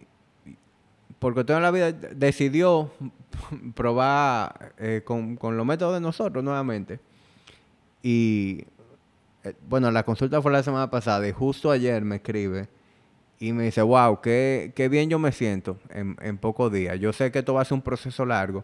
porque 1.19 1.43
toda 1.43 1.59
la 1.59 1.71
vida 1.71 1.91
decidió 1.91 2.91
probar 3.75 4.73
eh, 4.77 5.01
con, 5.03 5.35
con 5.35 5.57
los 5.57 5.65
métodos 5.65 5.95
de 5.95 6.01
nosotros 6.01 6.43
nuevamente. 6.43 6.99
Y 8.03 8.65
eh, 9.43 9.53
bueno, 9.67 9.91
la 9.91 10.03
consulta 10.03 10.41
fue 10.41 10.51
la 10.51 10.63
semana 10.63 10.89
pasada 10.89 11.27
y 11.27 11.31
justo 11.31 11.71
ayer 11.71 12.03
me 12.03 12.17
escribe 12.17 12.67
y 13.39 13.51
me 13.51 13.63
dice, 13.63 13.81
wow, 13.81 14.21
qué, 14.21 14.71
qué 14.75 14.89
bien 14.89 15.09
yo 15.09 15.19
me 15.19 15.31
siento 15.31 15.77
en, 15.89 16.15
en 16.21 16.37
pocos 16.37 16.71
días. 16.71 16.99
Yo 16.99 17.11
sé 17.13 17.31
que 17.31 17.39
esto 17.39 17.53
va 17.53 17.61
a 17.61 17.65
ser 17.65 17.75
un 17.75 17.81
proceso 17.81 18.25
largo, 18.25 18.63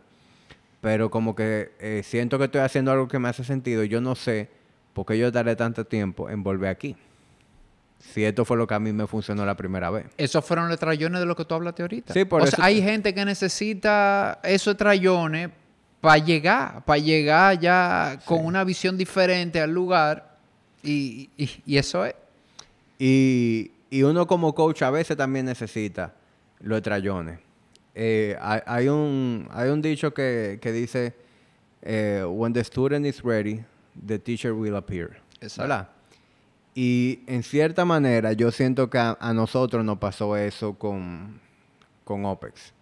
pero 0.82 1.09
como 1.09 1.36
que 1.36 1.72
eh, 1.80 2.01
siento 2.03 2.38
que 2.38 2.45
estoy 2.45 2.62
haciendo 2.62 2.91
algo 2.91 3.07
que 3.07 3.20
me 3.20 3.30
hace 3.30 3.43
sentido. 3.43 3.84
y 3.84 3.89
Yo 3.89 4.01
no 4.01 4.16
sé 4.16 4.49
por 4.93 5.05
qué 5.05 5.18
yo 5.18 5.32
daré 5.32 5.55
tanto 5.55 5.86
tiempo 5.86 6.30
en 6.30 6.43
volver 6.43 6.70
aquí. 6.70 6.95
Si 8.14 8.24
esto 8.26 8.43
fue 8.45 8.58
lo 8.58 8.68
que 8.68 8.74
a 8.74 8.80
mí 8.80 8.91
me 8.91 9.08
funcionó 9.08 9.45
la 9.45 9.56
primera 9.56 9.89
vez. 9.89 10.06
Esos 10.18 10.43
fueron 10.43 10.68
los 10.70 10.78
trayones 10.80 11.20
de 11.20 11.26
lo 11.26 11.36
que 11.36 11.45
tú 11.45 11.56
hablaste 11.56 11.82
ahorita. 11.84 12.14
Sí, 12.14 12.26
por 12.26 12.41
o 12.41 12.45
eso 12.45 12.56
sea, 12.58 12.66
hay 12.66 12.78
te- 12.80 12.84
gente 12.84 13.14
que 13.14 13.24
necesita 13.26 14.39
esos 14.43 14.76
trayones 14.76 15.49
para 16.02 16.18
llegar, 16.18 16.84
para 16.84 16.97
llegar 16.99 17.60
ya 17.60 18.20
con 18.26 18.43
una 18.45 18.64
visión 18.64 18.97
diferente 18.97 19.62
al 19.62 19.72
lugar. 19.72 20.38
Y, 20.84 21.30
y- 21.38 21.62
y 21.66 21.78
eso 21.78 22.06
es. 22.06 22.16
Y, 22.99 23.72
y 23.89 24.04
uno 24.04 24.28
como 24.28 24.54
coach 24.54 24.82
a 24.84 24.89
veces 24.91 25.16
también 25.18 25.45
necesita 25.45 26.14
los 26.60 26.82
trayones. 26.82 27.39
Eh, 27.95 28.38
hay, 28.41 28.62
hay 28.66 28.88
un, 28.88 29.47
hay 29.52 29.70
un 29.70 29.82
dicho 29.82 30.14
que, 30.14 30.60
que 30.62 30.72
dice, 30.72 31.14
eh, 31.82 32.24
when 32.28 32.54
the 32.54 32.64
student 32.64 33.06
is 33.06 33.22
ready, 33.22 33.64
the 34.06 34.18
teacher 34.20 34.54
will 34.54 34.76
appear. 34.76 35.20
Exacto. 35.41 35.62
¿Verdad? 35.64 35.89
Y 36.74 37.19
en 37.28 37.43
cierta 37.43 37.84
manera 37.86 38.34
yo 38.34 38.51
siento 38.51 38.89
que 38.89 38.97
a, 38.97 39.17
a 39.19 39.34
nosotros 39.34 39.84
nos 39.84 39.97
pasó 39.97 40.38
eso 40.38 40.76
con, 40.76 41.39
con 42.03 42.26
OPEX. 42.26 42.74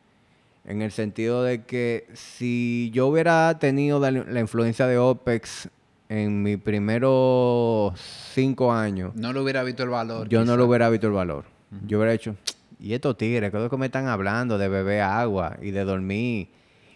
En 0.66 0.82
el 0.84 0.92
sentido 0.92 1.44
de 1.44 1.64
que 1.64 2.08
si 2.14 2.92
yo 2.94 3.08
hubiera 3.08 3.58
tenido 3.58 4.00
la, 4.00 4.12
la 4.12 4.40
influencia 4.40 4.86
de 4.86 4.98
OPEX 5.00 5.70
en 6.10 6.44
mis 6.44 6.58
primeros 6.58 8.00
cinco 8.34 8.72
años, 8.72 9.16
No 9.16 9.34
le 9.34 9.40
hubiera 9.40 9.64
visto 9.64 9.84
el 9.84 9.90
valor. 9.90 10.28
yo 10.30 10.46
no 10.46 10.58
lo 10.58 10.66
hubiera 10.66 10.90
visto 10.90 11.08
el 11.08 11.14
valor. 11.14 11.46
Yo 11.88 11.98
hubiera 12.00 12.14
hecho, 12.14 12.36
y 12.80 12.94
estos 12.94 13.16
tigres, 13.18 13.52
¿qué 13.52 13.58
es 13.58 13.64
lo 13.64 13.70
que 13.70 13.78
me 13.78 13.86
están 13.88 14.08
hablando 14.08 14.58
de 14.58 14.68
beber 14.70 15.02
agua 15.02 15.58
y 15.62 15.70
de 15.72 15.84
dormir 15.84 16.50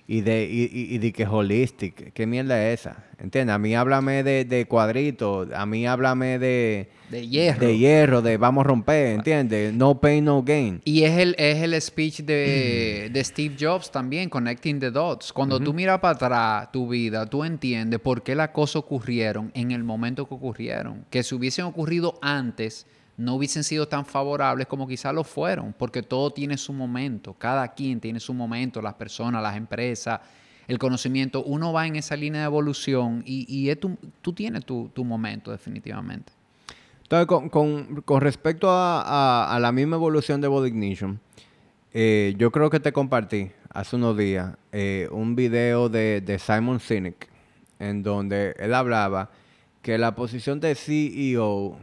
y 0.07 0.21
de, 0.21 0.43
y, 0.49 0.95
y- 0.95 0.97
de 0.97 1.13
que 1.13 1.25
holistic? 1.25 2.11
¿Qué 2.13 2.27
mierda 2.27 2.69
es 2.69 2.81
esa? 2.81 3.05
¿Entiendes? 3.19 3.55
A 3.55 3.57
mí 3.57 3.73
háblame 3.73 4.21
de, 4.23 4.43
de 4.43 4.65
cuadritos, 4.65 5.47
a 5.55 5.65
mí 5.65 5.87
háblame 5.87 6.39
de, 6.39 6.89
De 7.09 7.25
hierro. 7.25 7.65
de 7.65 7.77
hierro, 7.77 8.21
de 8.21 8.35
vamos 8.35 8.65
a 8.65 8.67
romper, 8.67 9.07
¿entiendes? 9.15 9.73
No 9.73 10.01
pain, 10.01 10.25
no 10.25 10.43
gain. 10.43 10.81
Y 10.83 11.03
es 11.03 11.17
el, 11.17 11.35
es 11.37 11.61
el 11.63 11.79
speech 11.81 12.19
de, 12.23 13.09
de 13.13 13.23
Steve 13.23 13.55
Jobs 13.57 13.91
también, 13.91 14.27
Connecting 14.29 14.79
the 14.81 14.91
Dots. 14.91 15.31
Cuando 15.31 15.57
tú 15.59 15.73
miras 15.73 15.99
para 15.99 16.15
atrás 16.15 16.71
tu 16.73 16.89
vida, 16.89 17.25
tú 17.25 17.45
entiendes 17.45 18.01
por 18.01 18.23
qué 18.23 18.35
las 18.35 18.49
cosas 18.49 18.75
ocurrieron 18.77 19.51
en 19.53 19.71
el 19.71 19.85
momento 19.85 20.27
que 20.27 20.33
ocurrieron. 20.33 21.05
Que 21.09 21.23
si 21.23 21.33
hubiesen 21.33 21.63
ocurrido 21.63 22.19
antes, 22.21 22.85
no 23.17 23.35
hubiesen 23.35 23.63
sido 23.63 23.87
tan 23.87 24.05
favorables 24.05 24.67
como 24.67 24.87
quizás 24.87 25.13
lo 25.13 25.23
fueron, 25.23 25.73
porque 25.77 26.01
todo 26.01 26.31
tiene 26.31 26.57
su 26.57 26.73
momento. 26.73 27.33
Cada 27.33 27.67
quien 27.73 27.99
tiene 27.99 28.19
su 28.19 28.33
momento, 28.33 28.81
las 28.81 28.95
personas, 28.95 29.41
las 29.43 29.55
empresas, 29.55 30.19
el 30.67 30.79
conocimiento. 30.79 31.43
Uno 31.43 31.71
va 31.73 31.85
en 31.85 31.95
esa 31.95 32.15
línea 32.15 32.41
de 32.41 32.47
evolución 32.47 33.21
y, 33.25 33.45
y 33.53 33.69
es 33.69 33.77
tú 34.21 34.33
tienes 34.33 34.65
tu, 34.65 34.89
tu 34.93 35.03
momento 35.05 35.51
definitivamente. 35.51 36.33
Entonces, 37.03 37.27
con, 37.27 37.49
con- 37.49 38.01
con 38.01 38.21
respecto 38.21 38.69
a, 38.69 39.01
a- 39.01 39.55
a 39.55 39.59
la 39.59 39.71
misma 39.71 39.97
evolución 39.97 40.41
de 40.41 40.47
Body 40.47 40.69
Ignition, 40.69 41.19
eh, 41.93 42.33
yo 42.37 42.51
creo 42.51 42.69
que 42.71 42.79
te 42.79 42.91
compartí 42.91 43.51
hace 43.69 43.95
unos 43.97 44.17
días 44.17 44.55
eh, 44.71 45.07
un 45.11 45.35
video 45.35 45.89
de, 45.89 46.21
de 46.21 46.39
Simon 46.39 46.79
Sinek, 46.79 47.29
en 47.77 48.01
donde 48.01 48.55
él 48.57 48.73
hablaba 48.73 49.29
que 49.83 49.97
la 49.99 50.15
posición 50.15 50.59
de 50.59 50.73
CEO 50.75 51.77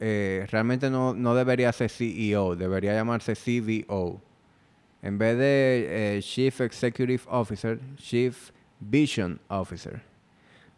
eh, 0.00 0.46
realmente 0.50 0.90
no, 0.90 1.14
no 1.14 1.34
debería 1.34 1.72
ser 1.72 1.90
CEO, 1.90 2.56
debería 2.56 2.94
llamarse 2.94 3.34
CVO. 3.34 4.20
En 5.02 5.18
vez 5.18 5.36
de 5.36 6.16
eh, 6.16 6.22
Chief 6.22 6.60
Executive 6.60 7.22
Officer, 7.26 7.78
Chief 7.96 8.50
Vision 8.80 9.40
Officer. 9.48 10.02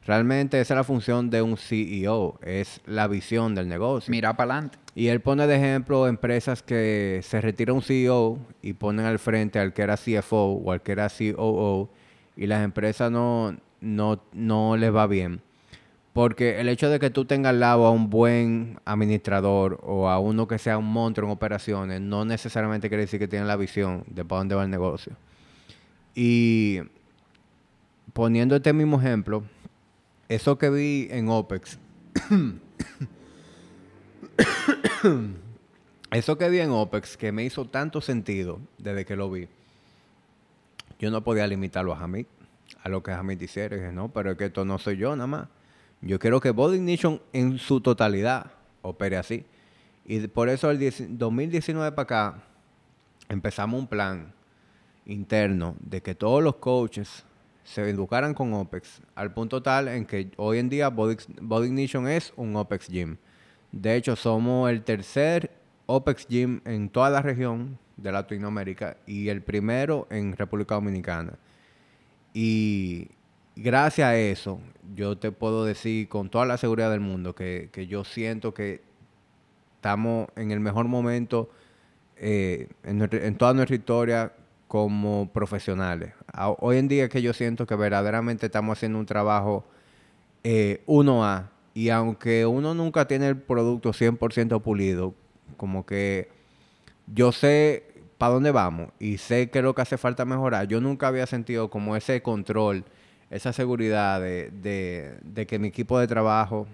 Realmente 0.05 0.61
esa 0.61 0.75
es 0.75 0.77
la 0.77 0.85
función 0.85 1.31
de 1.31 1.43
un 1.43 1.57
CEO, 1.57 2.39
es 2.43 2.81
la 2.87 3.09
visión 3.09 3.55
del 3.57 3.69
negocio. 3.69 4.11
Mira 4.11 4.37
para 4.37 4.55
adelante. 4.55 4.79
Y 4.95 5.09
él 5.09 5.21
pone 5.21 5.47
de 5.47 5.57
ejemplo 5.57 6.07
empresas 6.07 6.63
que 6.63 7.21
se 7.23 7.41
retira 7.41 7.73
un 7.73 7.83
CEO 7.83 8.39
y 8.63 8.75
ponen 8.75 9.05
al 9.05 9.19
frente 9.19 9.59
al 9.59 9.73
que 9.73 9.83
era 9.83 9.97
CFO 9.97 10.63
o 10.65 10.73
al 10.73 10.81
que 10.83 10.93
era 10.93 11.09
COO 11.09 11.91
y 12.37 12.47
las 12.47 12.63
empresas 12.63 13.11
no, 13.11 13.57
no, 13.81 14.23
no 14.33 14.77
les 14.77 14.95
va 14.95 15.07
bien. 15.07 15.43
Porque 16.17 16.61
el 16.61 16.71
hecho 16.71 16.89
de 16.89 16.99
que 16.99 17.11
tú 17.11 17.27
tengas 17.27 17.51
al 17.51 17.61
lado 17.61 17.85
a 17.85 17.91
un 17.91 18.09
buen 18.09 18.81
administrador 18.87 19.79
o 19.83 20.09
a 20.09 20.19
uno 20.19 20.49
que 20.49 20.59
sea 20.59 20.79
un 20.79 20.91
monstruo 20.91 21.29
en 21.29 21.33
operaciones 21.35 22.01
no 22.01 22.25
necesariamente 22.25 22.89
quiere 22.89 23.03
decir 23.03 23.21
que 23.21 23.29
tienen 23.29 23.47
la 23.47 23.57
visión 23.57 24.03
de 24.07 24.25
para 24.25 24.39
dónde 24.39 24.55
va 24.55 24.65
el 24.65 24.71
negocio. 24.71 25.13
Y 26.15 26.81
poniendo 28.15 28.57
este 28.57 28.73
mismo 28.73 28.99
ejemplo, 28.99 29.43
eso 30.31 30.57
que 30.57 30.71
vi 30.71 31.07
en 31.11 31.29
OPEX, 31.29 31.79
eso 36.13 36.39
que 36.39 36.49
vi 36.49 36.61
en 36.61 36.71
OPEX, 36.71 37.19
que 37.19 37.31
me 37.31 37.45
hizo 37.45 37.67
tanto 37.67 38.01
sentido 38.01 38.59
desde 38.79 39.05
que 39.05 39.17
lo 39.17 39.31
vi, 39.31 39.49
yo 40.99 41.11
no 41.11 41.23
podía 41.23 41.47
limitarlo 41.47 41.93
a 41.93 42.03
Hamid, 42.03 42.25
a 42.83 42.89
lo 42.89 43.03
que 43.03 43.11
Hamid 43.11 43.39
hiciera. 43.39 43.77
Y 43.77 43.81
dije, 43.81 43.93
no, 43.93 44.09
pero 44.09 44.31
es 44.31 44.39
que 44.39 44.47
esto 44.47 44.65
no 44.65 44.79
soy 44.79 44.97
yo 44.97 45.15
nada 45.15 45.27
más. 45.27 45.49
Yo 46.01 46.19
quiero 46.19 46.41
que 46.41 46.51
Body 46.51 46.77
Ignition 46.77 47.21
en 47.33 47.59
su 47.59 47.81
totalidad 47.81 48.53
opere 48.83 49.17
así. 49.17 49.45
Y 50.05 50.27
por 50.29 50.49
eso 50.49 50.71
el 50.71 50.79
10 50.79 51.19
2019 51.19 51.93
para 51.93 52.03
acá 52.03 52.43
empezamos 53.29 53.81
un 53.81 53.87
plan 53.87 54.33
interno 55.05 55.77
de 55.81 56.03
que 56.03 56.15
todos 56.15 56.43
los 56.43 56.57
coaches 56.57 57.25
se 57.65 57.89
educaran 57.89 58.35
con 58.35 58.55
OPEX 58.55 59.01
al 59.17 59.33
punto 59.33 59.63
tal 59.63 59.89
en 59.89 60.07
que 60.07 60.31
hoy 60.37 60.59
en 60.59 60.69
día 60.69 60.89
Body, 60.89 61.17
Body 61.41 61.67
Ignition 61.67 62.07
es 62.07 62.33
un 62.37 62.55
OPEX 62.55 62.89
Gym. 62.89 63.17
De 63.73 63.97
hecho, 63.97 64.15
somos 64.15 64.71
el 64.71 64.83
tercer 64.83 65.51
OPEX 65.87 66.27
Gym 66.29 66.61
en 66.65 66.89
toda 66.89 67.11
la 67.11 67.23
región 67.23 67.79
de 67.97 68.13
Latinoamérica 68.13 68.97
y 69.07 69.29
el 69.29 69.43
primero 69.43 70.07
en 70.11 70.37
República 70.37 70.77
Dominicana. 70.77 71.33
Y 72.33 73.09
gracias 73.57 74.07
a 74.07 74.17
eso, 74.17 74.61
yo 74.95 75.19
te 75.19 75.33
puedo 75.33 75.65
decir 75.65 76.09
con 76.09 76.29
toda 76.29 76.47
la 76.47 76.59
seguridad 76.59 76.91
del 76.91 77.01
mundo 77.01 77.35
que, 77.35 77.71
que 77.73 77.87
yo 77.87 78.05
siento 78.05 78.55
que 78.55 78.83
estamos 79.77 80.29
en 80.37 80.51
el 80.51 80.61
mejor 80.61 80.87
momento 80.87 81.51
eh, 82.17 82.69
en, 82.83 83.37
toda 83.37 83.53
nuestra 83.53 83.77
historia 83.77 84.33
como 84.69 85.31
profesionales. 85.33 86.15
Hoy 86.59 86.79
en 86.79 86.89
día 86.89 87.05
es 87.05 87.11
que 87.11 87.23
yo 87.23 87.33
siento 87.33 87.67
que 87.67 87.77
verdaderamente 87.77 88.47
estamos 88.47 88.79
haciendo 88.79 88.99
un 88.99 89.07
trabajo 89.07 89.65
eh, 90.43 90.83
1A 90.87 91.51
y 91.75 91.91
aunque 91.91 92.47
uno 92.47 92.75
nunca 92.75 93.07
tiene 93.07 93.29
el 93.29 93.37
producto 93.37 93.93
100% 93.93 94.63
pulido, 94.63 95.15
como 95.57 95.85
que 95.85 96.31
yo 97.07 97.33
sé 97.33 97.85
para 98.19 98.33
dónde 98.33 98.51
vamos 98.51 98.91
y 98.99 99.19
sé 99.19 99.51
qué 99.51 99.59
es 99.59 99.65
lo 99.65 99.75
que 99.75 99.83
hace 99.83 99.99
falta 99.99 100.25
mejorar. 100.25 100.67
Yo 100.69 100.81
nunca 100.81 101.09
había 101.09 101.27
sentido 101.27 101.69
como 101.69 101.97
ese 101.97 102.23
control, 102.23 102.85
esa 103.31 103.53
seguridad 103.53 104.21
de, 104.21 104.51
de- 104.51 105.19
de 105.23 105.47
que 105.47 105.59
mi 105.59 105.69
equipo 105.69 105.99
de 105.99 106.07
trabajo 106.07 106.67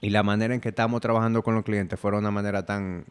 y 0.00 0.10
la 0.10 0.22
manera 0.22 0.54
en 0.54 0.60
que 0.60 0.68
estamos 0.70 1.00
trabajando 1.00 1.42
con 1.42 1.54
los 1.54 1.64
clientes 1.64 1.98
fuera 1.98 2.18
una 2.18 2.30
manera 2.30 2.64
tan, 2.66 3.04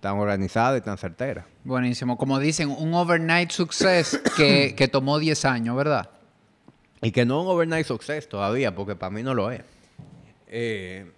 tan 0.00 0.16
organizada 0.18 0.76
y 0.76 0.80
tan 0.80 0.98
certera. 0.98 1.46
Buenísimo. 1.64 2.16
Como 2.16 2.38
dicen, 2.38 2.70
un 2.70 2.94
overnight 2.94 3.50
success 3.50 4.20
que, 4.36 4.74
que 4.76 4.88
tomó 4.88 5.18
10 5.18 5.44
años, 5.44 5.76
¿verdad? 5.76 6.10
Y 7.02 7.12
que 7.12 7.24
no 7.24 7.42
un 7.42 7.48
overnight 7.48 7.86
success 7.86 8.28
todavía, 8.28 8.74
porque 8.74 8.96
para 8.96 9.10
mí 9.10 9.22
no 9.22 9.32
lo 9.34 9.50
es. 9.52 9.62
Eh, 10.48 11.10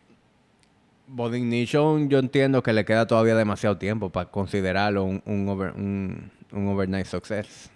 Body 1.06 1.38
Ignition, 1.38 2.08
yo 2.08 2.18
entiendo 2.18 2.62
que 2.62 2.72
le 2.72 2.84
queda 2.84 3.06
todavía 3.06 3.34
demasiado 3.34 3.78
tiempo 3.78 4.10
para 4.10 4.30
considerarlo 4.30 5.04
un, 5.04 5.22
un, 5.24 5.48
over- 5.48 5.72
un- 5.74 6.30
un 6.52 6.68
overnight 6.68 7.06
success. 7.06 7.70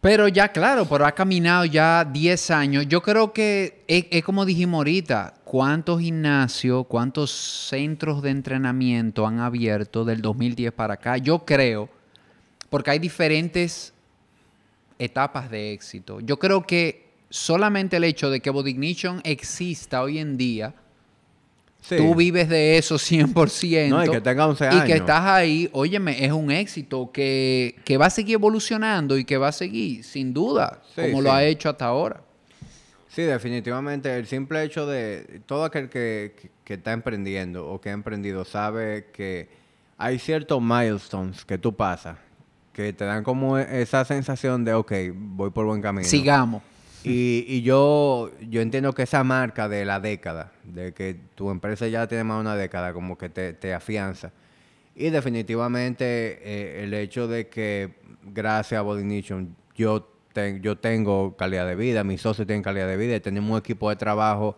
Pero 0.00 0.28
ya, 0.28 0.48
claro, 0.48 0.86
pero 0.88 1.06
ha 1.06 1.12
caminado 1.12 1.64
ya 1.64 2.04
10 2.04 2.50
años. 2.52 2.86
Yo 2.86 3.02
creo 3.02 3.32
que 3.32 3.82
es, 3.88 4.22
como 4.22 4.44
dijimos 4.44 4.78
ahorita, 4.78 5.34
¿cuántos 5.44 6.00
gimnasios, 6.00 6.86
cuántos 6.86 7.32
centros 7.32 8.22
de 8.22 8.30
entrenamiento 8.30 9.26
han 9.26 9.40
abierto 9.40 10.04
del 10.04 10.22
2010 10.22 10.72
para 10.72 10.94
acá? 10.94 11.16
Yo 11.16 11.44
creo, 11.44 11.88
porque 12.70 12.92
hay 12.92 13.00
diferentes 13.00 13.92
etapas 15.00 15.50
de 15.50 15.72
éxito. 15.72 16.20
Yo 16.20 16.38
creo 16.38 16.64
que 16.64 17.08
solamente 17.28 17.96
el 17.96 18.04
hecho 18.04 18.30
de 18.30 18.38
que 18.38 18.50
Body 18.50 18.70
Ignition 18.70 19.20
exista 19.24 20.00
hoy 20.02 20.20
en 20.20 20.36
día, 20.36 20.74
Sí. 21.80 21.96
tú 21.96 22.14
vives 22.14 22.48
de 22.48 22.76
eso 22.76 22.96
100%. 22.98 23.88
No, 23.88 24.04
y 24.04 24.10
que 24.10 24.20
tenga 24.20 24.46
11 24.46 24.64
Y 24.64 24.66
años. 24.68 24.84
que 24.84 24.92
estás 24.94 25.24
ahí, 25.24 25.68
óyeme, 25.72 26.24
es 26.24 26.32
un 26.32 26.50
éxito 26.50 27.10
que, 27.12 27.76
que 27.84 27.96
va 27.96 28.06
a 28.06 28.10
seguir 28.10 28.34
evolucionando 28.34 29.16
y 29.16 29.24
que 29.24 29.36
va 29.38 29.48
a 29.48 29.52
seguir, 29.52 30.04
sin 30.04 30.34
duda, 30.34 30.82
Sí, 30.94 31.02
como 31.02 31.18
sí. 31.18 31.24
lo 31.24 31.32
ha 31.32 31.44
hecho 31.44 31.70
hasta 31.70 31.86
ahora. 31.86 32.20
Sí, 33.08 33.22
definitivamente. 33.22 34.16
El 34.16 34.26
simple 34.26 34.62
hecho 34.64 34.86
de 34.86 35.40
todo 35.46 35.64
aquel 35.64 35.88
que, 35.88 36.34
que- 36.40 36.50
que 36.64 36.74
está 36.74 36.92
emprendiendo 36.92 37.66
o 37.66 37.80
que 37.80 37.88
ha 37.88 37.92
emprendido 37.92 38.44
sabe 38.44 39.06
que 39.12 39.48
hay 39.96 40.18
ciertos 40.18 40.60
milestones 40.60 41.44
que 41.46 41.56
tú 41.58 41.74
pasas 41.74 42.18
que 42.74 42.92
te 42.92 43.04
dan 43.04 43.24
como 43.24 43.58
esa 43.58 44.04
sensación 44.04 44.64
de, 44.64 44.72
ok, 44.74 44.92
voy 45.14 45.50
por 45.50 45.64
buen 45.66 45.80
camino. 45.82 46.06
Sigamos. 46.06 46.62
Y, 47.08 47.44
y 47.48 47.62
yo, 47.62 48.30
yo 48.48 48.60
entiendo 48.60 48.92
que 48.92 49.02
esa 49.02 49.24
marca 49.24 49.68
de 49.68 49.84
la 49.84 50.00
década, 50.00 50.52
de 50.64 50.92
que 50.92 51.16
tu 51.34 51.50
empresa 51.50 51.86
ya 51.88 52.06
tiene 52.06 52.24
más 52.24 52.36
de 52.38 52.40
una 52.42 52.56
década, 52.56 52.92
como 52.92 53.16
que 53.16 53.28
te, 53.28 53.52
te 53.54 53.72
afianza. 53.74 54.32
Y 54.94 55.10
definitivamente 55.10 56.04
eh, 56.42 56.84
el 56.84 56.92
hecho 56.94 57.28
de 57.28 57.48
que 57.48 57.94
gracias 58.24 58.78
a 58.78 58.82
Body 58.82 59.04
Nation 59.04 59.54
yo, 59.74 60.08
ten- 60.32 60.60
yo 60.60 60.76
tengo 60.76 61.36
calidad 61.36 61.66
de 61.66 61.76
vida, 61.76 62.04
mis 62.04 62.20
socios 62.20 62.46
tienen 62.46 62.62
calidad 62.62 62.88
de 62.88 62.96
vida 62.96 63.16
y 63.16 63.20
tenemos 63.20 63.50
un 63.50 63.58
equipo 63.58 63.88
de 63.90 63.96
trabajo 63.96 64.56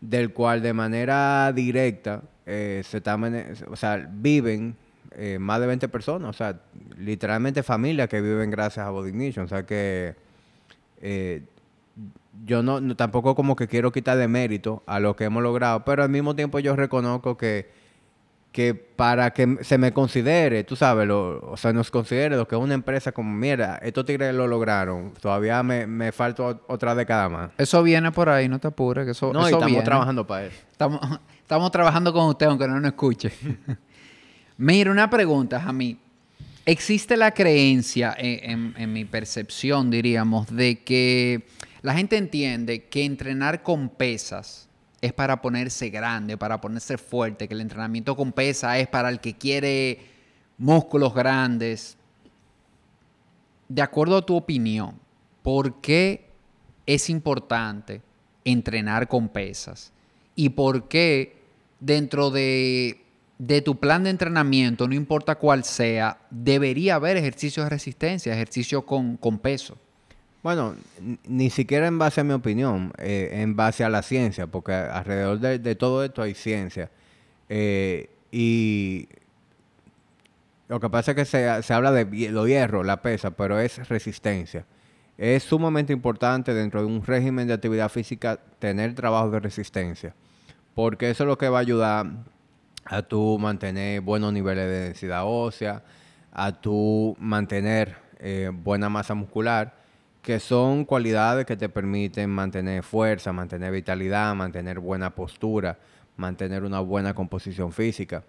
del 0.00 0.32
cual 0.32 0.62
de 0.62 0.72
manera 0.72 1.52
directa 1.54 2.22
eh, 2.44 2.82
se 2.84 3.00
o 3.70 3.76
sea, 3.76 4.08
viven 4.12 4.74
eh, 5.12 5.38
más 5.38 5.60
de 5.60 5.66
20 5.68 5.88
personas, 5.88 6.30
o 6.30 6.32
sea, 6.32 6.60
literalmente 6.98 7.62
familias 7.62 8.08
que 8.08 8.20
viven 8.20 8.50
gracias 8.50 8.84
a 8.84 8.90
Body 8.90 9.10
Ignition, 9.10 9.44
o 9.44 9.48
sea 9.48 9.64
que 9.64 10.16
eh, 11.00 11.42
yo 12.44 12.62
no, 12.62 12.80
no- 12.80 12.96
tampoco 12.96 13.34
como 13.34 13.56
que 13.56 13.68
quiero 13.68 13.92
quitar 13.92 14.16
de 14.18 14.28
mérito 14.28 14.82
a 14.86 15.00
lo 15.00 15.14
que 15.16 15.24
hemos 15.24 15.42
logrado, 15.42 15.84
pero 15.84 16.02
al 16.02 16.08
mismo 16.08 16.34
tiempo 16.34 16.58
yo 16.58 16.74
reconozco 16.76 17.36
que, 17.36 17.70
que 18.52 18.74
para 18.74 19.32
que 19.32 19.58
se 19.62 19.78
me 19.78 19.92
considere, 19.92 20.64
tú 20.64 20.76
sabes, 20.76 21.06
lo, 21.06 21.40
o 21.50 21.56
sea, 21.56 21.72
nos 21.72 21.90
considere 21.90 22.36
lo 22.36 22.46
que 22.46 22.54
es 22.54 22.60
una 22.60 22.74
empresa 22.74 23.12
como, 23.12 23.32
mira, 23.34 23.76
estos 23.82 24.04
tigres 24.04 24.34
lo 24.34 24.46
lograron, 24.46 25.12
todavía 25.20 25.62
me, 25.62 25.86
me 25.86 26.12
falta 26.12 26.42
ot- 26.42 26.60
otra 26.68 26.94
década 26.94 27.28
más. 27.28 27.50
Eso 27.58 27.82
viene 27.82 28.12
por 28.12 28.28
ahí, 28.28 28.48
no 28.48 28.58
te 28.58 28.68
apures, 28.68 29.04
que 29.04 29.12
eso, 29.12 29.32
No, 29.32 29.40
y 29.42 29.44
estamos 29.52 29.66
viene. 29.66 29.82
trabajando 29.84 30.26
para 30.26 30.46
eso. 30.46 30.56
Estamos, 30.70 31.00
estamos 31.40 31.70
trabajando 31.70 32.12
con 32.12 32.26
usted, 32.28 32.46
aunque 32.46 32.66
no 32.68 32.78
nos 32.80 32.90
escuche. 32.90 33.32
Mira, 34.58 34.90
una 34.90 35.08
pregunta, 35.08 35.62
a 35.66 35.72
mí. 35.72 35.98
¿Existe 36.64 37.16
la 37.16 37.32
creencia, 37.32 38.14
en, 38.16 38.50
en- 38.50 38.74
en 38.76 38.92
mi 38.92 39.04
percepción, 39.04 39.90
diríamos, 39.90 40.46
de 40.54 40.78
que 40.80 41.42
la 41.82 41.94
gente 41.94 42.16
entiende 42.16 42.84
que 42.84 43.04
entrenar 43.04 43.62
con 43.62 43.88
pesas 43.88 44.68
es 45.00 45.12
para 45.12 45.42
ponerse 45.42 45.90
grande, 45.90 46.38
para 46.38 46.60
ponerse 46.60 46.96
fuerte, 46.96 47.48
que 47.48 47.54
el 47.54 47.60
entrenamiento 47.60 48.16
con 48.16 48.32
pesas 48.32 48.78
es 48.78 48.86
para 48.86 49.08
el 49.08 49.20
que 49.20 49.34
quiere 49.34 49.98
músculos 50.58 51.12
grandes? 51.12 51.96
De 53.68 53.82
acuerdo 53.82 54.18
a 54.18 54.24
tu 54.24 54.36
opinión, 54.36 54.94
¿por 55.42 55.80
qué 55.80 56.30
es 56.86 57.10
importante 57.10 58.00
entrenar 58.44 59.08
con 59.08 59.28
pesas? 59.28 59.92
¿Y 60.36 60.50
por 60.50 60.86
qué 60.86 61.36
dentro 61.80 62.30
de, 62.30 63.00
tu 63.64 63.80
plan 63.80 64.04
de 64.04 64.10
entrenamiento, 64.10 64.86
no 64.86 64.94
importa 64.94 65.34
cuál 65.34 65.64
sea, 65.64 66.20
debería 66.30 66.94
haber 66.94 67.16
ejercicios 67.16 67.66
de 67.66 67.70
resistencia, 67.70 68.32
ejercicio 68.32 68.86
con, 68.86 69.16
con 69.16 69.40
peso? 69.40 69.76
Bueno, 70.42 70.74
ni 71.28 71.50
siquiera 71.50 71.86
en 71.86 71.98
base 71.98 72.20
a 72.20 72.24
mi 72.24 72.32
opinión, 72.32 72.92
eh, 72.98 73.30
en 73.32 73.54
base 73.54 73.84
a 73.84 73.88
la 73.88 74.02
ciencia, 74.02 74.48
porque 74.48 74.72
alrededor 74.72 75.38
de, 75.38 75.74
todo 75.76 76.04
esto 76.04 76.20
hay 76.20 76.34
ciencia. 76.34 76.90
Eh, 77.48 78.10
y 78.32 79.08
lo 80.68 80.80
que 80.80 80.90
pasa 80.90 81.12
es 81.12 81.16
que 81.16 81.24
se, 81.24 81.62
se 81.62 81.74
habla 81.74 81.92
de 81.92 82.30
lo 82.30 82.48
hierro, 82.48 82.82
la 82.82 83.02
pesa, 83.02 83.30
pero 83.30 83.60
es 83.60 83.88
resistencia. 83.88 84.64
Es 85.16 85.44
sumamente 85.44 85.92
importante 85.92 86.54
dentro 86.54 86.80
de 86.80 86.86
un 86.86 87.04
régimen 87.04 87.46
de 87.46 87.54
actividad 87.54 87.88
física 87.88 88.40
tener 88.58 88.94
trabajo 88.94 89.30
de 89.30 89.38
resistencia, 89.38 90.14
porque 90.74 91.10
eso 91.10 91.22
es 91.22 91.28
lo 91.28 91.38
que 91.38 91.48
va 91.48 91.58
a 91.58 91.60
ayudar 91.60 92.06
a 92.84 93.02
tu 93.02 93.38
mantener 93.38 94.00
buenos 94.00 94.32
niveles 94.32 94.66
de 94.66 94.80
densidad 94.80 95.22
ósea, 95.24 95.84
a 96.32 96.50
tu 96.50 97.16
mantener 97.20 97.94
eh, 98.18 98.50
buena 98.52 98.88
masa 98.88 99.14
muscular, 99.14 99.81
que 100.22 100.38
son 100.40 100.84
cualidades 100.84 101.44
que 101.46 101.56
te 101.56 101.68
permiten 101.68 102.30
mantener 102.30 102.82
fuerza, 102.84 103.32
mantener 103.32 103.72
vitalidad, 103.72 104.34
mantener 104.34 104.78
buena 104.78 105.10
postura, 105.10 105.78
mantener 106.16 106.62
una 106.62 106.80
buena 106.80 107.12
composición 107.14 107.72
física. 107.72 108.22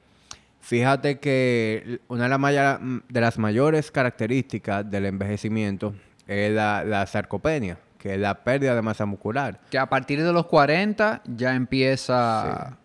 Fíjate 0.60 1.20
que 1.20 2.00
una 2.08 2.24
de, 2.24 2.30
las 2.30 2.40
maya- 2.40 2.80
de 3.10 3.22
las 3.22 3.38
mayores 3.38 3.92
características 3.92 4.90
del 4.90 5.06
envejecimiento 5.06 5.94
es 6.26 6.52
la, 6.52 6.84
la 6.84 7.06
sarcopenia, 7.06 7.78
que 8.00 8.14
es 8.16 8.20
la 8.20 8.44
pérdida 8.44 8.74
de 8.74 8.82
masa 8.82 9.06
muscular. 9.06 9.60
Que 9.70 9.78
a 9.78 9.86
partir 9.88 10.24
de 10.24 10.34
los 10.34 10.46
40 10.48 11.22
ya 11.26 11.54
empieza... 11.54 12.78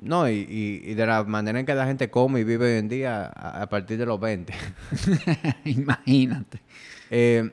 No, 0.00 0.28
y, 0.28 0.34
y- 0.48 0.82
y 0.90 0.94
de 0.94 1.06
la 1.06 1.24
manera 1.24 1.58
en 1.58 1.66
que 1.66 1.74
la 1.74 1.86
gente 1.86 2.10
come 2.10 2.40
y 2.40 2.44
vive 2.44 2.66
hoy 2.72 2.78
en 2.78 2.88
día 2.88 3.24
a, 3.34 3.62
a 3.62 3.68
partir 3.68 3.98
de 3.98 4.06
los 4.06 4.20
20. 4.20 4.52
Imagínate. 5.64 6.60
Eh, 7.10 7.50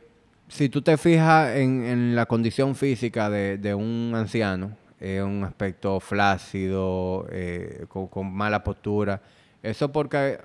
si 0.49 0.67
tú 0.67 0.81
te 0.81 0.97
fijas 0.97 1.55
en, 1.55 2.15
la 2.15 2.25
condición 2.25 2.75
física 2.75 3.29
de, 3.29 3.73
un 3.75 4.13
anciano, 4.15 4.75
eh, 4.99 5.21
un 5.21 5.43
aspecto 5.43 5.99
flácido, 5.99 7.27
eh, 7.31 7.85
con, 7.87 8.33
mala 8.33 8.63
postura, 8.63 9.21
eso 9.61 9.91
porque 9.91 10.39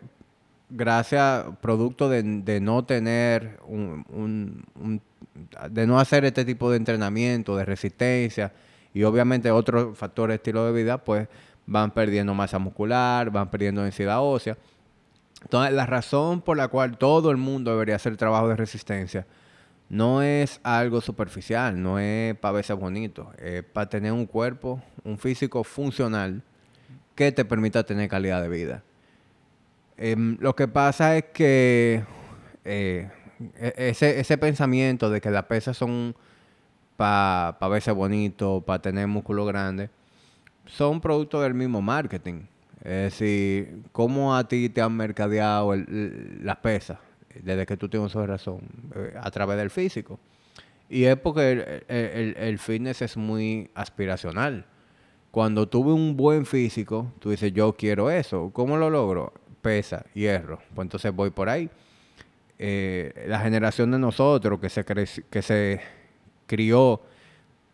gracias, 0.68 1.46
producto 1.60 2.08
de, 2.08 2.22
no 2.60 2.84
tener 2.84 3.58
un- 3.66 4.62
de 5.70 5.86
no 5.86 5.98
hacer 5.98 6.24
este 6.24 6.44
tipo 6.44 6.70
de 6.70 6.76
entrenamiento, 6.76 7.56
de 7.56 7.64
resistencia 7.64 8.52
y 8.92 9.02
obviamente 9.02 9.50
otros 9.50 9.96
factores 9.96 10.34
de 10.34 10.36
estilo 10.36 10.66
de 10.66 10.72
vida, 10.72 10.98
pues 10.98 11.28
van 11.66 11.90
perdiendo 11.90 12.34
masa 12.34 12.58
muscular, 12.58 13.30
van 13.30 13.50
perdiendo 13.50 13.82
densidad 13.82 14.20
ósea. 14.20 14.56
Entonces, 15.42 15.74
la 15.74 15.86
razón 15.86 16.40
por 16.42 16.56
la 16.56 16.68
cual 16.68 16.98
todo 16.98 17.30
el 17.30 17.36
mundo 17.36 17.70
debería 17.72 17.96
hacer 17.96 18.16
trabajo 18.16 18.48
de 18.48 18.56
resistencia 18.56 19.26
no 19.88 20.22
es 20.22 20.60
algo 20.62 21.00
superficial, 21.00 21.80
no 21.80 21.98
es 21.98 22.34
para 22.36 22.52
verse 22.52 22.72
bonito, 22.72 23.32
es 23.38 23.62
para 23.62 23.88
tener 23.88 24.12
un 24.12 24.26
cuerpo, 24.26 24.82
un 25.04 25.18
físico 25.18 25.64
funcional 25.64 26.42
que 27.14 27.32
te 27.32 27.44
permita 27.44 27.84
tener 27.84 28.08
calidad 28.08 28.42
de 28.42 28.48
vida. 28.48 28.82
Em, 29.96 30.36
lo 30.40 30.56
que 30.56 30.66
pasa 30.66 31.16
es 31.16 31.24
que 31.32 32.02
eh, 32.64 33.08
e- 33.56 33.74
ese, 33.76 34.18
ese 34.18 34.38
pensamiento 34.38 35.10
de 35.10 35.20
que 35.20 35.30
las 35.30 35.44
pesas 35.44 35.76
son 35.76 36.16
para 36.96 37.56
verse 37.68 37.92
bonito, 37.92 38.62
para 38.66 38.80
tener 38.82 39.06
músculo 39.06 39.44
grande, 39.44 39.90
son 40.66 41.00
producto 41.00 41.40
del 41.40 41.54
mismo 41.54 41.82
marketing. 41.82 42.46
Es 42.78 43.12
decir, 43.12 43.82
cómo 43.92 44.36
a 44.36 44.46
ti 44.46 44.68
te 44.68 44.80
han 44.82 44.96
mercadeado 44.96 45.74
las 45.76 46.56
pesas 46.56 46.98
desde 47.42 47.66
que 47.66 47.76
tú 47.76 47.88
tienes 47.88 48.12
razón, 48.14 48.60
eh, 48.94 49.14
a 49.20 49.30
través 49.30 49.56
del 49.56 49.70
físico. 49.70 50.18
Y 50.88 51.04
es 51.04 51.16
porque 51.16 51.82
el, 51.88 52.58
fitness 52.58 53.02
es 53.02 53.16
muy 53.16 53.70
aspiracional. 53.74 54.66
Cuando 55.30 55.68
tuve 55.68 55.92
un 55.92 56.16
buen 56.16 56.46
físico, 56.46 57.12
tú 57.18 57.30
dices, 57.30 57.52
yo 57.52 57.72
quiero 57.72 58.10
eso. 58.10 58.50
¿Cómo 58.52 58.76
lo 58.76 58.90
logro? 58.90 59.32
Pesa, 59.62 60.04
hierro. 60.14 60.60
Pues 60.74 60.86
entonces 60.86 61.12
voy 61.12 61.30
por 61.30 61.48
ahí. 61.48 61.70
Eh, 62.58 63.24
la 63.26 63.40
generación 63.40 63.90
de 63.90 63.98
nosotros 63.98 64.60
que 64.60 64.68
se, 64.68 64.84
que 64.84 65.42
se 65.42 65.80
crió 66.46 67.00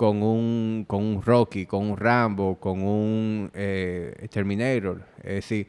con 0.01 0.23
un, 0.23 0.87
con 0.89 1.05
un 1.05 1.23
Rocky, 1.23 1.67
con 1.67 1.91
un 1.91 1.97
Rambo, 1.99 2.59
con 2.59 2.83
un 2.83 3.51
eh, 3.53 4.29
Terminator. 4.31 5.03
Es 5.19 5.35
decir, 5.35 5.67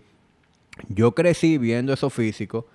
yo 0.88 1.14
crecí 1.14 1.58
viendo 1.58 1.92
eso 1.92 2.10
físico 2.10 2.66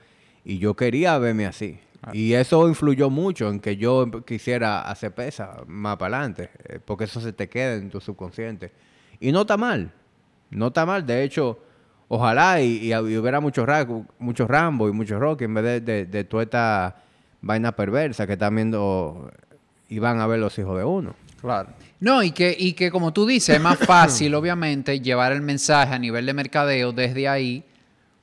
y 0.46 0.58
yo 0.58 0.74
quería 0.74 1.18
verme 1.18 1.44
así. 1.44 1.78
Y 2.12 2.34
eso 2.34 2.68
influyó 2.68 3.10
mucho 3.10 3.50
en 3.50 3.58
que 3.58 3.76
yo 3.76 4.04
em- 4.04 4.22
quisiera 4.22 4.82
hacer 4.82 5.12
pesa 5.12 5.62
más 5.66 5.96
para 5.96 6.18
adelante, 6.18 6.50
eh, 6.68 6.78
porque 6.82 7.04
eso 7.04 7.20
se 7.20 7.32
te 7.32 7.48
queda 7.48 7.74
en 7.74 7.90
tu 7.90 8.00
subconsciente. 8.00 8.70
Y 9.18 9.32
no 9.32 9.40
está 9.40 9.56
mal, 9.56 9.90
no 10.50 10.68
está 10.68 10.86
mal. 10.86 11.04
De 11.04 11.24
hecho, 11.24 11.58
ojalá 12.06 12.60
y, 12.60 12.92
y 12.92 12.94
hubiera 12.94 13.40
muchos 13.40 13.66
muchos 14.20 14.46
Rambo 14.46 14.88
y 14.88 14.92
muchos 14.92 15.18
Rocky 15.18 15.44
en 15.44 15.54
vez 15.54 15.64
de, 15.64 15.80
de, 15.80 16.06
de 16.06 16.24
toda 16.24 16.44
esta 16.44 17.02
vaina 17.40 17.72
perversa 17.74 18.24
que 18.24 18.34
están 18.34 18.54
viendo 18.54 19.32
y 19.88 19.98
van 19.98 20.20
a 20.20 20.28
ver 20.28 20.38
los 20.38 20.56
hijos 20.60 20.78
de 20.78 20.84
uno. 20.84 21.16
Claro. 21.40 21.70
No, 21.98 22.22
y 22.22 22.30
que, 22.30 22.54
y 22.56 22.74
que 22.74 22.92
como 22.92 23.12
tú 23.12 23.26
dices, 23.26 23.56
es 23.56 23.60
más 23.60 23.78
fácil, 23.78 24.32
obviamente, 24.36 25.00
llevar 25.00 25.32
el 25.32 25.42
mensaje 25.42 25.92
a 25.92 25.98
nivel 25.98 26.24
de 26.24 26.34
mercadeo 26.34 26.92
desde 26.92 27.26
ahí, 27.28 27.64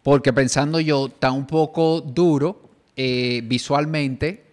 porque 0.04 0.32
pensando 0.34 0.80
yo, 0.80 1.08
está 1.08 1.32
un 1.32 1.48
poco 1.48 2.02
duro 2.02 2.62
eh, 2.96 3.42
visualmente 3.46 4.44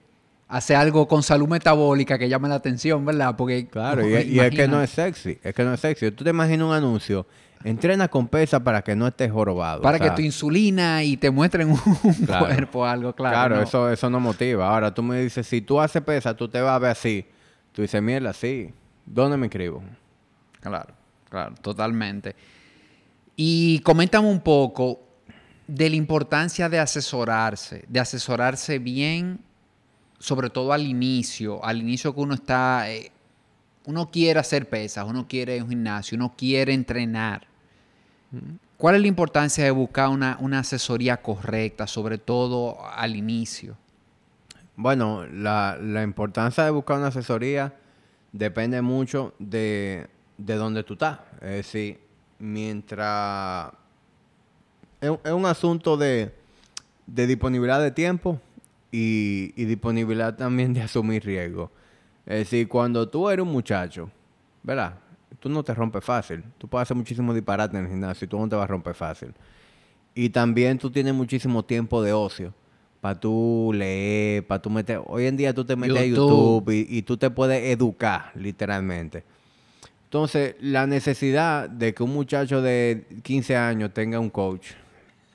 hacer 0.49 0.77
algo 0.77 1.07
con 1.07 1.23
salud 1.23 1.49
metabólica 1.49 2.19
que 2.19 2.29
llame 2.29 2.49
la 2.49 2.57
atención, 2.57 3.05
¿verdad? 3.05 3.37
Porque 3.37 3.67
Claro, 3.69 4.09
y, 4.09 4.15
y 4.23 4.41
es 4.41 4.51
que 4.51 4.67
no 4.67 4.83
es 4.83 4.91
sexy, 4.91 5.39
es 5.43 5.55
que 5.55 5.63
no 5.65 5.75
es 5.75 5.81
sexy. 5.81 6.11
Tú 6.11 6.25
te 6.25 6.31
imaginas 6.31 6.67
un 6.67 6.75
anuncio, 6.75 7.27
entrena 7.63 8.09
con 8.09 8.27
pesa 8.27 8.59
para 8.63 8.83
que 8.83 8.97
no 8.97 9.07
estés 9.07 9.31
jorobado. 9.31 9.83
Para 9.83 9.97
o 9.97 9.99
sea, 10.01 10.11
que 10.11 10.17
tu 10.17 10.23
insulina 10.23 11.05
y 11.05 11.17
te 11.17 11.31
muestren 11.31 11.71
un 11.71 12.15
Claro. 12.27 12.47
cuerpo 12.47 12.85
algo, 12.87 13.13
claro. 13.13 13.35
Claro, 13.35 13.57
no. 13.57 13.63
eso, 13.63 13.91
eso 13.91 14.11
no 14.11 14.19
motiva. 14.19 14.69
Ahora 14.73 14.93
tú 14.93 15.03
me 15.03 15.21
dices, 15.23 15.47
si 15.47 15.61
tú 15.61 15.81
haces 15.81 16.03
pesa, 16.03 16.35
tú 16.37 16.49
te 16.49 16.61
vas 16.61 16.73
a 16.73 16.79
ver 16.79 16.91
así. 16.93 17.25
Tú 17.73 17.83
dices, 17.83 18.03
mierda, 18.03 18.33
sí. 18.33 18.71
¿Dónde 19.07 19.37
me 19.37 19.47
inscribo? 19.47 19.83
Claro, 20.61 20.93
claro, 21.29 21.55
totalmente. 21.61 22.35
Y 23.37 23.79
coméntame 23.81 24.27
un 24.29 24.41
poco 24.41 25.01
de 25.71 25.89
la 25.89 25.97
importancia 25.97 26.69
de 26.69 26.81
asesorarse, 26.81 27.85
de 27.87 28.01
asesorarse 28.01 28.81
bien, 28.81 29.41
sobre 30.19 30.51
todo 30.51 30.73
al 30.73 30.85
inicio, 30.85 31.65
al 31.65 31.79
inicio 31.81 32.13
que 32.13 32.21
uno 32.21 32.35
está, 32.35 32.91
eh, 32.91 33.13
uno 33.85 34.11
quiere 34.11 34.41
hacer 34.41 34.69
pesas, 34.69 35.07
uno 35.07 35.29
quiere 35.29 35.63
un 35.63 35.69
gimnasio, 35.69 36.17
uno 36.17 36.35
quiere 36.37 36.75
entrenar. 36.75 37.47
¿Cuál 38.77 38.97
es 38.97 39.01
la 39.01 39.07
importancia 39.07 39.63
de 39.63 39.71
buscar 39.71 40.09
una, 40.09 40.37
una 40.41 40.59
asesoría 40.61 41.19
correcta, 41.19 41.87
sobre 41.87 42.19
todo 42.19 42.79
al 42.85 43.15
inicio? 43.15 43.77
Bueno, 44.75 45.25
la, 45.27 45.79
la 45.81 46.03
importancia 46.03 46.65
de 46.65 46.71
buscar 46.71 46.99
una 46.99 47.09
asesoría 47.09 47.75
depende 48.33 48.83
mucho 48.83 49.35
de, 49.39 50.09
de 50.37 50.55
dónde 50.57 50.83
tú 50.83 50.95
estás. 50.95 51.21
Es 51.41 51.51
decir, 51.51 52.01
mientras... 52.41 53.73
Es, 55.01 55.11
un- 55.11 55.21
es 55.25 55.33
un 55.33 55.47
asunto 55.47 55.97
de, 55.97 56.33
de 57.07 57.27
disponibilidad 57.27 57.81
de 57.81 57.91
tiempo 57.91 58.41
y, 58.93 59.53
y 59.57 59.65
disponibilidad 59.65 60.37
también 60.37 60.73
de 60.75 60.83
asumir 60.83 61.25
riesgo. 61.25 61.71
Es 62.27 62.39
decir, 62.41 62.69
cuando 62.69 63.09
tú 63.09 63.29
eres 63.31 63.45
un 63.45 63.53
muchacho, 63.53 64.11
¿verdad? 64.63 64.95
Tú 65.39 65.49
no 65.49 65.63
te 65.63 65.73
rompes 65.75 66.05
fácil. 66.05 66.45
Tú 66.59 66.69
puedes 66.69 66.87
hacer 66.87 66.97
muchísimo 66.97 67.33
disparate 67.33 67.77
en 67.77 67.85
el 67.85 67.91
gimnasio 67.91 68.25
y 68.27 68.29
tú 68.29 68.39
no 68.39 68.49
te 68.49 68.57
vas 68.57 68.65
a 68.65 68.67
romper 68.69 68.95
fácil. 68.95 69.33
Y 70.15 70.31
también 70.31 70.77
tú 70.79 70.91
tienes 70.91 71.15
muchísimo 71.15 71.65
tiempo 71.65 72.03
de 72.03 72.13
ocio 72.13 72.53
para 73.01 73.19
tú 73.19 73.71
leer, 73.75 74.47
para 74.47 74.61
tú 74.61 74.69
meter... 74.69 75.01
Hoy 75.07 75.25
en 75.27 75.37
día 75.37 75.55
tú 75.55 75.65
te 75.65 75.77
metes 75.77 75.97
a 75.97 76.05
YouTube. 76.05 76.65
YouTube 76.67 76.71
y, 76.91 76.99
y 76.99 77.03
tú 77.03 77.17
te 77.17 77.31
puedes 77.31 77.65
educar, 77.73 78.33
literalmente. 78.35 79.25
Entonces, 80.05 80.57
la 80.61 80.87
necesidad 80.87 81.71
de 81.71 81.95
que 81.95 82.03
un 82.03 82.13
muchacho 82.13 82.61
de 82.61 83.07
15 83.23 83.57
años 83.57 83.95
tenga 83.95 84.19
un 84.21 84.29
coach 84.29 84.73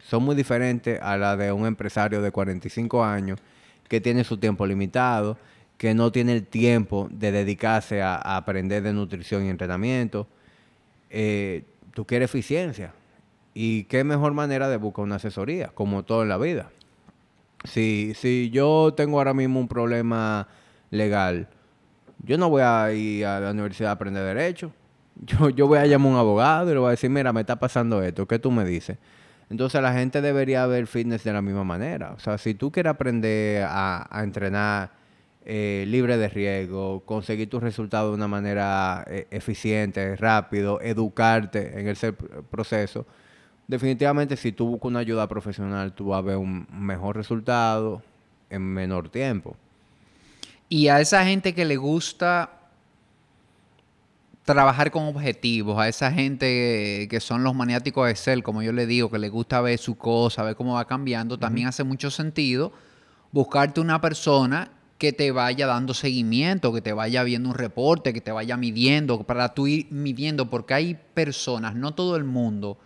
son 0.07 0.23
muy 0.23 0.35
diferentes 0.35 1.01
a 1.01 1.17
la 1.17 1.35
de 1.35 1.51
un 1.51 1.65
empresario 1.65 2.21
de 2.21 2.31
45 2.31 3.03
años 3.03 3.39
que 3.87 3.99
tiene 3.99 4.23
su 4.23 4.37
tiempo 4.37 4.65
limitado, 4.67 5.37
que 5.77 5.93
no 5.93 6.11
tiene 6.11 6.33
el 6.33 6.45
tiempo 6.45 7.07
de 7.11 7.31
dedicarse 7.31 8.01
a, 8.01 8.15
aprender 8.15 8.83
de 8.83 8.93
nutrición 8.93 9.45
y 9.45 9.49
entrenamiento. 9.49 10.27
Eh, 11.09 11.63
tú 11.93 12.05
quieres 12.05 12.29
eficiencia. 12.29 12.93
¿Y 13.53 13.85
qué 13.85 14.03
mejor 14.03 14.33
manera 14.33 14.69
de 14.69 14.77
buscar 14.77 15.03
una 15.03 15.15
asesoría, 15.15 15.69
como 15.69 16.03
todo 16.03 16.21
en 16.23 16.29
la 16.29 16.37
vida? 16.37 16.69
Si, 17.63 18.13
si 18.15 18.51
yo 18.51 18.93
tengo 18.95 19.17
ahora 19.17 19.33
mismo 19.33 19.59
un 19.59 19.67
problema 19.67 20.47
legal, 20.91 21.47
yo 22.23 22.37
no 22.37 22.49
voy 22.49 22.61
a 22.61 22.91
ir 22.93 23.25
a 23.25 23.39
la 23.39 23.51
universidad 23.51 23.89
a 23.89 23.93
aprender 23.93 24.23
derecho. 24.23 24.71
Yo, 25.25 25.49
yo 25.49 25.65
voy 25.65 25.79
a 25.79 25.85
llamar 25.85 26.09
a 26.09 26.11
un 26.11 26.19
abogado 26.19 26.69
y 26.69 26.73
le 26.73 26.79
voy 26.79 26.89
a 26.89 26.91
decir, 26.91 27.09
mira, 27.09 27.31
me 27.31 27.39
está 27.39 27.57
pasando 27.57 28.03
esto, 28.03 28.27
¿qué 28.27 28.37
tú 28.37 28.51
me 28.51 28.65
dices? 28.65 28.97
Entonces 29.49 29.81
la 29.81 29.93
gente 29.93 30.21
debería 30.21 30.65
ver 30.65 30.87
fitness 30.87 31.23
de 31.23 31.33
la 31.33 31.41
misma 31.41 31.63
manera. 31.63 32.13
O 32.13 32.19
sea, 32.19 32.37
si 32.37 32.55
tú 32.55 32.71
quieres 32.71 32.91
aprender 32.91 33.65
a, 33.67 34.21
entrenar 34.23 34.91
eh, 35.45 35.85
libre 35.87 36.17
de 36.17 36.27
riesgo, 36.27 37.01
conseguir 37.05 37.49
tus 37.49 37.61
resultados 37.61 38.11
de 38.11 38.15
una 38.15 38.27
manera 38.27 39.05
eh, 39.07 39.27
eficiente, 39.29 40.15
rápido, 40.15 40.81
educarte 40.81 41.79
en 41.79 41.87
ese 41.87 42.17
pr- 42.17 42.43
proceso, 42.49 43.05
definitivamente 43.67 44.35
si 44.35 44.51
tú 44.51 44.67
buscas 44.67 44.89
una 44.89 44.99
ayuda 44.99 45.27
profesional, 45.27 45.93
tú 45.93 46.07
vas 46.07 46.19
a 46.19 46.21
ver 46.21 46.37
un 46.37 46.67
mejor 46.71 47.15
resultado 47.15 48.01
en 48.49 48.63
menor 48.63 49.09
tiempo. 49.09 49.55
Y 50.67 50.87
a 50.87 50.99
esa 50.99 51.23
gente 51.23 51.53
que 51.53 51.65
le 51.65 51.77
gusta 51.77 52.54
trabajar 54.45 54.91
con 54.91 55.05
objetivos, 55.05 55.77
a 55.79 55.89
esa 55.89 56.11
gente 56.11 57.07
que 57.09 57.19
son 57.19 57.43
los 57.43 57.55
maniáticos 57.55 58.05
de 58.05 58.11
Excel, 58.11 58.43
como 58.43 58.61
yo 58.61 58.71
le 58.71 58.85
digo, 58.85 59.09
que 59.09 59.17
le 59.17 59.29
gusta 59.29 59.59
ver 59.59 59.79
su 59.79 59.95
cosa, 59.97 60.43
ver 60.43 60.55
cómo 60.55 60.75
va 60.75 60.85
cambiando, 60.85 61.39
también 61.39 61.67
hace 61.67 61.83
mucho 61.83 62.11
sentido 62.11 62.71
buscarte 63.31 63.81
una 63.81 63.99
persona 63.99 64.71
que 64.99 65.11
te 65.11 65.31
vaya 65.31 65.67
dando 65.67 65.93
seguimiento, 65.93 66.71
que 66.71 66.81
te 66.81 66.93
vaya 66.93 67.23
viendo 67.23 67.49
un 67.49 67.55
reporte, 67.55 68.13
que 68.13 68.21
te 68.21 68.31
vaya 68.31 68.55
midiendo, 68.55 69.23
para 69.23 69.53
tú 69.53 69.67
ir 69.67 69.87
midiendo, 69.89 70.49
porque 70.49 70.73
hay 70.75 70.99
personas, 71.13 71.75
no 71.75 71.95
todo 71.95 72.15
el 72.15 72.23
mundo 72.23 72.77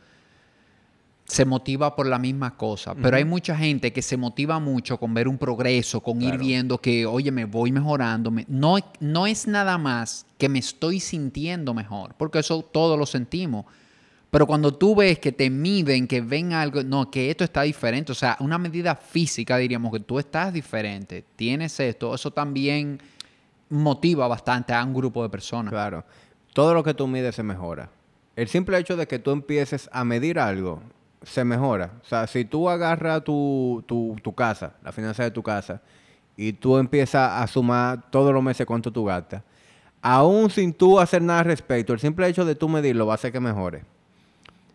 se 1.29 1.45
motiva 1.45 1.95
por 1.95 2.07
la 2.07 2.17
misma 2.17 2.57
cosa, 2.57 2.95
pero 2.95 3.15
hay 3.15 3.23
mucha 3.23 3.55
gente 3.55 3.93
que 3.93 4.01
se 4.01 4.17
motiva 4.17 4.59
mucho 4.59 4.97
con 4.99 5.13
ver 5.13 5.27
un 5.27 5.37
progreso, 5.37 6.01
con 6.01 6.19
ir 6.23 6.39
viendo 6.39 6.79
que, 6.79 7.05
oye, 7.05 7.31
me 7.31 7.45
voy 7.45 7.71
mejorando. 7.71 8.31
me- 8.31 8.45
No, 8.47 8.77
no 8.99 9.27
es 9.27 9.47
nada 9.47 9.77
más 9.77 10.25
que 10.39 10.49
me 10.49 10.57
estoy 10.57 10.99
sintiendo 10.99 11.75
mejor, 11.75 12.15
porque 12.17 12.39
eso 12.39 12.63
todos 12.63 12.97
lo 12.97 13.05
sentimos. 13.05 13.65
Pero 14.31 14.47
cuando 14.47 14.73
tú 14.73 14.95
ves 14.95 15.19
que 15.19 15.31
te 15.31 15.51
miden, 15.51 16.07
que 16.07 16.21
ven 16.21 16.51
algo, 16.53 16.81
no, 16.83 17.11
que 17.11 17.29
esto 17.29 17.43
está 17.43 17.61
diferente, 17.61 18.11
o 18.11 18.15
sea, 18.15 18.35
una 18.39 18.57
medida 18.57 18.95
física 18.95 19.57
diríamos 19.57 19.91
que 19.91 19.99
tú 19.99 20.17
estás 20.17 20.51
diferente, 20.51 21.23
tienes 21.35 21.79
esto, 21.79 22.15
eso 22.15 22.31
también 22.31 22.99
motiva 23.69 24.27
bastante 24.27 24.73
a 24.73 24.83
un 24.83 24.95
grupo 24.95 25.21
de 25.21 25.29
personas. 25.29 25.71
Claro. 25.71 26.03
Todo 26.53 26.73
lo 26.73 26.83
que 26.83 26.95
tú 26.95 27.07
mides 27.07 27.35
se 27.35 27.43
mejora. 27.43 27.89
El 28.35 28.47
simple 28.47 28.77
hecho 28.79 28.95
de 28.97 29.07
que 29.07 29.19
tú 29.19 29.29
empieces 29.31 29.87
a 29.93 30.03
medir 30.03 30.39
algo 30.39 30.81
se 31.23 31.43
mejora. 31.43 31.91
O 32.01 32.05
sea, 32.05 32.27
si 32.27 32.45
tú 32.45 32.69
agarras 32.69 33.23
tu, 33.23 33.83
tu, 33.87 34.15
tu 34.21 34.33
casa, 34.33 34.73
la 34.83 34.91
finanza 34.91 35.23
de 35.23 35.31
tu 35.31 35.43
casa, 35.43 35.81
y 36.37 36.53
tú 36.53 36.77
empiezas 36.77 37.41
a 37.41 37.45
sumar 37.47 38.09
todos 38.09 38.33
los 38.33 38.41
meses 38.41 38.65
cuánto 38.65 38.91
tú 38.91 39.03
gastas, 39.05 39.43
aún 40.01 40.49
sin 40.49 40.73
tú 40.73 40.99
hacer 40.99 41.21
nada 41.21 41.39
al 41.39 41.45
respecto, 41.45 41.91
el 41.93 41.99
simple 41.99 42.27
hecho 42.27 42.45
de 42.45 42.55
tú 42.55 42.69
medirlo 42.69 43.05
va 43.05 43.13
a 43.13 43.15
hacer 43.15 43.31
que 43.31 43.39
mejore. 43.39 43.83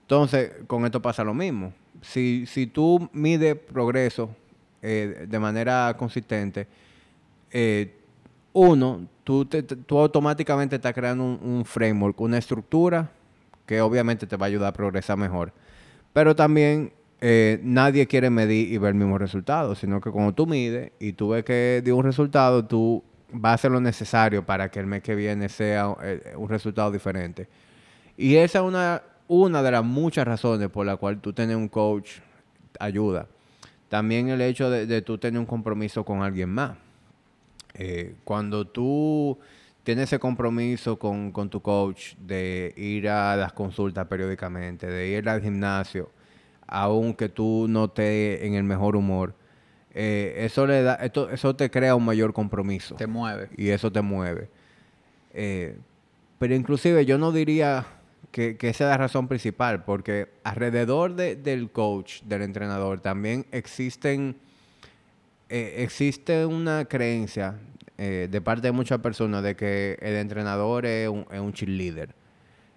Entonces, 0.02 0.52
con 0.66 0.84
esto 0.84 1.00
pasa 1.00 1.24
lo 1.24 1.32
mismo. 1.32 1.72
Si, 2.02 2.44
si 2.46 2.66
tú 2.66 3.08
mides 3.14 3.56
progreso 3.56 4.28
eh, 4.82 5.24
de 5.26 5.38
manera 5.38 5.94
consistente, 5.96 6.66
eh, 7.50 7.96
uno, 8.52 9.06
tú, 9.24 9.46
te- 9.46 9.62
tú 9.62 9.98
automáticamente 9.98 10.76
estás 10.76 10.92
creando 10.92 11.24
un, 11.24 11.38
un 11.42 11.64
framework, 11.64 12.20
una 12.20 12.36
estructura 12.36 13.10
que 13.64 13.80
obviamente 13.80 14.26
te 14.26 14.36
va 14.36 14.44
a 14.44 14.48
ayudar 14.48 14.68
a 14.68 14.72
progresar 14.74 15.16
mejor. 15.16 15.52
Pero 16.14 16.34
también 16.34 16.92
eh, 17.20 17.58
nadie 17.62 18.06
quiere 18.06 18.30
medir 18.30 18.72
y 18.72 18.78
ver 18.78 18.90
el 18.90 18.94
mismo 18.94 19.18
resultado, 19.18 19.74
sino 19.74 20.00
que 20.00 20.10
cuando 20.10 20.32
tú 20.32 20.46
mides 20.46 20.92
y 21.00 21.12
tú 21.12 21.30
ves 21.30 21.44
que 21.44 21.82
dio 21.84 21.96
un 21.96 22.04
resultado, 22.04 22.64
tú 22.64 23.02
vas 23.32 23.50
a 23.50 23.54
hacer 23.54 23.72
lo 23.72 23.80
necesario 23.80 24.46
para 24.46 24.70
que 24.70 24.78
el 24.78 24.86
mes 24.86 25.02
que 25.02 25.16
viene 25.16 25.48
sea 25.48 25.92
eh, 26.02 26.34
un 26.36 26.48
resultado 26.48 26.92
diferente. 26.92 27.48
Y 28.16 28.36
esa 28.36 28.60
es 28.60 28.64
una, 28.64 29.02
una 29.26 29.60
de 29.62 29.72
las 29.72 29.84
muchas 29.84 30.24
razones 30.24 30.68
por 30.68 30.86
la 30.86 30.96
cual 30.96 31.20
tú 31.20 31.32
tener 31.32 31.56
un 31.56 31.68
coach 31.68 32.20
ayuda. 32.78 33.26
También 33.88 34.28
el 34.28 34.40
hecho 34.40 34.70
de, 34.70 34.86
de 34.86 35.02
tú 35.02 35.18
tener 35.18 35.40
un 35.40 35.46
compromiso 35.46 36.04
con 36.04 36.22
alguien 36.22 36.48
más. 36.48 36.76
Eh, 37.74 38.14
cuando 38.22 38.68
tú 38.68 39.36
tienes 39.84 40.04
ese 40.04 40.18
compromiso 40.18 40.98
con, 40.98 41.30
con 41.30 41.48
tu 41.50 41.60
coach 41.62 42.14
de 42.18 42.72
ir 42.76 43.08
a 43.08 43.36
las 43.36 43.52
consultas 43.52 44.06
periódicamente, 44.06 44.86
de 44.88 45.08
ir 45.08 45.28
al 45.28 45.40
gimnasio, 45.42 46.10
aunque 46.66 47.28
tú 47.28 47.66
no 47.68 47.84
estés 47.84 48.42
en 48.42 48.54
el 48.54 48.64
mejor 48.64 48.96
humor, 48.96 49.34
eh, 49.92 50.34
eso, 50.38 50.66
le 50.66 50.82
da, 50.82 50.94
esto, 50.96 51.30
eso 51.30 51.54
te 51.54 51.70
crea 51.70 51.94
un 51.94 52.04
mayor 52.04 52.32
compromiso 52.32 52.96
Te 52.96 53.06
mueve. 53.06 53.48
y 53.56 53.68
eso 53.68 53.92
te 53.92 54.00
mueve. 54.00 54.48
Eh, 55.32 55.76
pero 56.38 56.54
inclusive 56.54 57.04
yo 57.06 57.16
no 57.18 57.30
diría 57.30 57.86
que, 58.32 58.56
que 58.56 58.70
esa 58.70 58.84
es 58.84 58.90
la 58.90 58.96
razón 58.96 59.28
principal, 59.28 59.84
porque 59.84 60.28
alrededor 60.42 61.14
de- 61.14 61.36
del 61.36 61.70
coach, 61.70 62.22
del 62.22 62.42
entrenador, 62.42 63.00
también 63.00 63.46
existen, 63.52 64.36
eh, 65.48 65.76
existe 65.78 66.44
una 66.46 66.86
creencia 66.86 67.58
eh, 67.98 68.28
de 68.30 68.40
parte 68.40 68.68
de 68.68 68.72
muchas 68.72 68.98
personas 69.00 69.42
de 69.42 69.54
que 69.56 69.96
el 70.00 70.14
entrenador 70.16 70.86
es 70.86 71.08
un, 71.08 71.26
es 71.30 71.40
un 71.40 71.52
cheerleader. 71.52 72.14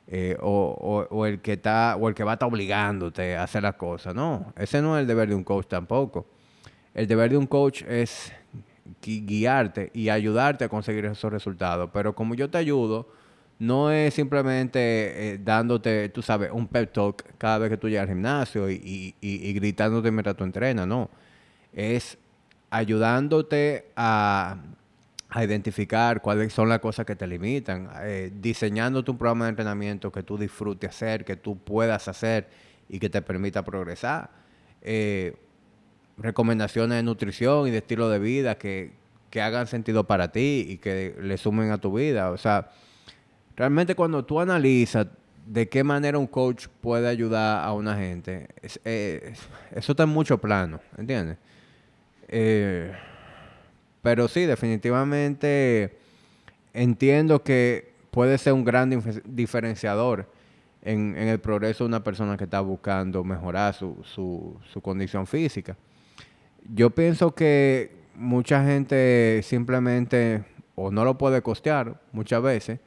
eh, 0.07 0.37
o, 0.41 1.05
o- 1.11 1.25
el 1.25 1.41
que 1.41 1.53
está 1.53 1.97
o 1.99 2.07
el 2.09 2.15
que 2.15 2.23
va 2.23 2.31
a 2.31 2.35
estar 2.35 2.47
obligándote 2.47 3.35
a 3.35 3.43
hacer 3.43 3.61
las 3.63 3.75
cosas 3.75 4.15
no 4.15 4.53
ese 4.57 4.81
no 4.81 4.97
es 4.97 5.01
el 5.01 5.07
deber 5.07 5.27
de 5.29 5.35
un 5.35 5.43
coach 5.43 5.67
tampoco 5.67 6.25
el 6.93 7.07
deber 7.07 7.29
de 7.31 7.37
un 7.37 7.45
coach 7.47 7.83
es 7.83 8.31
gui- 9.01 9.25
guiarte 9.25 9.91
y 9.93 10.09
ayudarte 10.09 10.63
a 10.65 10.69
conseguir 10.69 11.05
esos 11.05 11.31
resultados. 11.31 11.89
Pero 11.93 12.15
como 12.15 12.33
yo 12.35 12.49
te 12.49 12.57
ayudo, 12.57 13.07
no 13.59 13.91
es 13.91 14.15
simplemente 14.15 14.79
eh, 15.33 15.39
dándote, 15.43 16.09
tú 16.09 16.23
sabes, 16.23 16.49
un 16.51 16.67
pep 16.67 16.91
talk 16.93 17.23
cada 17.37 17.59
vez 17.59 17.69
que 17.69 17.77
tú 17.77 17.87
llegas 17.87 18.03
al 18.03 18.09
gimnasio 18.15 18.67
y, 18.69 18.75
y- 18.83 19.15
y- 19.21 19.47
y 19.49 19.53
gritándote 19.53 20.09
mientras 20.09 20.35
tú 20.35 20.43
entrenas, 20.43 20.87
no. 20.87 21.09
Es 21.73 22.17
ayudándote 22.71 23.91
a, 23.95 24.57
a 25.29 25.43
identificar 25.43 26.21
cuáles 26.21 26.53
son 26.53 26.69
las 26.69 26.79
cosas 26.79 27.05
que 27.05 27.15
te 27.15 27.27
limitan, 27.27 27.89
eh, 28.01 28.31
diseñándote 28.33 29.11
un 29.11 29.17
programa 29.17 29.45
de 29.45 29.49
entrenamiento 29.49 30.11
que 30.11 30.23
tú 30.23 30.37
disfrutes 30.37 30.89
hacer, 30.89 31.25
que 31.25 31.35
tú 31.35 31.57
puedas 31.57 32.07
hacer 32.07 32.47
y 32.87 32.99
que 32.99 33.09
te 33.09 33.21
permita 33.21 33.63
progresar. 33.63 34.29
Eh, 34.81 35.35
recomendaciones 36.17 36.97
de 36.97 37.03
nutrición 37.03 37.67
y 37.67 37.71
de 37.71 37.77
estilo 37.79 38.09
de 38.09 38.19
vida 38.19 38.57
que, 38.57 38.93
que 39.29 39.41
hagan 39.41 39.67
sentido 39.67 40.05
para 40.05 40.31
ti 40.31 40.65
y 40.67 40.77
que 40.77 41.15
le 41.21 41.37
sumen 41.37 41.71
a 41.71 41.77
tu 41.77 41.93
vida. 41.93 42.31
O 42.31 42.37
sea, 42.37 42.71
realmente 43.55 43.95
cuando 43.95 44.23
tú 44.23 44.39
analizas 44.39 45.07
de 45.45 45.69
qué 45.69 45.83
manera 45.83 46.17
un 46.17 46.27
coach 46.27 46.67
puede 46.81 47.07
ayudar 47.07 47.63
a 47.63 47.73
una 47.73 47.95
gente, 47.95 48.47
eh, 48.83 49.33
eso 49.75 49.91
está 49.91 50.03
en 50.03 50.09
mucho 50.09 50.37
plano, 50.37 50.79
¿entiendes? 50.97 51.37
Eh, 52.27 52.93
pero 54.07 54.29
sí, 54.29 54.45
definitivamente 54.45 55.97
entiendo 56.73 57.43
que 57.43 57.91
puede 58.09 58.37
ser 58.37 58.53
un 58.53 58.63
gran 58.63 59.03
diferenciador 59.25 60.31
en, 60.81 61.17
el 61.17 61.41
progreso 61.41 61.83
de 61.83 61.89
una 61.89 62.05
persona 62.05 62.37
que 62.37 62.45
está 62.45 62.61
buscando 62.61 63.25
mejorar 63.25 63.73
su, 63.73 64.01
su, 64.05 64.81
condición 64.81 65.27
física. 65.27 65.75
Yo 66.73 66.89
pienso 66.89 67.35
que 67.35 67.97
mucha 68.15 68.63
gente 68.63 69.41
simplemente 69.43 70.45
o 70.75 70.89
no 70.89 71.03
lo 71.03 71.17
puede 71.17 71.41
costear 71.41 71.99
muchas 72.13 72.41
veces 72.41 72.79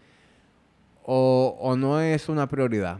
o, 1.05 1.77
no 1.77 2.01
es 2.01 2.31
una 2.31 2.49
prioridad. 2.49 2.99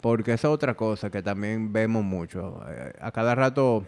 Porque 0.00 0.32
esa 0.32 0.48
es 0.48 0.52
otra 0.52 0.74
cosa 0.74 1.10
que 1.10 1.22
también 1.22 1.72
vemos 1.72 2.02
mucho. 2.02 2.60
Eh, 2.68 2.92
a 3.00 3.12
cada 3.12 3.36
rato 3.36 3.84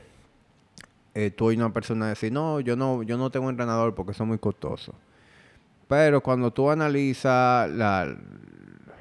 eh, 1.15 1.31
tú 1.31 1.51
y 1.51 1.57
una 1.57 1.73
persona 1.73 2.09
decir, 2.09 2.33
no, 2.33 2.61
yo 2.61 2.77
no, 2.77 3.03
yo 3.03 3.17
no 3.17 3.31
tengo 3.31 3.51
entrenador 3.51 3.95
porque 3.95 4.15
son 4.15 4.29
muy 4.29 4.39
costosos. 4.39 4.95
Pero 5.89 6.23
cuando 6.23 6.53
tú 6.53 6.71
analizas 6.71 7.71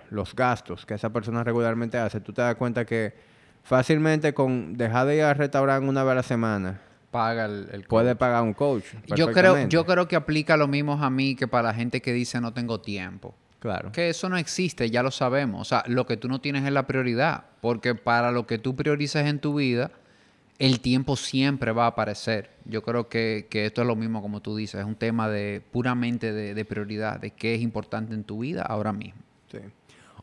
los 0.10 0.36
gastos 0.36 0.86
que 0.86 0.94
esa 0.94 1.10
persona 1.12 1.44
regularmente 1.44 1.98
hace, 1.98 2.22
tú 2.22 2.32
te 2.32 2.42
das 2.42 2.56
cuenta 2.56 2.86
que 2.86 3.14
fácilmente 3.64 4.34
con 4.34 4.78
dejar 4.78 5.08
de 5.08 5.18
ir 5.18 5.24
al 5.24 5.36
restaurante 5.36 5.88
una 5.88 6.04
vez 6.04 6.12
a 6.14 6.16
la 6.16 6.24
semana, 6.24 6.82
paga 7.12 7.46
el, 7.46 7.84
puede 7.88 8.16
pagar 8.16 8.44
un 8.44 8.54
coach. 8.54 8.86
Yo 9.16 9.32
creo, 9.32 9.68
yo 9.68 9.86
creo 9.86 10.08
que 10.08 10.16
aplica 10.16 10.56
lo 10.56 10.68
mismo 10.68 10.94
a 10.94 11.10
mí 11.10 11.36
que 11.36 11.48
para 11.48 11.70
la 11.70 11.74
gente 11.74 12.02
que 12.02 12.14
dice 12.14 12.40
no 12.40 12.54
tengo 12.54 12.80
tiempo. 12.80 13.36
Claro. 13.60 13.92
Que 13.92 14.10
eso 14.10 14.30
no 14.30 14.38
existe, 14.38 14.90
ya 14.90 15.04
lo 15.04 15.12
sabemos. 15.12 15.62
O 15.62 15.66
sea, 15.66 15.84
lo 15.88 16.06
que 16.06 16.16
tú 16.16 16.28
no 16.28 16.40
tienes 16.40 16.64
es 16.64 16.72
la 16.72 16.86
prioridad. 16.86 17.46
Porque 17.60 17.96
para 17.96 18.32
lo 18.32 18.46
que 18.46 18.60
tú 18.60 18.76
priorizas 18.76 19.26
en 19.26 19.40
tu 19.40 19.56
vida, 19.56 19.92
el 20.60 20.80
tiempo 20.80 21.16
siempre 21.16 21.72
va 21.72 21.86
a 21.86 21.90
aparecer. 21.90 22.52
Yo 22.66 22.82
creo 22.84 23.10
que, 23.10 23.48
esto 23.52 23.82
es 23.82 23.88
lo 23.88 23.96
mismo 23.96 24.22
como 24.22 24.42
tú 24.42 24.56
dices. 24.56 24.82
Es 24.82 24.86
un 24.86 24.96
tema 24.96 25.30
de 25.30 25.62
puramente 25.72 26.34
de, 26.34 26.54
de 26.54 26.66
prioridad, 26.66 27.20
de 27.20 27.32
qué 27.32 27.56
es 27.56 27.62
importante 27.62 28.14
en 28.14 28.24
tu 28.24 28.40
vida 28.40 28.64
ahora 28.64 28.94
mismo. 28.94 29.22
Sí. 29.52 29.60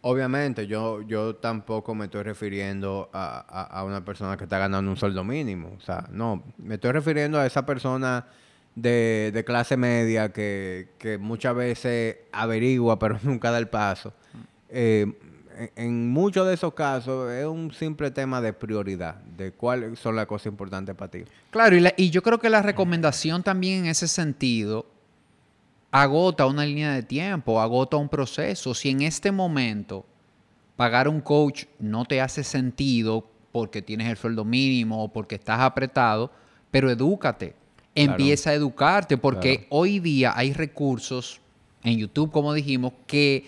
Obviamente, 0.06 0.66
yo, 0.66 1.00
yo 1.00 1.36
tampoco 1.36 1.94
me 1.94 2.04
estoy 2.04 2.24
refiriendo 2.24 3.08
a, 3.14 3.38
a, 3.62 3.84
una 3.84 4.04
persona 4.04 4.36
que 4.36 4.44
está 4.44 4.58
ganando 4.58 4.90
un 4.90 4.98
sueldo 4.98 5.24
mínimo. 5.24 5.72
O 5.78 5.80
sea, 5.80 6.06
no, 6.10 6.42
me 6.58 6.74
estoy 6.74 6.92
refiriendo 6.92 7.38
a 7.38 7.46
esa 7.46 7.64
persona 7.64 8.26
de, 8.74 9.30
de 9.32 9.44
clase 9.44 9.78
media 9.78 10.30
que, 10.30 10.90
que, 10.98 11.16
muchas 11.16 11.54
veces 11.54 12.18
averigua 12.32 12.98
pero 12.98 13.18
nunca 13.22 13.50
da 13.50 13.56
el 13.56 13.68
paso. 13.68 14.12
Eh, 14.68 15.10
en, 15.76 16.10
muchos 16.10 16.46
de 16.46 16.54
esos 16.54 16.74
casos 16.74 17.30
es 17.32 17.46
un 17.46 17.72
simple 17.72 18.10
tema 18.10 18.40
de 18.40 18.52
prioridad, 18.52 19.16
de 19.16 19.52
cuáles 19.52 19.98
son 19.98 20.16
las 20.16 20.26
cosas 20.26 20.46
importantes 20.46 20.94
para 20.94 21.10
ti. 21.10 21.24
Claro, 21.50 21.76
y, 21.76 21.86
y 21.96 22.10
yo 22.10 22.22
creo 22.22 22.38
que 22.38 22.50
la 22.50 22.62
recomendación 22.62 23.42
también 23.42 23.84
en 23.84 23.90
ese 23.90 24.08
sentido 24.08 24.86
agota 25.90 26.46
una 26.46 26.64
línea 26.64 26.92
de 26.92 27.02
tiempo, 27.02 27.60
agota 27.60 27.96
un 27.96 28.08
proceso. 28.08 28.74
Si 28.74 28.90
en 28.90 29.02
este 29.02 29.30
momento 29.30 30.04
pagar 30.76 31.08
un 31.08 31.20
coach 31.20 31.64
no 31.78 32.04
te 32.04 32.20
hace 32.20 32.42
sentido 32.42 33.28
porque 33.52 33.82
tienes 33.82 34.08
el 34.08 34.16
sueldo 34.16 34.44
mínimo 34.44 35.04
o 35.04 35.12
porque 35.12 35.36
estás 35.36 35.60
apretado, 35.60 36.30
pero 36.70 36.90
edúcate 36.90 37.54
empieza 37.94 38.50
a 38.50 38.54
educarte, 38.54 39.16
porque 39.16 39.66
hoy 39.70 40.00
día 40.00 40.32
hay 40.34 40.52
recursos 40.52 41.40
en 41.82 41.98
YouTube, 41.98 42.30
como 42.30 42.52
dijimos, 42.52 42.92
que 43.06 43.46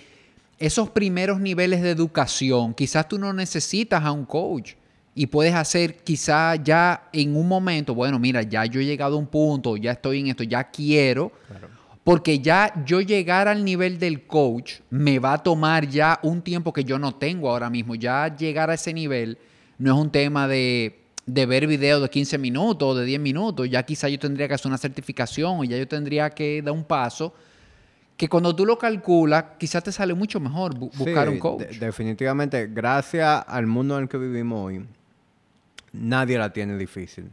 esos 0.59 0.90
primeros 0.90 1.40
niveles 1.40 1.82
de 1.82 1.90
educación, 1.90 2.74
quizás 2.74 3.09
tú 3.09 3.18
no 3.18 3.32
necesitas 3.32 4.04
a 4.04 4.12
un 4.12 4.24
coach 4.24 4.72
y 5.14 5.26
puedes 5.26 5.54
hacer 5.54 5.96
quizás 5.96 6.61
ya 6.62 7.09
en 7.12 7.36
un 7.36 7.48
momento, 7.48 7.94
bueno, 7.94 8.18
mira, 8.18 8.42
ya 8.42 8.64
yo 8.66 8.80
he 8.80 8.84
llegado 8.84 9.16
a 9.16 9.18
un 9.18 9.26
punto, 9.26 9.76
ya 9.76 9.92
estoy 9.92 10.20
en 10.20 10.28
esto, 10.28 10.42
ya 10.42 10.64
quiero, 10.70 11.32
porque 12.04 12.38
ya 12.38 12.72
yo 12.84 13.00
llegar 13.00 13.48
al 13.48 13.64
nivel 13.64 13.98
del 13.98 14.26
coach 14.26 14.80
me 14.90 15.18
va 15.18 15.34
a 15.34 15.42
tomar 15.42 15.88
ya 15.88 16.20
un 16.22 16.42
tiempo 16.42 16.72
que 16.72 16.84
yo 16.84 16.98
no 16.98 17.14
tengo 17.14 17.50
ahora 17.50 17.70
mismo, 17.70 17.94
ya 17.94 18.34
llegar 18.34 18.70
a 18.70 18.74
ese 18.74 18.92
nivel 18.92 19.38
no 19.78 19.94
es 19.94 20.00
un 20.00 20.11
tema 20.11 20.48
de 20.48 21.07
de 21.26 21.44
ver 21.44 21.66
videos 21.66 22.00
de 22.00 22.09
15 22.09 22.38
minutos 22.38 22.88
o 22.88 22.94
de 22.94 23.04
10 23.04 23.20
minutos. 23.20 23.68
Ya 23.68 23.82
quizá 23.82 24.09
yo 24.09 24.18
tendría 24.18 24.46
que 24.48 24.54
hacer 24.54 24.68
una 24.68 24.78
certificación 24.78 25.59
o 25.59 25.64
ya 25.64 25.76
yo 25.76 25.86
tendría 25.86 26.30
que 26.30 26.62
dar 26.62 26.72
un 26.72 26.84
paso 26.84 27.34
que 28.16 28.28
cuando 28.28 28.54
tú 28.54 28.64
lo 28.64 28.78
calculas, 28.78 29.44
quizás 29.58 29.84
te 29.84 29.92
sale 29.92 30.14
mucho 30.14 30.40
mejor 30.40 30.74
buscar 30.74 31.28
un 31.28 31.38
coach. 31.38 31.78
definitivamente, 31.78 32.66
gracias 32.66 33.44
al 33.46 33.66
mundo 33.66 33.96
en 33.96 34.04
el 34.04 34.08
que 34.08 34.18
vivimos 34.18 34.66
hoy, 34.66 34.86
nadie 35.92 36.38
la 36.38 36.52
tiene 36.52 36.76
difícil. 36.78 37.30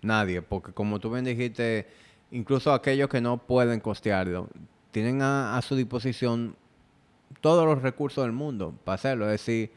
Nadie, 0.00 0.42
porque 0.42 0.72
como 0.72 0.98
tú 0.98 1.12
bien 1.12 1.24
dijiste, 1.24 1.86
incluso 2.32 2.72
aquellos 2.72 3.08
que 3.08 3.20
no 3.20 3.38
pueden 3.38 3.80
costearlo, 3.80 4.48
tienen 4.90 5.22
a, 5.22 5.56
a 5.56 5.62
su 5.62 5.76
disposición 5.76 6.56
todos 7.40 7.66
los 7.66 7.82
recursos 7.82 8.24
del 8.24 8.32
mundo 8.32 8.74
para 8.84 8.94
hacerlo. 8.94 9.26
Es 9.26 9.32
decir, 9.32 9.70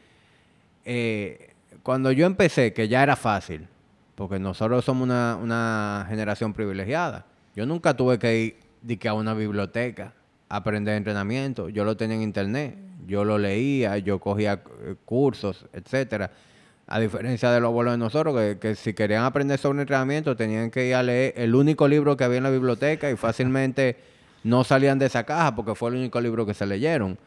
eh, 0.84 1.50
cuando 1.82 2.12
yo 2.12 2.26
empecé, 2.26 2.72
que 2.72 2.88
ya 2.88 3.02
era 3.02 3.16
fácil, 3.16 3.68
porque 4.14 4.38
nosotros 4.38 4.84
somos 4.84 5.04
una, 5.04 6.06
generación 6.08 6.52
privilegiada, 6.52 7.26
yo 7.54 7.66
nunca 7.66 7.94
tuve 7.94 8.18
que 8.18 8.56
ir 8.86 9.08
a 9.08 9.12
una 9.12 9.34
biblioteca 9.34 10.12
aprender 10.48 10.96
entrenamiento. 10.96 11.68
Yo 11.68 11.84
lo 11.84 11.96
tenía 11.96 12.16
en 12.16 12.22
internet, 12.22 12.76
yo 13.06 13.24
lo 13.24 13.38
leía, 13.38 13.98
yo 13.98 14.18
cogía 14.18 14.62
eh, 14.82 14.94
cursos, 15.04 15.66
etcétera. 15.72 16.30
A 16.86 17.00
diferencia 17.00 17.50
de 17.50 17.60
los 17.60 17.68
abuelos 17.68 17.94
de 17.94 17.98
nosotros, 17.98 18.36
que, 18.36 18.58
que, 18.58 18.74
si 18.76 18.94
querían 18.94 19.24
aprender 19.24 19.58
sobre 19.58 19.80
entrenamiento, 19.80 20.36
tenían 20.36 20.70
que 20.70 20.86
ir 20.86 20.94
a 20.94 21.02
leer 21.02 21.34
el 21.36 21.54
único 21.54 21.88
libro 21.88 22.16
que 22.16 22.24
había 22.24 22.38
en 22.38 22.44
la 22.44 22.50
biblioteca 22.50 23.10
y 23.10 23.16
fácilmente 23.16 23.96
no 24.44 24.62
salían 24.62 24.98
de 24.98 25.06
esa 25.06 25.24
caja 25.24 25.54
porque 25.56 25.74
fue 25.74 25.90
el 25.90 25.96
único 25.96 26.20
libro 26.20 26.46
que 26.46 26.54
se 26.54 26.66
leyeron. 26.66 27.18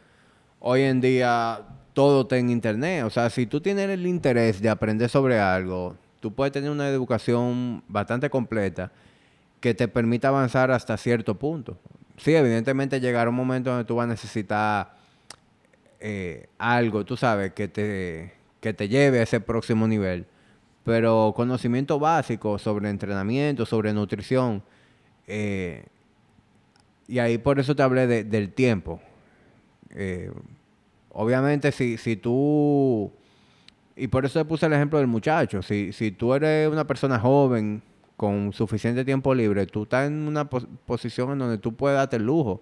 Hoy 0.61 0.81
en 0.83 1.01
día 1.01 1.61
todo 1.93 2.21
está 2.21 2.37
en 2.37 2.49
internet. 2.49 3.03
O 3.03 3.09
sea, 3.09 3.29
si 3.29 3.45
tú 3.45 3.59
tienes 3.59 3.89
el 3.89 4.07
interés 4.07 4.61
de 4.61 4.69
aprender 4.69 5.09
sobre 5.09 5.39
algo, 5.39 5.97
tú 6.21 6.33
puedes 6.33 6.53
tener 6.53 6.69
una 6.69 6.87
educación 6.87 7.83
bastante 7.87 8.29
completa 8.29 8.91
que 9.59 9.73
te 9.73 9.89
permita 9.89 10.29
avanzar 10.29 10.71
hasta 10.71 10.95
cierto 10.95 11.35
punto. 11.35 11.77
Sí, 12.19 12.35
evidentemente 12.35 12.99
llegará 12.99 13.29
un 13.29 13.35
momento 13.35 13.69
donde 13.69 13.85
tú 13.85 13.95
vas 13.95 14.03
a 14.03 14.07
necesitar 14.07 14.93
eh, 16.01 16.47
algo, 16.57 17.05
tú 17.05 17.15
sabes, 17.15 17.53
que 17.53 17.69
te, 17.69 18.33
que 18.59 18.73
te 18.73 18.89
lleve 18.89 19.19
a 19.19 19.23
ese 19.23 19.39
próximo 19.39 19.87
nivel. 19.87 20.25
Pero 20.83 21.33
conocimiento 21.35 21.97
básico 21.97 22.59
sobre 22.59 22.89
entrenamiento, 22.89 23.65
sobre 23.65 23.93
nutrición. 23.93 24.61
Eh, 25.27 25.85
y 27.07 27.19
ahí 27.19 27.37
por 27.37 27.57
eso 27.57 27.73
te 27.75 27.83
hablé 27.83 28.05
del 28.25 28.51
tiempo. 28.51 28.99
Eh, 29.91 30.29
obviamente 31.11 31.71
si, 31.71 31.97
si 31.97 32.17
tú, 32.17 33.11
y 33.95 34.07
por 34.07 34.25
eso 34.25 34.39
te 34.39 34.45
puse 34.45 34.65
el 34.65 34.73
ejemplo 34.73 34.99
del 34.99 35.07
muchacho, 35.07 35.61
si, 35.61 35.93
si 35.93 36.11
tú 36.11 36.33
eres 36.33 36.69
una 36.69 36.85
persona 36.85 37.17
joven 37.17 37.81
con 38.19 38.51
suficiente 38.51 39.05
tiempo 39.05 39.33
libre, 39.33 39.65
tú 39.65 39.83
estás 39.83 40.07
en 40.07 40.27
una 40.27 40.43
posición 40.49 41.31
en 41.31 41.39
donde 41.39 41.57
tú 41.57 41.73
puedes 41.73 41.95
darte 41.95 42.17
el 42.17 42.25
lujo, 42.25 42.61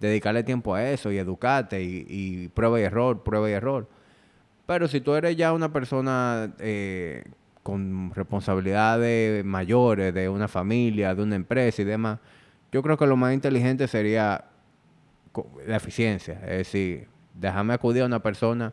dedicarle 0.00 0.42
tiempo 0.42 0.74
a 0.74 0.88
eso 0.88 1.12
y 1.12 1.18
educarte 1.18 1.82
y, 1.82 2.48
prueba 2.54 2.80
y 2.80 2.84
error, 2.84 3.22
prueba 3.22 3.50
y 3.50 3.52
error. 3.52 3.86
Pero 4.64 4.88
si 4.88 5.02
tú 5.02 5.14
eres 5.14 5.36
ya 5.36 5.52
una 5.52 5.70
persona 5.70 6.54
eh, 6.58 7.22
con 7.62 8.12
responsabilidades 8.14 9.44
mayores 9.44 10.14
de 10.14 10.30
una 10.30 10.48
familia, 10.48 11.14
de 11.14 11.22
una 11.22 11.36
empresa 11.36 11.82
y 11.82 11.84
demás, 11.84 12.18
yo 12.72 12.82
creo 12.82 12.96
que 12.96 13.06
lo 13.06 13.18
más 13.18 13.34
inteligente 13.34 13.86
sería 13.86 14.46
la 15.66 15.76
eficiencia. 15.76 16.40
Es 16.44 16.56
decir, 16.56 17.08
déjame 17.34 17.74
acudir 17.74 18.04
a 18.04 18.06
una 18.06 18.22
persona 18.22 18.72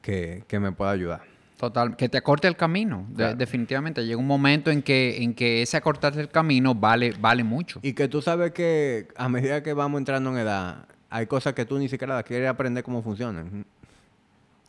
que, 0.00 0.46
me 0.58 0.72
pueda 0.72 0.92
ayudar. 0.92 1.31
Total, 1.62 1.94
que 1.94 2.08
te 2.08 2.18
acorte 2.18 2.48
el 2.48 2.56
camino. 2.56 3.06
definitivamente 3.36 4.04
llega 4.04 4.18
un 4.18 4.26
momento 4.26 4.72
en 4.72 4.82
que, 4.82 5.22
en 5.22 5.32
que 5.32 5.62
ese 5.62 5.76
acortarte 5.76 6.20
el 6.20 6.28
camino 6.28 6.74
vale, 6.74 7.14
vale 7.20 7.44
mucho. 7.44 7.78
Y 7.84 7.92
que 7.92 8.08
tú 8.08 8.20
sabes 8.20 8.50
que 8.50 9.06
a 9.14 9.28
medida 9.28 9.62
que 9.62 9.72
vamos 9.72 10.00
entrando 10.00 10.30
en 10.30 10.38
edad, 10.38 10.88
hay 11.08 11.28
cosas 11.28 11.52
que 11.52 11.64
tú 11.64 11.78
ni 11.78 11.88
siquiera 11.88 12.20
quieres 12.24 12.48
aprender 12.48 12.82
cómo 12.82 13.00
funcionan. 13.00 13.64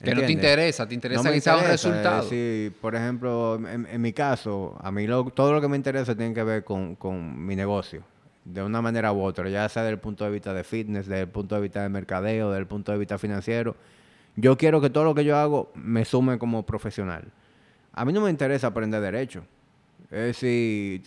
Que 0.03 0.13
no 0.13 0.21
te 0.21 0.31
interesa, 0.33 0.87
te 0.87 0.93
interesa 0.93 1.31
que 1.31 1.41
sea 1.41 1.57
un 1.57 1.63
resultado. 1.63 2.29
Sí, 2.29 2.71
por 2.79 2.93
ejemplo, 2.93 3.59
en, 3.67 3.99
mi 3.99 4.13
caso, 4.13 4.77
a 4.79 4.91
mí 4.91 5.07
todo 5.07 5.51
lo 5.51 5.61
que 5.61 5.67
me 5.67 5.77
interesa 5.77 6.13
tiene 6.13 6.35
que 6.35 6.43
ver 6.43 6.63
con, 6.63 6.95
con 6.95 7.43
mi 7.43 7.55
negocio 7.55 8.03
de 8.45 8.61
una 8.61 8.83
manera 8.83 9.11
u 9.13 9.23
otra, 9.23 9.49
ya 9.49 9.67
sea 9.67 9.81
desde 9.81 9.93
el 9.95 9.99
punto 9.99 10.25
de 10.25 10.29
vista 10.29 10.53
de 10.53 10.63
fitness, 10.63 11.07
desde 11.07 11.23
el 11.23 11.29
punto 11.29 11.55
de 11.55 11.61
vista 11.61 11.81
de 11.81 11.89
mercadeo, 11.89 12.51
desde 12.51 12.59
el 12.59 12.67
punto 12.67 12.91
de 12.91 12.99
vista 12.99 13.17
financiero. 13.17 13.75
Yo 14.36 14.57
quiero 14.57 14.81
que 14.81 14.89
todo 14.89 15.03
lo 15.03 15.15
que 15.15 15.23
yo 15.23 15.38
hago 15.38 15.71
me 15.75 16.05
sume 16.05 16.39
como 16.39 16.65
profesional. 16.65 17.31
A 17.93 18.05
mí 18.05 18.13
no 18.13 18.21
me 18.21 18.29
interesa 18.29 18.67
aprender 18.67 19.01
derecho. 19.01 19.45
Es 20.09 20.41
decir, 20.41 21.03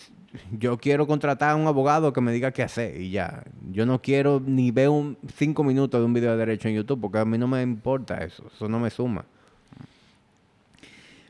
yo 0.52 0.78
quiero 0.78 1.06
contratar 1.06 1.50
a 1.50 1.56
un 1.56 1.66
abogado 1.66 2.12
que 2.12 2.20
me 2.20 2.32
diga 2.32 2.52
qué 2.52 2.62
hacer 2.62 3.00
y 3.00 3.10
ya. 3.10 3.44
Yo 3.70 3.86
no 3.86 4.00
quiero 4.00 4.40
ni 4.44 4.70
ver 4.70 4.88
un 4.88 5.18
cinco 5.34 5.64
minutos 5.64 6.00
de 6.00 6.04
un 6.06 6.12
video 6.12 6.32
de 6.32 6.38
derecho 6.38 6.68
en 6.68 6.74
YouTube 6.74 7.00
porque 7.00 7.18
a 7.18 7.24
mí 7.24 7.38
no 7.38 7.48
me 7.48 7.62
importa 7.62 8.22
eso. 8.24 8.46
Eso 8.54 8.68
no 8.68 8.78
me 8.78 8.90
suma. 8.90 9.24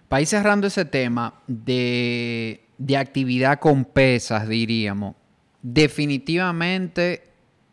Para 0.08 0.20
ir 0.20 0.26
cerrando 0.26 0.66
ese 0.66 0.84
tema 0.84 1.34
de, 1.46 2.64
de 2.78 2.96
actividad 2.96 3.58
con 3.58 3.84
pesas, 3.84 4.48
diríamos, 4.48 5.16
definitivamente 5.62 7.24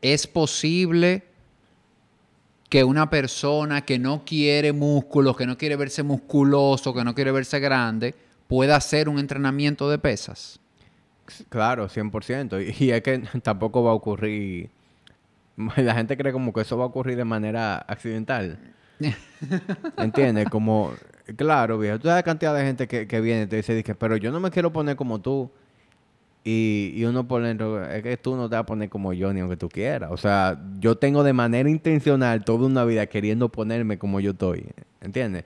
es 0.01 0.25
posible 0.27 1.23
que 2.73 2.83
una 2.83 3.07
persona 3.07 3.81
que 3.85 3.99
no 3.99 4.25
quiere 4.25 4.73
músculos, 4.73 5.37
que 5.37 5.45
no 5.45 5.59
quiere 5.59 5.75
verse 5.75 6.01
musculoso, 6.01 6.91
que 6.91 7.03
no 7.03 7.13
quiere 7.13 7.31
verse 7.31 7.59
grande, 7.59 8.15
pueda 8.47 8.77
hacer 8.77 9.09
un 9.09 9.19
entrenamiento 9.19 9.91
de 9.91 9.99
pesas. 9.99 10.59
Claro, 11.49 11.87
100%. 11.87 12.75
Y, 12.79 12.89
es 12.89 13.03
que 13.03 13.19
tampoco 13.43 13.83
va 13.83 13.91
a 13.91 13.93
ocurrir... 13.93 14.71
La 15.77 15.93
gente 15.93 16.17
cree 16.17 16.33
como 16.33 16.51
que 16.51 16.61
eso 16.61 16.75
va 16.75 16.85
a 16.85 16.87
ocurrir 16.87 17.15
de 17.15 17.25
manera 17.25 17.75
accidental. 17.75 18.57
¿Entiendes? 19.97 20.49
Como, 20.49 20.93
claro, 21.35 21.77
viejo, 21.77 21.99
tú 21.99 22.07
sabes 22.07 22.21
la 22.21 22.23
cantidad 22.23 22.55
de 22.55 22.63
gente 22.63 22.87
que, 22.87 23.07
que 23.07 23.21
viene 23.21 23.43
y 23.43 23.45
te 23.45 23.57
dice, 23.57 23.83
pero 23.93 24.17
yo 24.17 24.31
no 24.31 24.39
me 24.39 24.49
quiero 24.49 24.73
poner 24.73 24.95
como 24.95 25.21
tú. 25.21 25.51
Y, 26.45 27.01
uno 27.05 27.25
pone, 27.25 27.51
es 27.95 28.03
que 28.03 28.17
tú 28.17 28.35
no 28.35 28.49
te 28.49 28.55
vas 28.55 28.63
a 28.63 28.65
poner 28.65 28.89
como 28.89 29.13
yo 29.13 29.31
ni 29.33 29.39
aunque 29.39 29.55
tú 29.55 29.69
quieras. 29.69 30.11
O 30.11 30.17
sea, 30.17 30.59
yo 30.79 30.97
tengo 30.97 31.23
de 31.23 31.31
manera 31.31 31.69
intencional 31.69 32.43
toda 32.43 32.65
una 32.65 32.83
vida 32.83 33.05
queriendo 33.05 33.49
ponerme 33.49 33.97
como 33.97 34.19
yo 34.19 34.31
estoy. 34.31 34.65
¿Entiendes? 34.99 35.45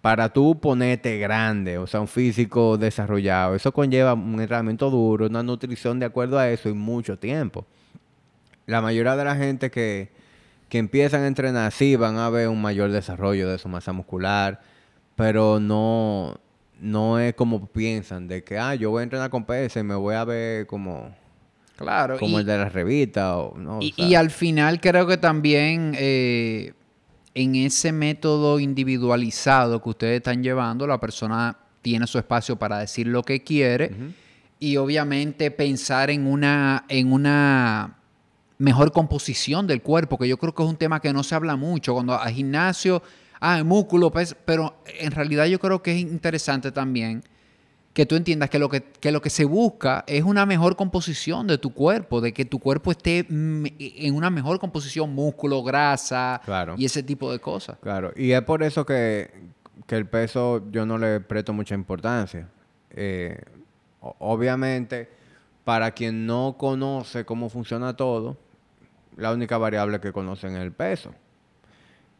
Para 0.00 0.30
tú 0.30 0.58
ponerte 0.58 1.18
grande, 1.18 1.76
o 1.76 1.86
sea, 1.86 2.00
un 2.00 2.08
físico 2.08 2.78
desarrollado, 2.78 3.54
eso 3.54 3.70
conlleva 3.72 4.14
un 4.14 4.40
entrenamiento 4.40 4.88
duro, 4.88 5.26
una 5.26 5.42
nutrición 5.42 5.98
de 5.98 6.06
acuerdo 6.06 6.38
a 6.38 6.48
eso 6.48 6.70
y 6.70 6.72
mucho 6.72 7.18
tiempo. 7.18 7.66
La 8.64 8.80
mayoría 8.80 9.16
de 9.16 9.24
la 9.24 9.36
gente 9.36 9.70
que, 9.70 10.08
que 10.70 10.78
empiezan 10.78 11.22
a 11.22 11.26
entrenar 11.26 11.70
sí 11.72 11.96
van 11.96 12.16
a 12.16 12.30
ver 12.30 12.48
un 12.48 12.62
mayor 12.62 12.92
desarrollo 12.92 13.50
de 13.50 13.58
su 13.58 13.68
masa 13.68 13.92
muscular, 13.92 14.62
pero 15.16 15.60
no, 15.60 16.40
no 16.80 17.18
es 17.18 17.34
como 17.34 17.66
piensan, 17.66 18.26
de 18.26 18.42
que, 18.42 18.58
ah, 18.58 18.74
yo 18.74 18.90
voy 18.90 19.00
a 19.00 19.02
entrenar 19.04 19.30
con 19.30 19.44
PS 19.44 19.76
y 19.76 19.82
me 19.82 19.94
voy 19.94 20.14
a 20.14 20.24
ver 20.24 20.66
como... 20.66 21.14
Claro. 21.76 22.18
Como 22.18 22.38
el 22.38 22.44
de 22.44 22.58
la 22.58 22.68
revista. 22.68 23.38
O, 23.38 23.80
y, 23.80 24.14
al 24.14 24.30
final 24.30 24.80
creo 24.82 25.06
que 25.06 25.16
también 25.16 25.94
eh, 25.96 26.74
en 27.34 27.54
ese 27.54 27.90
método 27.90 28.60
individualizado 28.60 29.82
que 29.82 29.88
ustedes 29.88 30.16
están 30.18 30.42
llevando, 30.42 30.86
la 30.86 31.00
persona 31.00 31.56
tiene 31.80 32.06
su 32.06 32.18
espacio 32.18 32.56
para 32.56 32.80
decir 32.80 33.06
lo 33.06 33.22
que 33.22 33.42
quiere 33.42 33.92
y 34.58 34.76
obviamente 34.76 35.50
pensar 35.50 36.10
en 36.10 36.26
una, 36.26 36.84
en 36.88 37.12
una 37.12 37.96
mejor 38.58 38.92
composición 38.92 39.66
del 39.66 39.80
cuerpo, 39.80 40.18
que 40.18 40.28
yo 40.28 40.36
creo 40.36 40.54
que 40.54 40.62
es 40.62 40.68
un 40.68 40.76
tema 40.76 41.00
que 41.00 41.14
no 41.14 41.22
se 41.22 41.34
habla 41.34 41.56
mucho. 41.56 41.94
Cuando 41.94 42.18
al 42.18 42.30
gimnasio 42.30 43.02
ah, 43.40 43.64
músculo, 43.64 44.10
pues, 44.10 44.36
pero 44.44 44.76
en 44.86 45.10
realidad 45.10 45.46
yo 45.46 45.58
creo 45.58 45.82
que 45.82 45.92
es 45.92 45.98
interesante 45.98 46.70
también 46.70 47.24
que 47.92 48.06
tú 48.06 48.14
entiendas 48.14 48.50
que 48.50 48.58
lo 48.58 48.68
que, 48.68 48.84
lo 49.10 49.20
que 49.20 49.30
se 49.30 49.44
busca 49.44 50.04
es 50.06 50.22
una 50.22 50.46
mejor 50.46 50.76
composición 50.76 51.46
de 51.46 51.58
tu 51.58 51.74
cuerpo, 51.74 52.20
de 52.20 52.32
que 52.32 52.44
tu 52.44 52.60
cuerpo 52.60 52.92
esté 52.92 53.26
en 53.28 54.14
una 54.14 54.30
mejor 54.30 54.60
composición, 54.60 55.12
músculo, 55.12 55.62
grasa 55.62 56.40
y 56.76 56.84
ese 56.84 57.02
tipo 57.02 57.32
de 57.32 57.40
cosas. 57.40 57.78
Claro, 57.82 58.12
y 58.14 58.30
es 58.32 58.42
por 58.42 58.62
eso 58.62 58.86
que, 58.86 59.30
el 59.88 60.06
peso 60.06 60.70
yo 60.70 60.86
no 60.86 60.98
le 60.98 61.18
presto 61.18 61.52
mucha 61.52 61.74
importancia. 61.74 62.48
Eh, 62.90 63.36
obviamente, 64.00 65.10
para 65.64 65.90
quien 65.90 66.26
no 66.26 66.54
conoce 66.56 67.24
cómo 67.24 67.48
funciona 67.48 67.96
todo, 67.96 68.36
la 69.16 69.32
única 69.32 69.58
variable 69.58 70.00
que 70.00 70.12
conocen 70.12 70.54
es 70.54 70.62
el 70.62 70.70
peso. 70.70 71.12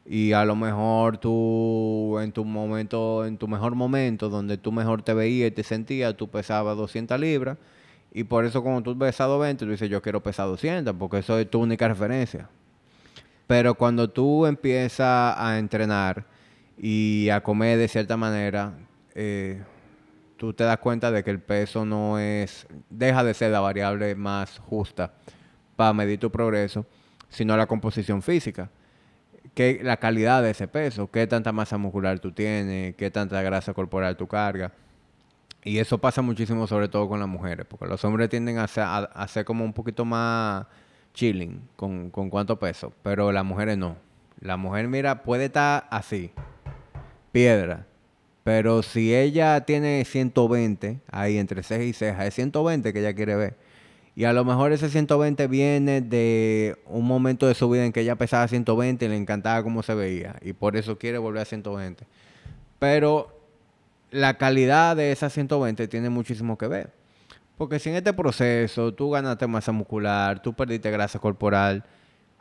Y 0.07 0.33
a 0.33 0.45
lo 0.45 0.57
mejor 0.57 1.19
tú 1.19 2.19
en 2.21 2.33
tu 2.33 2.45
momento, 2.45 3.27
en 3.27 3.37
tu 3.37 3.47
mejor 3.49 3.75
momento, 3.75 4.29
donde 4.29 4.57
tú 4.57 4.73
mejor 4.73 5.03
te 5.03 5.15
veías 5.15 5.49
y 5.49 5.51
te 5.53 5.63
sentías, 5.63 6.17
tú 6.17 6.29
pesabas 6.29 6.77
200 6.77 7.21
libras. 7.21 7.59
Y 8.13 8.25
por 8.25 8.45
eso 8.45 8.63
cuando 8.63 8.83
tú 8.83 8.99
pesas 8.99 9.29
20, 9.39 9.65
tú 9.65 9.71
dices, 9.71 9.89
yo 9.89 10.03
quiero 10.03 10.23
pesar 10.23 10.47
200, 10.47 10.97
porque 10.97 11.19
eso 11.19 11.39
es 11.39 11.49
tu 11.49 11.61
única 11.61 11.87
referencia. 11.87 12.49
Pero 13.47 13.75
cuando 13.75 14.11
tú 14.11 14.47
empiezas 14.47 15.35
a 15.37 15.59
entrenar 15.59 16.25
y 16.77 17.29
a 17.31 17.43
comer 17.43 17.79
de 17.79 17.89
cierta 17.89 18.17
manera, 18.17 18.73
eh, 19.15 19.63
tú 20.37 20.53
te 20.53 20.65
das 20.65 20.79
cuenta 20.79 21.13
de 21.13 21.23
que 21.23 21.31
el 21.31 21.41
peso 21.41 21.85
no 21.85 22.19
es, 22.19 22.67
deja 22.89 23.23
de 23.23 23.35
ser 23.35 23.53
la 23.53 23.61
variable 23.61 24.15
más 24.15 24.59
justa 24.59 25.13
para 25.77 25.93
medir 25.93 26.19
tu 26.19 26.31
progreso, 26.31 26.87
sino 27.29 27.57
la 27.57 27.67
composición 27.67 28.23
física 28.23 28.71
qué, 29.61 29.81
la 29.83 29.99
calidad 29.99 30.43
de 30.43 30.51
ese 30.51 30.69
peso, 30.69 31.11
qué 31.11 31.27
tanta 31.27 31.53
masa 31.53 31.77
muscular 31.77 32.19
tú 32.19 32.33
tienes, 32.33 32.95
qué 32.97 33.11
tanta 33.11 33.43
grasa 33.43 33.75
corporal 33.75 34.17
tú 34.17 34.27
cargas. 34.27 34.73
Y 35.63 35.79
eso 35.79 35.99
pasa 35.99 36.23
muchísimo 36.23 36.67
sobre 36.67 36.89
todo 36.89 37.07
con 37.09 37.21
las 37.21 37.29
mujeres, 37.29 37.67
porque 37.69 37.85
los 37.85 38.03
hombres 38.07 38.31
tienden 38.31 38.57
a 38.59 38.67
ser, 38.67 39.45
como 39.45 39.63
un 39.63 39.75
poquito 39.75 40.07
más 40.07 40.67
chilling 41.13 41.61
con, 41.77 42.11
con 42.11 42.31
cuánto 42.31 42.59
peso, 42.59 42.95
pero 43.03 43.33
las 43.33 43.45
mujeres 43.45 43.77
no. 43.77 43.97
La 44.41 44.57
mujer, 44.57 44.89
mira, 44.89 45.23
puede 45.23 45.47
estar 45.47 45.87
así, 45.91 46.31
piedra, 47.31 47.87
pero 48.43 48.83
si 48.83 49.15
ella 49.15 49.61
tiene 49.67 50.03
120, 50.07 51.01
ahí 51.11 51.37
entre 51.37 51.63
ceja 51.63 51.83
y 51.83 51.93
ceja, 51.93 52.27
es 52.27 52.33
120 52.33 52.95
que 52.95 53.01
ella 53.01 53.15
quiere 53.15 53.37
ver 53.37 53.70
y 54.21 54.27
a 54.27 54.35
lo 54.35 54.45
mejor 54.45 54.71
ese 54.71 54.91
120 54.91 55.47
viene 55.47 56.03
de 56.03 56.77
un 56.85 57.07
momento 57.07 57.47
de 57.47 57.55
su 57.55 57.71
vida 57.71 57.87
en 57.87 57.91
que 57.91 58.03
ella 58.03 58.17
pesaba 58.17 58.47
120 58.47 59.07
y 59.07 59.09
le 59.09 59.17
encantaba 59.17 59.63
cómo 59.63 59.83
se 59.83 59.95
veía. 59.95 60.37
Y 60.43 60.53
por 60.53 60.77
eso 60.77 60.99
quiere 60.99 61.17
volver 61.17 61.41
a 61.41 61.45
120. 61.47 62.05
Pero 62.79 63.35
la 64.11 64.37
calidad 64.37 64.95
de 64.95 65.11
esa 65.11 65.31
120 65.31 65.89
tiene 65.89 66.11
muchísimo 66.11 66.59
que 66.59 66.67
ver. 66.67 66.91
Porque 67.57 67.79
si 67.79 67.89
en 67.89 67.95
este 67.95 68.13
proceso 68.13 68.93
tú 68.93 69.09
ganaste 69.09 69.47
masa 69.47 69.73
muscular, 69.73 70.43
tú 70.43 70.53
perdiste 70.53 70.91
grasa 70.91 71.19
corporal, 71.19 71.83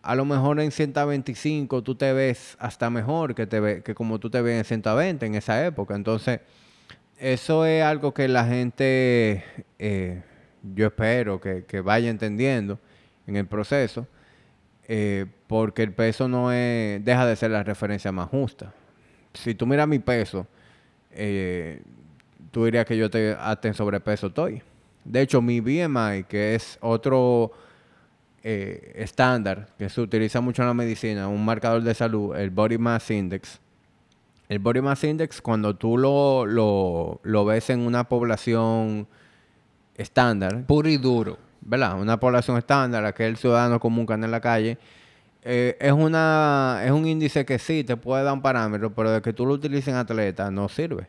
a 0.02 0.16
lo 0.16 0.26
mejor 0.26 0.60
en 0.60 0.72
125 0.72 1.82
tú 1.82 1.96
te 1.96 2.12
ves 2.12 2.58
hasta 2.60 2.90
mejor 2.90 3.36
que, 3.36 3.48
te 3.48 3.62
ve, 3.62 3.84
que 3.84 3.96
como 3.96 4.20
tú 4.20 4.30
te 4.30 4.42
ves 4.42 4.58
en 4.58 4.66
120 4.66 5.26
en 5.26 5.36
esa 5.36 5.66
época. 5.66 5.96
Entonces, 5.96 6.42
eso 7.18 7.66
es 7.66 7.82
algo 7.86 8.14
que 8.14 8.28
la 8.28 8.44
gente 8.44 9.46
eh, 9.78 10.24
yo 10.64 10.88
espero 10.88 11.40
que, 11.40 11.82
vaya 11.82 12.10
entendiendo 12.10 12.80
en 13.28 13.36
el 13.36 13.46
proceso, 13.48 14.08
eh, 14.88 15.26
porque 15.48 15.84
el 15.84 15.94
peso 15.94 16.28
no 16.28 16.52
es, 16.52 17.04
deja 17.04 17.26
de 17.26 17.36
ser 17.36 17.52
la 17.52 17.64
referencia 17.64 18.12
más 18.12 18.30
justa. 18.30 18.74
Si 19.34 19.54
tú 19.56 19.66
miras 19.66 19.88
mi 19.88 20.00
peso, 20.00 20.48
eh, 21.12 21.82
tú 22.52 22.66
dirías 22.66 22.86
que 22.86 22.98
yo 22.98 23.10
te, 23.10 23.36
hasta 23.40 23.68
en 23.68 23.74
sobrepeso 23.74 24.28
estoy. 24.28 24.62
De 25.04 25.22
hecho, 25.22 25.42
mi 25.42 25.60
BMI, 25.60 26.24
que 26.28 26.56
es 26.56 26.78
otro 26.82 27.52
eh, 28.44 28.94
estándar 28.96 29.70
que 29.78 29.90
se 29.90 30.02
utiliza 30.02 30.42
mucho 30.42 30.62
en 30.62 30.68
la 30.68 30.74
medicina, 30.74 31.28
un 31.28 31.44
marcador 31.44 31.84
de 31.84 31.94
salud, 31.94 32.36
el 32.36 32.50
Body 32.50 32.78
Mass 32.78 33.12
Index. 33.12 33.60
El 34.48 34.60
Body 34.60 34.82
Mass 34.82 35.04
Index, 35.04 35.42
cuando 35.42 35.76
tú 35.76 35.98
lo, 35.98 36.46
lo, 36.46 37.20
lo 37.24 37.46
ves 37.46 37.70
en 37.70 37.82
una 37.82 38.10
población 38.10 39.08
estándar. 40.00 40.66
Puro 40.66 40.90
y 40.90 40.98
duro. 40.98 41.38
¿Verdad? 41.62 42.00
Una 42.00 42.20
población 42.20 42.58
estándar, 42.58 43.06
aquel 43.06 43.38
ciudadano 43.38 43.80
común 43.80 44.08
que 44.08 44.14
anda 44.14 44.26
en 44.26 44.32
la 44.32 44.42
calle. 44.42 44.78
Eh, 45.44 45.78
es, 45.80 45.92
una, 45.92 46.82
es 46.84 46.92
un 46.92 47.06
índice 47.06 47.46
que 47.46 47.60
sí 47.60 47.84
te 47.84 47.96
puede 47.98 48.24
dar 48.24 48.34
un 48.34 48.42
parámetro, 48.42 48.94
pero 48.94 49.12
de 49.12 49.22
que 49.22 49.34
tú 49.34 49.46
lo 49.46 49.54
utilices 49.54 49.90
en 49.90 49.96
atleta 49.96 50.50
no 50.50 50.68
sirve. 50.70 51.08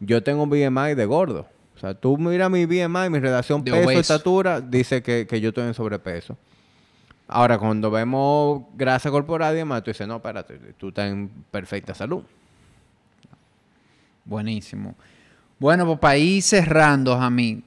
Yo 0.00 0.22
tengo 0.22 0.44
un 0.44 0.50
BMI 0.50 0.94
de 0.94 1.04
gordo. 1.04 1.46
O 1.76 1.78
sea, 1.78 1.94
tú 1.94 2.16
mira 2.18 2.48
mi 2.48 2.66
BMI, 2.66 3.10
mi 3.10 3.20
relación 3.20 3.62
peso-estatura, 3.62 4.60
dice 4.60 5.02
que, 5.02 5.40
yo 5.40 5.50
estoy 5.50 5.64
en 5.64 5.74
sobrepeso. 5.74 6.36
Ahora, 7.28 7.58
cuando 7.58 7.90
vemos 7.90 8.62
grasa 8.74 9.10
corporal 9.10 9.54
y 9.54 9.58
demás, 9.58 9.84
tú 9.84 9.90
dices, 9.90 10.08
no, 10.08 10.16
espérate, 10.16 10.58
tú 10.76 10.88
estás 10.88 11.10
en 11.10 11.28
perfecta 11.50 11.94
salud. 11.94 12.22
Buenísimo. 14.24 14.96
Bueno, 15.58 15.86
pues 15.86 15.98
para 15.98 16.16
ir 16.16 16.42
cerrando, 16.42 17.16
Jamín, 17.16 17.64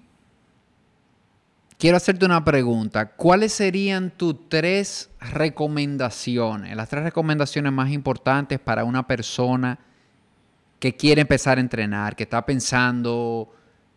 Quiero 1.81 1.97
hacerte 1.97 2.27
una 2.27 2.45
pregunta. 2.45 3.07
¿Cuáles 3.07 3.53
serían 3.53 4.11
tus 4.11 4.47
tres 4.49 5.09
recomendaciones, 5.19 6.75
las 6.75 6.87
tres 6.87 7.01
recomendaciones 7.01 7.73
más 7.73 7.89
importantes 7.89 8.59
para 8.59 8.83
una 8.83 9.07
persona 9.07 9.79
que 10.77 10.95
quiere 10.95 11.21
empezar 11.21 11.57
a 11.57 11.61
entrenar, 11.61 12.15
que 12.15 12.21
está 12.21 12.45
pensando, 12.45 13.51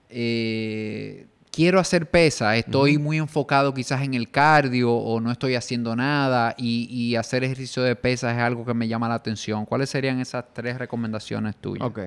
eh, 0.08 1.26
quiero 1.52 1.78
hacer 1.78 2.08
pesa, 2.08 2.56
estoy 2.56 2.96
muy 2.96 3.18
enfocado 3.18 3.74
quizás 3.74 4.00
en 4.00 4.14
el 4.14 4.30
cardio 4.30 4.90
o 4.90 5.20
no 5.20 5.30
estoy 5.30 5.54
haciendo 5.54 5.94
nada 5.94 6.54
y, 6.56 7.14
hacer 7.16 7.44
ejercicio 7.44 7.82
de 7.82 7.96
pesa 7.96 8.32
es 8.32 8.38
algo 8.38 8.64
que 8.64 8.72
me 8.72 8.88
llama 8.88 9.10
la 9.10 9.16
atención. 9.16 9.66
¿Cuáles 9.66 9.90
serían 9.90 10.20
esas 10.20 10.46
tres 10.54 10.78
recomendaciones 10.78 11.54
tuyas? 11.56 11.86
Ok. 11.86 12.00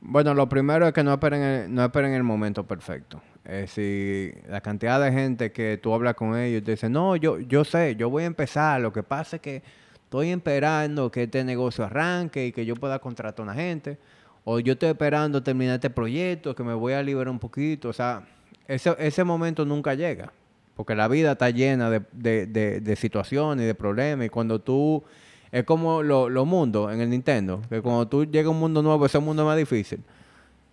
Bueno, 0.00 0.32
lo 0.32 0.48
primero 0.48 0.86
es 0.86 0.94
que 0.94 1.04
no 1.04 1.12
esperen 1.12 1.42
el, 1.42 1.74
no 1.74 1.84
esperen 1.84 2.14
el 2.14 2.22
momento 2.22 2.64
perfecto. 2.66 3.20
Es 3.48 3.70
si 3.72 4.32
la 4.48 4.60
cantidad 4.60 5.00
de 5.00 5.12
gente 5.12 5.52
que 5.52 5.78
tú 5.80 5.94
hablas 5.94 6.14
con 6.14 6.36
ellos 6.36 6.64
te 6.64 6.72
dicen, 6.72 6.92
no, 6.92 7.14
yo, 7.14 7.38
yo 7.38 7.64
sé, 7.64 7.94
yo 7.94 8.10
voy 8.10 8.24
a 8.24 8.26
empezar, 8.26 8.80
lo 8.80 8.92
que 8.92 9.04
pasa 9.04 9.36
es 9.36 9.42
que 9.42 9.62
estoy 10.02 10.30
esperando 10.30 11.10
que 11.12 11.24
este 11.24 11.44
negocio 11.44 11.84
arranque 11.84 12.46
y 12.46 12.52
que 12.52 12.66
yo 12.66 12.74
pueda 12.74 12.98
contratar 12.98 13.40
a 13.40 13.42
una 13.44 13.54
gente, 13.54 13.98
o 14.44 14.58
yo 14.58 14.72
estoy 14.72 14.88
esperando 14.88 15.42
terminar 15.42 15.76
este 15.76 15.90
proyecto, 15.90 16.56
que 16.56 16.64
me 16.64 16.74
voy 16.74 16.94
a 16.94 17.02
liberar 17.02 17.28
un 17.28 17.38
poquito, 17.38 17.88
o 17.90 17.92
sea, 17.92 18.24
ese, 18.66 18.96
ese 18.98 19.22
momento 19.22 19.64
nunca 19.64 19.94
llega, 19.94 20.32
porque 20.74 20.96
la 20.96 21.06
vida 21.06 21.32
está 21.32 21.50
llena 21.50 21.88
de, 21.90 22.96
situaciones 22.96 23.62
y 23.62 23.66
de 23.66 23.74
problemas, 23.76 24.26
y 24.26 24.28
cuando 24.28 24.60
tú, 24.60 25.04
es 25.52 25.62
como 25.62 26.02
los 26.02 26.32
lo 26.32 26.44
mundos 26.44 26.92
en 26.92 27.00
el 27.00 27.10
Nintendo, 27.10 27.62
que 27.68 27.80
cuando 27.80 28.08
tú 28.08 28.24
llegas 28.24 28.46
a 28.46 28.50
un 28.50 28.58
mundo 28.58 28.82
nuevo, 28.82 29.06
ese 29.06 29.20
mundo 29.20 29.42
es 29.42 29.46
más 29.46 29.56
difícil. 29.56 30.00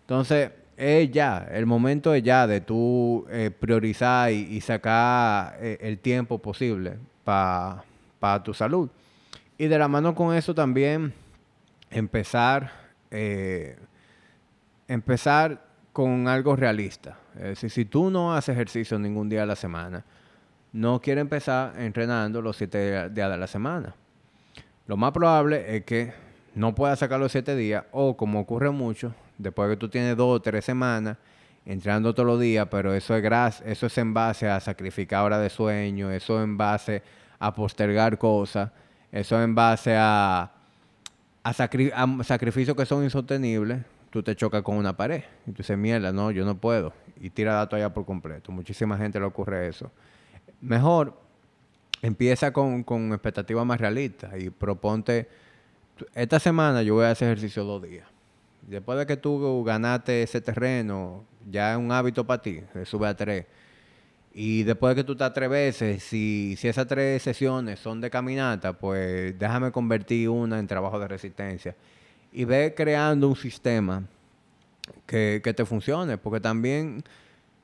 Entonces, 0.02 0.50
es 0.78 1.12
ya, 1.12 1.48
el 1.52 1.66
momento 1.66 2.14
es 2.14 2.24
ya 2.24 2.48
de 2.48 2.62
tú 2.62 3.26
eh, 3.30 3.52
priorizar 3.52 4.32
y, 4.32 4.60
sacar 4.62 5.58
eh, 5.60 5.78
el 5.82 6.00
tiempo 6.00 6.40
posible 6.40 6.98
para 7.24 8.44
tu 8.44 8.54
salud. 8.54 8.90
Y 9.58 9.68
de 9.68 9.78
la 9.78 9.88
mano 9.88 10.16
con 10.16 10.36
eso 10.36 10.56
también 10.56 11.14
empezar, 11.90 12.72
eh, 13.12 13.78
empezar 14.88 15.64
con 15.92 16.28
algo 16.28 16.56
realista. 16.56 17.18
Es 17.36 17.44
decir, 17.44 17.70
si 17.70 17.86
tú 17.86 18.10
no 18.10 18.34
haces 18.34 18.54
ejercicio 18.54 18.98
ningún 18.98 19.30
día 19.30 19.44
a 19.44 19.46
la 19.46 19.56
semana, 19.56 20.04
no 20.72 21.00
quieres 21.00 21.22
empezar 21.22 21.80
entrenando 21.80 22.42
los 22.42 22.58
siete 22.58 23.10
días 23.10 23.32
de 23.32 23.38
la 23.38 23.48
semana. 23.48 23.96
Lo 24.88 24.98
más 24.98 25.12
probable 25.12 25.78
es 25.78 25.86
que 25.86 26.14
no 26.56 26.76
puedas 26.76 27.00
sacar 27.00 27.20
los 27.20 27.32
siete 27.32 27.56
días 27.56 27.86
o 27.92 28.18
como 28.18 28.40
ocurre 28.40 28.72
mucho, 28.72 29.14
después 29.44 29.70
que 29.70 29.78
tú 29.78 29.90
tienes 29.90 30.18
dos 30.18 30.38
o 30.38 30.42
tres 30.42 30.66
semanas 30.66 31.18
entrenando 31.66 32.14
todos 32.14 32.28
los 32.28 32.40
días, 32.40 32.68
pero 32.70 32.94
eso 32.94 33.16
es 33.16 33.24
gras 33.24 33.62
eso 33.66 33.86
es 33.86 33.98
en 33.98 34.14
base 34.14 34.50
a 34.50 34.60
sacrificar 34.60 35.24
horas 35.24 35.42
de 35.42 35.50
sueño, 35.50 36.12
eso 36.12 36.40
es 36.40 36.44
en 36.44 36.58
base 36.58 37.04
a 37.40 37.54
postergar 37.54 38.18
cosas, 38.18 38.72
eso 39.12 39.38
es 39.38 39.44
en 39.44 39.56
base 39.56 39.96
a, 39.96 40.52
a, 41.44 41.54
sacrificios 41.54 42.76
que 42.76 42.86
son 42.86 43.04
insostenibles, 43.04 43.82
tú 44.10 44.24
te 44.24 44.36
chocas 44.36 44.62
con 44.64 44.78
una 44.78 44.96
pared 44.96 45.24
y 45.46 45.52
tú 45.52 45.58
dices, 45.58 45.78
mierda, 45.78 46.12
no, 46.12 46.32
yo 46.32 46.46
no 46.46 46.58
puedo. 46.58 46.94
Y 47.20 47.30
tira 47.30 47.58
la 47.58 47.68
toalla 47.68 47.94
por 47.94 48.06
completo. 48.06 48.52
Muchísima 48.52 48.98
gente 48.98 49.20
le 49.20 49.26
ocurre 49.26 49.68
eso. 49.68 49.92
Mejor 50.62 51.18
empieza 52.02 52.52
con, 52.52 52.84
con 52.84 53.12
expectativas 53.12 53.66
más 53.66 53.80
realistas 53.80 54.34
y 54.40 54.50
proponte, 54.50 55.30
esta 56.14 56.40
semana 56.40 56.84
yo 56.84 56.96
voy 56.96 57.06
a 57.06 57.12
hacer 57.12 57.28
ejercicio 57.30 57.64
dos 57.64 57.82
días. 57.82 58.13
Después 58.68 58.98
de 58.98 59.06
que 59.06 59.18
tú 59.18 59.64
ganaste 59.64 60.24
ese 60.24 60.42
terreno, 60.42 61.26
ya 61.50 61.74
es 61.74 61.78
un 61.78 61.92
hábito 61.92 62.26
para 62.26 62.42
ti, 62.42 62.62
sube 62.86 63.08
a 63.08 63.16
tres. 63.16 63.46
Y 64.34 64.64
después 64.64 64.96
de 64.96 65.02
que 65.02 65.06
tú 65.06 65.12
estás 65.12 65.32
tres 65.34 65.50
veces, 65.50 66.04
si, 66.04 66.58
esas 66.64 66.88
tres 66.88 67.22
sesiones 67.22 67.80
son 67.80 68.02
de 68.02 68.10
caminata, 68.10 68.74
pues 68.74 69.38
déjame 69.38 69.72
convertir 69.72 70.30
una 70.30 70.58
en 70.58 70.66
trabajo 70.66 71.00
de 71.00 71.08
resistencia 71.08 71.76
y 72.32 72.46
ve 72.46 72.74
creando 72.76 73.28
un 73.28 73.36
sistema 73.36 74.04
que, 75.06 75.40
te 75.56 75.66
funcione, 75.66 76.18
porque 76.18 76.40
también 76.40 77.04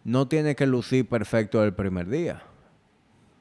no 0.04 0.28
tiene 0.28 0.56
que 0.56 0.68
lucir 0.68 1.10
perfecto 1.10 1.64
el 1.64 1.74
primer 1.74 2.08
día. 2.08 2.44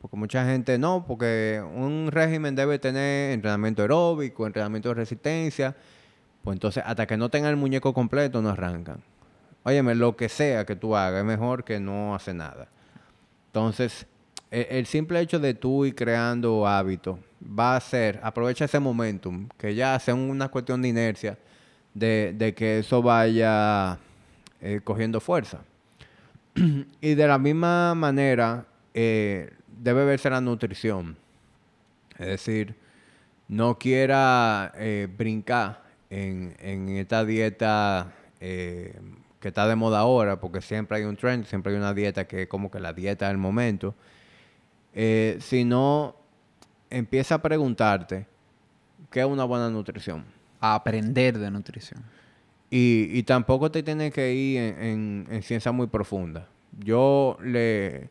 Porque 0.01 0.17
mucha 0.17 0.47
gente 0.47 0.79
no, 0.79 1.05
porque 1.07 1.63
un 1.75 2.09
régimen 2.11 2.55
debe 2.55 2.79
tener 2.79 3.33
entrenamiento 3.33 3.83
aeróbico, 3.83 4.47
entrenamiento 4.47 4.89
de 4.89 4.95
resistencia, 4.95 5.77
pues 6.49 6.57
entonces 6.57 6.83
hasta 6.87 7.07
que 7.07 7.19
no 7.19 7.29
tenga 7.29 7.51
el 7.51 7.57
muñeco 7.57 7.93
completo 7.93 8.41
no 8.41 8.49
arrancan. 8.49 9.03
Óyeme, 9.65 9.95
lo 9.95 10.17
que 10.17 10.31
sea 10.31 10.65
que 10.65 10.77
tú 10.77 10.97
hagas 10.97 11.21
es 11.21 11.27
mejor 11.27 11.63
que 11.63 11.79
no 11.79 12.15
hacer 12.15 12.37
nada. 12.37 12.69
Entonces, 13.49 14.07
el, 14.51 14.67
el 14.71 14.87
simple 14.87 15.21
hecho 15.21 15.39
de 15.41 15.53
tú 15.53 15.85
ir 15.85 15.95
creando 15.95 16.67
hábitos 16.67 17.19
va 17.43 17.77
a 17.77 17.81
ser, 17.81 18.19
aprovecha 18.23 18.65
ese 18.65 18.79
momentum, 18.81 19.47
que 19.59 19.75
ya 19.75 19.99
sea 19.99 20.15
una 20.15 20.49
cuestión 20.49 20.81
de 20.81 20.89
inercia, 20.89 21.37
de, 21.93 22.55
que 22.57 22.79
eso 22.79 23.03
vaya 23.03 23.99
eh, 24.63 24.81
cogiendo 24.83 25.21
fuerza. 25.21 25.59
y 27.03 27.15
de 27.15 27.29
la 27.29 27.37
misma 27.37 27.95
manera, 27.95 28.65
eh, 28.95 29.53
debe 29.67 30.07
verse 30.07 30.31
la 30.31 30.41
nutrición. 30.41 31.15
Es 32.19 32.27
decir, 32.27 32.75
no 33.49 33.79
quiera 33.79 34.73
eh, 34.79 35.09
brincar 35.15 35.88
en, 36.11 36.55
en, 36.61 36.89
esta 36.91 37.25
dieta 37.25 38.13
que 38.41 39.49
está 39.49 39.67
de 39.67 39.77
moda 39.77 40.01
ahora, 40.01 40.41
porque 40.41 40.61
siempre 40.61 40.99
hay 40.99 41.05
un 41.05 41.17
trend, 41.17 41.45
siempre 41.45 41.73
hay 41.73 41.79
una 41.79 41.95
dieta 41.95 42.27
que 42.27 42.43
es 42.43 42.49
como 42.49 42.71
que 42.71 42.81
la 42.81 42.93
dieta 42.93 43.29
del 43.29 43.39
momento, 43.39 43.95
sino 45.41 46.17
empieza 46.91 47.37
a 47.37 47.43
preguntarte 47.43 48.27
qué 49.11 49.21
es 49.21 49.27
una 49.27 49.45
buena 49.45 49.71
nutrición. 49.71 50.25
A 50.61 50.75
aprender 50.75 51.39
de 51.39 51.51
nutrición. 51.51 52.03
Y, 52.71 53.23
tampoco 53.23 53.71
te 53.71 53.83
tienes 53.83 54.13
que 54.13 54.35
ir 54.35 54.59
en, 54.59 55.27
en, 55.31 55.43
ciencia 55.43 55.73
muy 55.73 55.87
profunda. 55.87 56.49
Yo 56.79 57.39
le... 57.43 58.11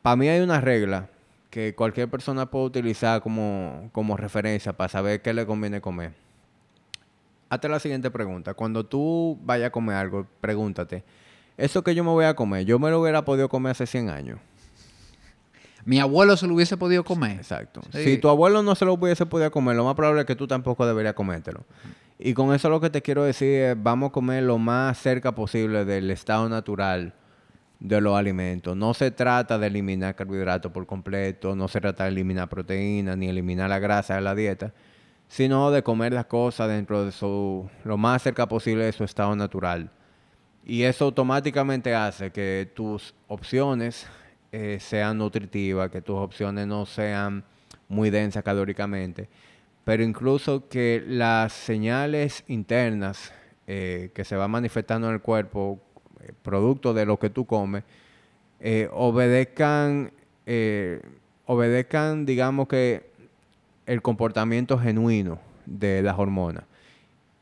Para 0.00 0.16
mí 0.16 0.28
hay 0.28 0.40
una 0.40 0.60
regla 0.60 1.10
que 1.50 1.74
cualquier 1.74 2.08
persona 2.08 2.46
puede 2.46 2.66
utilizar 2.66 3.20
como, 3.20 3.90
como 3.92 4.16
referencia 4.16 4.72
para 4.72 4.88
saber 4.88 5.20
qué 5.20 5.34
le 5.34 5.44
conviene 5.44 5.80
comer. 5.80 6.12
Hazte 7.50 7.68
la 7.68 7.80
siguiente 7.80 8.10
pregunta. 8.10 8.54
Cuando 8.54 8.86
tú 8.86 9.38
vayas 9.42 9.66
a 9.66 9.70
comer 9.70 9.96
algo, 9.96 10.26
pregúntate, 10.40 11.04
¿eso 11.56 11.82
que 11.82 11.94
yo 11.94 12.04
me 12.04 12.10
voy 12.10 12.24
a 12.24 12.34
comer, 12.34 12.64
yo 12.64 12.78
me 12.78 12.90
lo 12.90 13.00
hubiera 13.00 13.24
podido 13.24 13.48
comer 13.48 13.72
hace 13.72 13.86
100 13.86 14.08
años? 14.08 14.38
Mi 15.84 15.98
abuelo 15.98 16.36
se 16.36 16.46
lo 16.46 16.54
hubiese 16.54 16.76
podido 16.76 17.04
comer. 17.04 17.38
Exacto. 17.38 17.80
Si 17.92 18.18
tu 18.18 18.28
abuelo 18.28 18.62
no 18.62 18.74
se 18.74 18.84
lo 18.84 18.94
hubiese 18.94 19.26
podido 19.26 19.50
comer, 19.50 19.76
lo 19.76 19.84
más 19.84 19.94
probable 19.94 20.20
es 20.20 20.26
que 20.26 20.36
tú 20.36 20.46
tampoco 20.46 20.86
deberías 20.86 21.14
comértelo. 21.14 21.64
Y 22.18 22.34
con 22.34 22.54
eso 22.54 22.68
lo 22.68 22.80
que 22.80 22.90
te 22.90 23.02
quiero 23.02 23.24
decir 23.24 23.48
es, 23.48 23.82
vamos 23.82 24.10
a 24.10 24.12
comer 24.12 24.44
lo 24.44 24.58
más 24.58 24.98
cerca 24.98 25.34
posible 25.34 25.84
del 25.84 26.10
estado 26.10 26.48
natural 26.48 27.14
de 27.80 28.00
los 28.00 28.16
alimentos. 28.16 28.76
No 28.76 28.94
se 28.94 29.10
trata 29.10 29.58
de 29.58 29.66
eliminar 29.66 30.14
carbohidratos 30.14 30.70
por 30.70 30.86
completo, 30.86 31.56
no 31.56 31.66
se 31.66 31.80
trata 31.80 32.04
de 32.04 32.10
eliminar 32.10 32.48
proteínas, 32.48 33.16
ni 33.16 33.28
eliminar 33.28 33.70
la 33.70 33.78
grasa 33.78 34.16
de 34.16 34.20
la 34.20 34.34
dieta, 34.34 34.72
sino 35.30 35.70
de 35.70 35.84
comer 35.84 36.12
las 36.12 36.26
cosas 36.26 36.68
dentro 36.68 37.04
de 37.04 37.12
su, 37.12 37.70
lo 37.84 37.96
más 37.96 38.20
cerca 38.20 38.48
posible 38.48 38.84
de 38.84 38.92
su 38.92 39.04
estado 39.04 39.36
natural. 39.36 39.88
Y 40.64 40.82
eso 40.82 41.04
automáticamente 41.04 41.94
hace 41.94 42.32
que 42.32 42.68
tus 42.74 43.14
opciones 43.28 44.08
eh, 44.50 44.78
sean 44.80 45.18
nutritivas, 45.18 45.88
que 45.88 46.02
tus 46.02 46.16
opciones 46.16 46.66
no 46.66 46.84
sean 46.84 47.44
muy 47.88 48.10
densas 48.10 48.42
calóricamente, 48.42 49.28
pero 49.84 50.02
incluso 50.02 50.68
que 50.68 51.04
las 51.06 51.52
señales 51.52 52.42
internas 52.48 53.32
eh, 53.68 54.10
que 54.12 54.24
se 54.24 54.34
van 54.34 54.50
manifestando 54.50 55.06
en 55.06 55.14
el 55.14 55.20
cuerpo, 55.20 55.80
eh, 56.22 56.32
producto 56.42 56.92
de 56.92 57.06
lo 57.06 57.20
que 57.20 57.30
tú 57.30 57.46
comes, 57.46 57.84
obedezcan, 58.90 60.12
obedezcan, 61.46 62.26
digamos 62.26 62.66
que, 62.66 63.09
el 63.90 64.02
comportamiento 64.02 64.78
genuino 64.78 65.40
de 65.66 66.00
las 66.00 66.16
hormonas. 66.16 66.62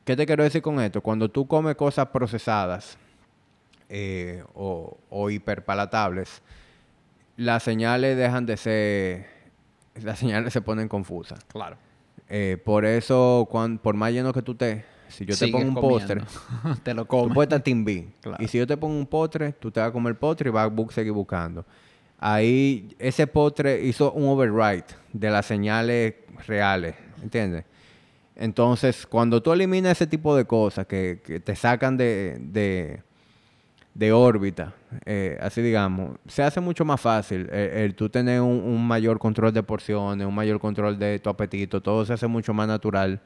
¿Qué 0.06 0.16
te 0.16 0.24
quiero 0.24 0.44
decir 0.44 0.62
con 0.62 0.80
esto? 0.80 1.02
Cuando 1.02 1.30
tú 1.30 1.46
comes 1.46 1.76
cosas 1.76 2.06
procesadas 2.06 2.96
o, 4.54 4.96
o 5.10 5.28
hiperpalatables, 5.28 6.40
las 7.36 7.62
señales 7.62 8.16
dejan 8.16 8.46
de 8.46 8.56
ser, 8.56 9.26
las 10.02 10.18
señales 10.18 10.54
se 10.54 10.62
ponen 10.62 10.88
confusas. 10.88 11.38
Claro. 11.48 11.76
Eh, 12.30 12.56
por 12.64 12.86
eso, 12.86 13.46
por 13.82 13.94
más 13.96 14.12
lleno 14.12 14.32
que 14.32 14.40
tú 14.40 14.52
estés, 14.52 14.84
si 15.08 15.26
yo 15.26 15.36
te 15.36 15.48
pongo 15.48 15.68
un 15.68 15.74
postre, 15.74 16.22
te 16.82 16.94
lo 16.94 17.06
comes. 17.06 17.28
Tú 17.28 17.34
puedes 17.34 17.52
estar 17.52 18.40
Y 18.40 18.48
si 18.48 18.56
yo 18.56 18.66
te 18.66 18.78
pongo 18.78 18.98
un 18.98 19.06
postre, 19.06 19.52
tú 19.52 19.70
te 19.70 19.80
vas 19.80 19.90
a 19.90 19.92
comer 19.92 20.12
el 20.12 20.16
postre 20.16 20.48
y 20.48 20.52
vas 20.52 20.72
a 20.72 20.92
seguir 20.94 21.12
buscando. 21.12 21.66
Ahí, 22.18 22.96
ese 22.98 23.26
postre 23.26 23.82
hizo 23.84 24.12
un 24.12 24.28
override 24.28 24.86
de 25.12 25.30
las 25.30 25.44
señales 25.46 26.14
reales, 26.46 26.94
¿entiendes? 27.22 27.64
Entonces, 28.36 29.06
cuando 29.06 29.42
tú 29.42 29.52
eliminas 29.52 29.92
ese 29.92 30.06
tipo 30.06 30.36
de 30.36 30.44
cosas 30.44 30.86
que, 30.86 31.42
te 31.44 31.56
sacan 31.56 31.96
de 31.96 33.02
de 33.98 34.12
órbita, 34.12 34.74
eh, 35.06 35.36
así 35.40 35.60
digamos, 35.60 36.18
se 36.28 36.44
hace 36.44 36.60
mucho 36.60 36.84
más 36.84 37.00
fácil 37.00 37.50
el, 37.50 37.96
tú 37.96 38.08
tener 38.08 38.40
un, 38.40 38.86
mayor 38.86 39.18
control 39.18 39.52
de 39.52 39.64
porciones, 39.64 40.24
un 40.24 40.36
mayor 40.36 40.60
control 40.60 40.96
de 40.96 41.18
tu 41.18 41.28
apetito, 41.28 41.80
todo 41.80 42.06
se 42.06 42.12
hace 42.12 42.28
mucho 42.28 42.54
más 42.54 42.68
natural 42.68 43.20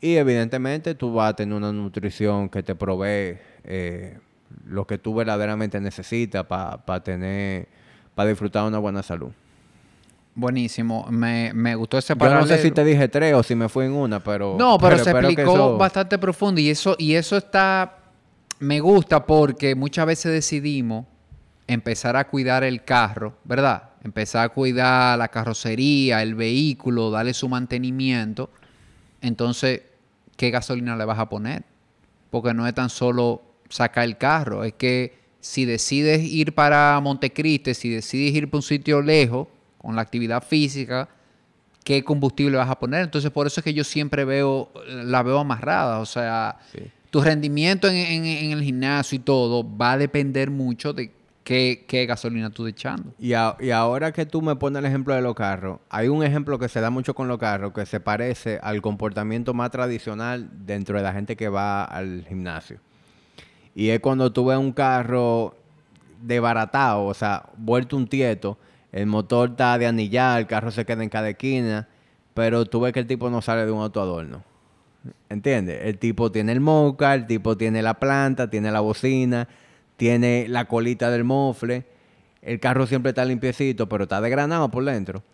Y 0.00 0.14
evidentemente 0.14 0.94
tú 0.94 1.14
vas 1.14 1.30
a 1.30 1.36
tener 1.36 1.52
una 1.56 1.72
nutrición 1.72 2.48
que 2.48 2.62
te 2.62 2.76
provee 2.76 3.38
eh, 3.64 4.18
lo 4.66 4.86
que 4.86 4.98
tú 4.98 5.16
verdaderamente 5.16 5.80
necesitas 5.80 6.46
para 6.46 7.02
tener, 7.02 7.66
para 8.14 8.28
disfrutar 8.28 8.68
una 8.68 8.78
buena 8.78 9.02
salud. 9.02 9.32
Buenísimo. 10.34 11.06
Me, 11.10 11.52
me 11.54 11.74
gustó 11.76 11.98
ese 11.98 12.14
Yo 12.18 12.30
no 12.30 12.46
sé 12.46 12.58
si 12.58 12.70
te 12.70 12.84
dije 12.84 13.08
tres 13.08 13.34
o 13.34 13.42
si 13.42 13.54
me 13.54 13.68
fui 13.68 13.86
en 13.86 13.92
una, 13.92 14.20
pero... 14.20 14.56
No, 14.58 14.78
pero, 14.78 14.98
se 14.98 15.10
explicó 15.10 15.76
bastante 15.76 16.18
profundo 16.18 16.60
y 16.60 16.70
eso, 16.70 16.96
y 16.98 17.14
eso 17.14 17.36
está... 17.36 17.98
Me 18.58 18.80
gusta 18.80 19.26
porque 19.26 19.74
muchas 19.74 20.06
veces 20.06 20.32
decidimos 20.32 21.06
empezar 21.66 22.16
a 22.16 22.26
cuidar 22.28 22.64
el 22.64 22.84
carro, 22.84 23.34
¿verdad? 23.44 23.90
Empezar 24.02 24.44
a 24.44 24.48
cuidar 24.48 25.18
la 25.18 25.28
carrocería, 25.28 26.22
el 26.22 26.34
vehículo, 26.34 27.10
darle 27.10 27.34
su 27.34 27.48
mantenimiento. 27.48 28.50
Entonces, 29.20 29.82
¿qué 30.36 30.50
gasolina 30.50 30.96
le 30.96 31.04
vas 31.04 31.18
a 31.18 31.28
poner? 31.28 31.64
Porque 32.30 32.54
no 32.54 32.66
es 32.66 32.74
tan 32.74 32.90
solo 32.90 33.42
sacar 33.68 34.04
el 34.04 34.16
carro, 34.16 34.64
es 34.64 34.74
que 34.74 35.24
si 35.40 35.64
decides 35.64 36.22
ir 36.22 36.54
para 36.54 36.98
Montecristi, 37.02 37.74
si 37.74 37.90
decides 37.90 38.34
ir 38.34 38.48
para 38.48 38.58
un 38.58 38.62
sitio 38.62 39.02
lejos, 39.02 39.48
con 39.84 39.94
la 39.94 40.02
actividad 40.02 40.42
física, 40.42 41.08
qué 41.84 42.02
combustible 42.02 42.56
vas 42.56 42.70
a 42.70 42.78
poner. 42.78 43.02
Entonces, 43.02 43.30
por 43.30 43.46
eso 43.46 43.60
es 43.60 43.64
que 43.64 43.74
yo 43.74 43.84
siempre 43.84 44.24
veo, 44.24 44.70
la 44.88 45.22
veo 45.22 45.38
amarrada. 45.38 46.00
O 46.00 46.06
sea, 46.06 46.58
tu 47.10 47.20
rendimiento 47.20 47.86
en, 47.88 48.24
el 48.24 48.62
gimnasio 48.62 49.16
y 49.16 49.18
todo 49.20 49.64
va 49.76 49.92
a 49.92 49.98
depender 49.98 50.50
mucho 50.50 50.92
de 50.94 51.12
qué, 51.44 52.06
gasolina 52.08 52.50
tú 52.50 52.66
estás 52.66 52.80
echando. 52.80 53.12
Y, 53.18 53.32
y, 53.32 53.70
ahora 53.70 54.10
que 54.12 54.24
tú 54.24 54.40
me 54.40 54.56
pones 54.56 54.80
el 54.80 54.86
ejemplo 54.86 55.14
de 55.14 55.20
los 55.20 55.34
carros, 55.34 55.80
hay 55.90 56.08
un 56.08 56.24
ejemplo 56.24 56.58
que 56.58 56.68
se 56.68 56.80
da 56.80 56.88
mucho 56.88 57.14
con 57.14 57.28
los 57.28 57.38
carros 57.38 57.72
que 57.74 57.84
se 57.84 58.00
parece 58.00 58.58
al 58.62 58.80
comportamiento 58.80 59.52
más 59.52 59.70
tradicional 59.70 60.48
dentro 60.64 60.96
de 60.96 61.02
la 61.02 61.12
gente 61.12 61.36
que 61.36 61.48
va 61.48 61.84
al 61.84 62.24
gimnasio. 62.26 62.78
Y 63.74 63.90
es 63.90 64.00
cuando 64.00 64.32
tú 64.32 64.46
ves 64.46 64.56
un 64.56 64.72
carro 64.72 65.54
desbaratado, 66.22 67.04
o 67.04 67.14
sea, 67.14 67.50
vuelto 67.56 67.96
un 67.96 68.06
tieto, 68.06 68.56
el 68.94 69.06
motor 69.06 69.50
está 69.50 69.76
de 69.76 69.88
anillar, 69.88 70.38
el 70.38 70.46
carro 70.46 70.70
se 70.70 70.84
queda 70.84 71.02
en 71.02 71.08
cada 71.08 71.28
esquina, 71.28 71.88
pero 72.32 72.64
tú 72.64 72.80
ves 72.80 72.92
que 72.92 73.00
el 73.00 73.08
tipo 73.08 73.28
no 73.28 73.42
sale 73.42 73.66
de 73.66 73.72
un 73.72 73.82
autoadorno. 73.82 74.44
¿Entiendes? 75.28 75.80
El 75.82 75.98
tipo 75.98 76.30
tiene 76.30 76.52
el 76.52 76.60
moca, 76.60 77.12
el 77.12 77.26
tipo 77.26 77.56
tiene 77.56 77.82
la 77.82 77.94
planta, 77.94 78.48
tiene 78.48 78.70
la 78.70 78.78
bocina, 78.78 79.48
tiene 79.96 80.46
la 80.48 80.66
colita 80.66 81.10
del 81.10 81.24
mofle. 81.24 81.84
El 82.40 82.60
carro 82.60 82.86
siempre 82.86 83.10
está 83.10 83.24
limpiecito, 83.24 83.88
pero 83.88 84.04
está 84.04 84.20
desgranado 84.20 84.70
por 84.70 84.84
dentro. 84.84 85.24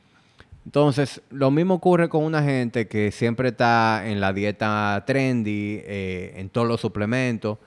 Entonces, 0.65 1.21
lo 1.29 1.51
mismo 1.51 1.75
ocurre 1.75 2.09
con 2.09 2.25
una 2.25 2.43
gente 2.43 2.89
que 2.89 3.13
siempre 3.13 3.51
está 3.51 4.05
en 4.07 4.21
la 4.21 4.33
dieta 4.33 5.05
trendy, 5.07 5.83
eh, 5.85 6.33
en 6.37 6.49
todos 6.49 6.67
los 6.67 6.81
suplementos, 6.81 7.59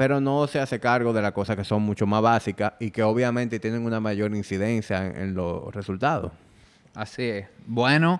pero 0.00 0.18
no 0.18 0.46
se 0.46 0.58
hace 0.58 0.80
cargo 0.80 1.12
de 1.12 1.20
las 1.20 1.32
cosas 1.32 1.56
que 1.56 1.62
son 1.62 1.82
mucho 1.82 2.06
más 2.06 2.22
básicas 2.22 2.72
y 2.80 2.90
que 2.90 3.02
obviamente 3.02 3.60
tienen 3.60 3.84
una 3.84 4.00
mayor 4.00 4.34
incidencia 4.34 5.06
en, 5.08 5.34
los 5.34 5.74
resultados. 5.74 6.32
Así 6.94 7.22
es. 7.24 7.46
Bueno, 7.66 8.18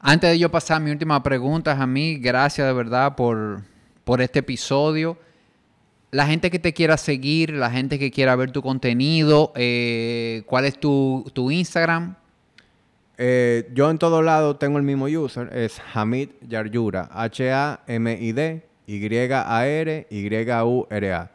antes 0.00 0.30
de 0.30 0.40
yo 0.40 0.50
pasar 0.50 0.78
a 0.78 0.80
mi 0.80 0.90
última 0.90 1.22
pregunta, 1.22 1.80
a 1.80 1.86
mí, 1.86 2.16
gracias 2.16 2.66
de 2.66 2.72
verdad 2.72 3.14
por, 3.14 3.62
por 4.02 4.20
este 4.20 4.40
episodio. 4.40 5.18
La 6.10 6.26
gente 6.26 6.50
que 6.50 6.58
te 6.58 6.72
quiera 6.72 6.96
seguir, 6.96 7.50
la 7.50 7.70
gente 7.70 7.96
que 7.96 8.10
quiera 8.10 8.34
ver 8.34 8.50
tu 8.50 8.60
contenido, 8.60 9.52
eh, 9.54 10.42
¿cuál 10.46 10.64
es 10.64 10.80
tu, 10.80 11.24
Instagram? 11.48 12.16
Eh, 13.18 13.70
yo 13.72 13.88
en 13.88 13.98
todos 13.98 14.24
lados 14.24 14.58
tengo 14.58 14.78
el 14.78 14.84
mismo 14.84 15.04
user, 15.04 15.48
es 15.56 15.80
Hamid 15.94 16.30
Yaryura, 16.48 17.08
H-A-M-I-D 17.12 18.69
y-A-R, 18.96 20.06
Y-U-R-A. 20.10 21.30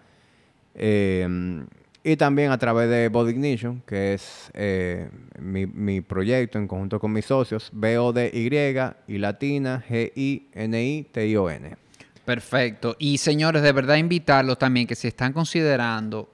Em, 0.78 1.66
y 2.04 2.18
también 2.18 2.52
a 2.52 2.58
través 2.58 2.90
de 2.90 3.08
Body 3.10 3.32
Ignition, 3.32 3.82
que 3.86 4.14
es 4.14 4.52
eh, 4.54 5.10
mi, 5.40 6.02
proyecto 6.02 6.60
en 6.60 6.68
conjunto 6.68 7.00
con 7.00 7.12
mis 7.12 7.26
socios, 7.26 7.70
B-O-D-Y 7.74 8.80
y 9.08 9.18
latina 9.18 9.84
G-I-N-I-T-I-O-N. 9.88 11.78
Perfecto. 12.26 12.96
Y 13.00 13.18
señores, 13.18 13.64
de 13.64 13.72
verdad 13.72 13.96
invitarlos 13.96 14.60
también 14.60 14.86
que 14.86 14.96
si 14.96 15.08
están 15.08 15.34
considerando 15.34 16.30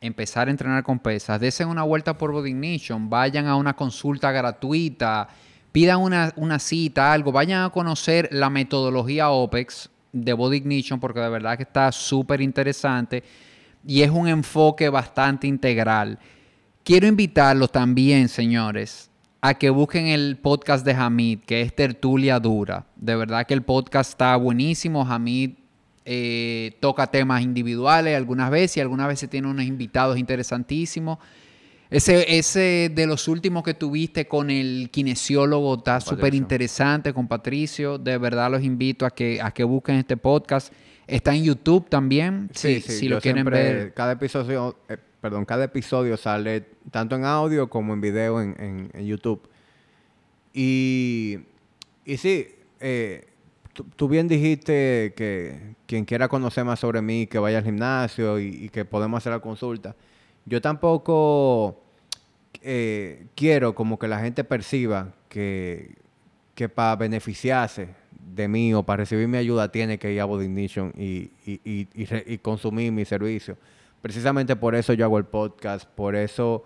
empezar 0.00 0.46
a 0.48 0.50
entrenar 0.50 0.84
con 0.84 1.00
pesas, 1.00 1.40
desen 1.40 1.68
una 1.68 1.82
vuelta 1.82 2.16
por 2.16 2.30
Body 2.30 2.50
Ignition, 2.50 3.10
vayan 3.10 3.46
a 3.46 3.56
una 3.56 3.74
consulta 3.74 4.30
gratuita, 4.30 5.28
pidan 5.72 6.00
una, 6.00 6.32
una 6.36 6.58
cita, 6.58 7.12
algo, 7.12 7.32
vayan 7.32 7.64
a 7.64 7.70
conocer 7.70 8.28
la 8.30 8.50
metodología 8.50 9.30
OPEX 9.30 9.90
de 10.24 10.32
Body 10.32 10.58
Ignition 10.58 11.00
porque 11.00 11.20
de 11.20 11.28
verdad 11.28 11.56
que 11.56 11.64
está 11.64 11.92
súper 11.92 12.40
interesante 12.40 13.22
y 13.86 14.02
es 14.02 14.10
un 14.10 14.28
enfoque 14.28 14.88
bastante 14.88 15.46
integral. 15.46 16.18
Quiero 16.82 17.06
invitarlos 17.06 17.72
también, 17.72 18.28
señores, 18.28 19.10
a 19.40 19.54
que 19.54 19.70
busquen 19.70 20.06
el 20.06 20.36
podcast 20.36 20.84
de 20.84 20.94
Hamid, 20.94 21.40
que 21.40 21.62
es 21.62 21.74
Tertulia 21.74 22.38
Dura. 22.40 22.86
De 22.96 23.16
verdad 23.16 23.46
que 23.46 23.54
el 23.54 23.62
podcast 23.62 24.10
está 24.10 24.36
buenísimo. 24.36 25.06
Hamid 25.06 25.52
eh, 26.04 26.76
toca 26.80 27.08
temas 27.08 27.42
individuales 27.42 28.16
algunas 28.16 28.50
veces 28.50 28.76
y 28.76 28.80
algunas 28.80 29.08
veces 29.08 29.28
tiene 29.28 29.48
unos 29.48 29.64
invitados 29.64 30.18
interesantísimos. 30.18 31.18
Ese, 31.88 32.36
ese 32.36 32.90
de 32.92 33.06
los 33.06 33.28
últimos 33.28 33.62
que 33.62 33.74
tuviste 33.74 34.26
con 34.26 34.50
el 34.50 34.90
kinesiólogo 34.90 35.76
está 35.76 36.00
súper 36.00 36.34
interesante 36.34 37.12
con 37.12 37.28
Patricio. 37.28 37.96
De 37.98 38.18
verdad 38.18 38.50
los 38.50 38.62
invito 38.62 39.06
a 39.06 39.10
que, 39.10 39.40
a 39.40 39.52
que 39.52 39.62
busquen 39.62 39.96
este 39.96 40.16
podcast. 40.16 40.72
Está 41.06 41.34
en 41.34 41.44
YouTube 41.44 41.88
también, 41.88 42.50
sí, 42.52 42.80
si, 42.80 42.92
si 42.92 43.08
lo 43.08 43.20
quieren 43.20 43.44
ver. 43.44 43.94
Cada 43.94 44.12
episodio, 44.12 44.76
eh, 44.88 44.96
perdón, 45.20 45.44
cada 45.44 45.64
episodio 45.64 46.16
sale 46.16 46.64
tanto 46.90 47.14
en 47.14 47.24
audio 47.24 47.70
como 47.70 47.94
en 47.94 48.00
video 48.00 48.40
en, 48.42 48.90
YouTube. 49.06 49.48
Y, 50.52 51.38
y 52.04 52.16
sí, 52.16 52.48
eh, 52.80 53.28
tú 53.94 54.08
bien 54.08 54.26
dijiste 54.26 55.14
que 55.16 55.76
quien 55.86 56.04
quiera 56.04 56.26
conocer 56.26 56.64
más 56.64 56.80
sobre 56.80 57.00
mí, 57.00 57.28
que 57.28 57.38
vaya 57.38 57.58
al 57.58 57.64
gimnasio 57.64 58.40
y, 58.40 58.64
y 58.64 58.68
que 58.70 58.84
podemos 58.84 59.18
hacer 59.18 59.30
la 59.30 59.38
consulta. 59.38 59.94
Yo 60.46 60.60
tampoco 60.60 61.82
eh, 62.62 63.26
quiero 63.34 63.74
como 63.74 63.98
que 63.98 64.08
la 64.08 64.20
gente 64.20 64.44
perciba 64.44 65.12
que, 65.28 65.96
que 66.54 66.68
para 66.68 66.96
beneficiarse 66.96 67.88
de 68.34 68.48
mí 68.48 68.72
o 68.74 68.82
para 68.82 68.98
recibir 68.98 69.28
mi 69.28 69.38
ayuda 69.38 69.70
tiene 69.70 69.98
que 69.98 70.12
ir 70.12 70.20
a 70.20 70.24
Body 70.24 70.44
Ignition 70.44 70.92
y, 70.96 71.30
y, 71.44 72.38
consumir 72.38 72.92
mi 72.92 73.04
servicio. 73.04 73.56
Precisamente 74.02 74.56
por 74.56 74.74
eso 74.74 74.92
yo 74.92 75.04
hago 75.04 75.18
el 75.18 75.24
podcast, 75.24 75.88
por 75.88 76.14
eso 76.14 76.64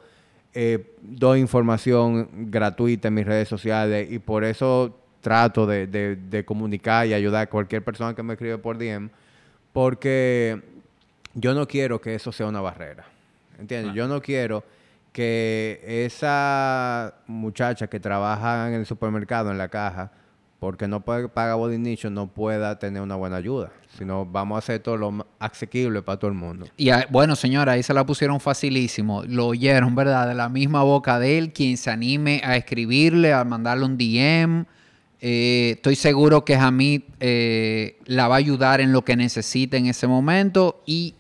eh, 0.52 0.94
doy 1.01 1.40
información 1.40 2.28
gratuita 2.51 3.09
en 3.09 3.15
mis 3.15 3.27
redes 3.27 3.48
sociales 3.48 4.11
y 4.11 4.19
por 4.19 4.44
eso 4.44 4.98
trato 5.20 5.66
de, 5.66 5.86
de, 5.86 6.44
comunicar 6.44 7.07
y 7.07 7.15
ayudar 7.15 7.43
a 7.43 7.47
cualquier 7.48 7.85
persona 7.85 8.15
que 8.15 8.23
me 8.23 8.35
escribe 8.35 8.59
por 8.59 8.78
DM, 8.78 9.11
porque 9.73 10.61
yo 11.35 11.55
no 11.55 11.69
quiero 11.69 12.01
que 12.01 12.15
eso 12.15 12.32
sea 12.32 12.47
una 12.47 12.61
barrera. 12.61 13.05
¿Entiendes? 13.61 13.95
Yo 13.95 14.09
no 14.09 14.20
quiero 14.20 14.65
que 15.12 15.81
esa 15.85 17.15
muchacha 17.27 17.89
que 17.89 18.01
trabaja 18.01 18.69
en 18.69 18.74
el 18.74 18.87
supermercado, 18.87 19.51
en 19.51 19.59
la 19.59 19.69
caja, 19.69 20.12
porque 20.59 20.87
no 20.87 21.01
puede 21.01 21.28
pagar 21.28 21.57
body 21.57 21.78
nicho, 21.78 22.11
no 22.11 22.28
pueda 22.28 22.78
tener 22.78 23.03
una 23.03 23.16
buena 23.16 23.37
ayuda. 23.37 23.73
Sino 23.97 24.24
vamos 24.27 24.57
a 24.57 24.59
hacer 24.59 24.81
todo 24.81 24.97
lo 24.97 25.27
asequible 25.39 26.03
para 26.03 26.19
todo 26.19 26.31
el 26.31 26.37
mundo. 26.37 26.66
Y 26.77 26.91
bueno, 27.11 27.35
señora, 27.35 27.73
ahí 27.73 27.82
se 27.82 27.95
la 27.95 28.05
pusieron 28.05 28.41
facilísimo. 28.41 29.24
Lo 29.24 29.49
oyeron, 29.49 29.95
¿verdad? 29.95 30.28
De 30.28 30.35
la 30.35 30.49
misma 30.49 30.82
boca 30.82 31.19
de 31.19 31.39
él, 31.39 31.53
quien 31.53 31.77
se 31.77 31.91
anime 31.91 32.41
a 32.45 32.57
escribirle, 32.57 33.32
a 33.32 33.43
mandarle 33.45 33.87
un 33.87 33.97
DM. 33.97 34.66
Eh, 35.23 35.73
estoy 35.77 35.97
seguro 35.97 36.45
que 36.45 36.57
Hamid 36.57 37.03
eh, 37.20 37.99
la 38.07 38.28
va 38.28 38.37
a 38.37 38.39
ayudar 38.39 38.81
en 38.81 38.93
lo 38.93 39.05
que 39.05 39.16
necesite 39.16 39.77
en 39.77 39.87
ese 39.87 40.07
momento 40.07 40.82
y 40.87 41.15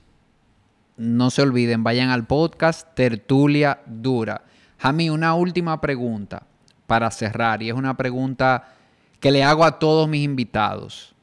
no 1.00 1.30
se 1.30 1.40
olviden, 1.40 1.82
vayan 1.82 2.10
al 2.10 2.26
podcast 2.26 2.86
Tertulia 2.94 3.80
Dura. 3.86 4.42
Jami, 4.78 5.08
una 5.08 5.32
última 5.32 5.80
pregunta 5.80 6.42
para 6.86 7.10
cerrar, 7.10 7.62
y 7.62 7.70
es 7.70 7.74
una 7.74 7.96
pregunta 7.96 8.74
que 9.18 9.30
le 9.30 9.42
hago 9.42 9.64
a 9.64 9.78
todos 9.78 10.06
mis 10.10 10.22
invitados. 10.22 11.14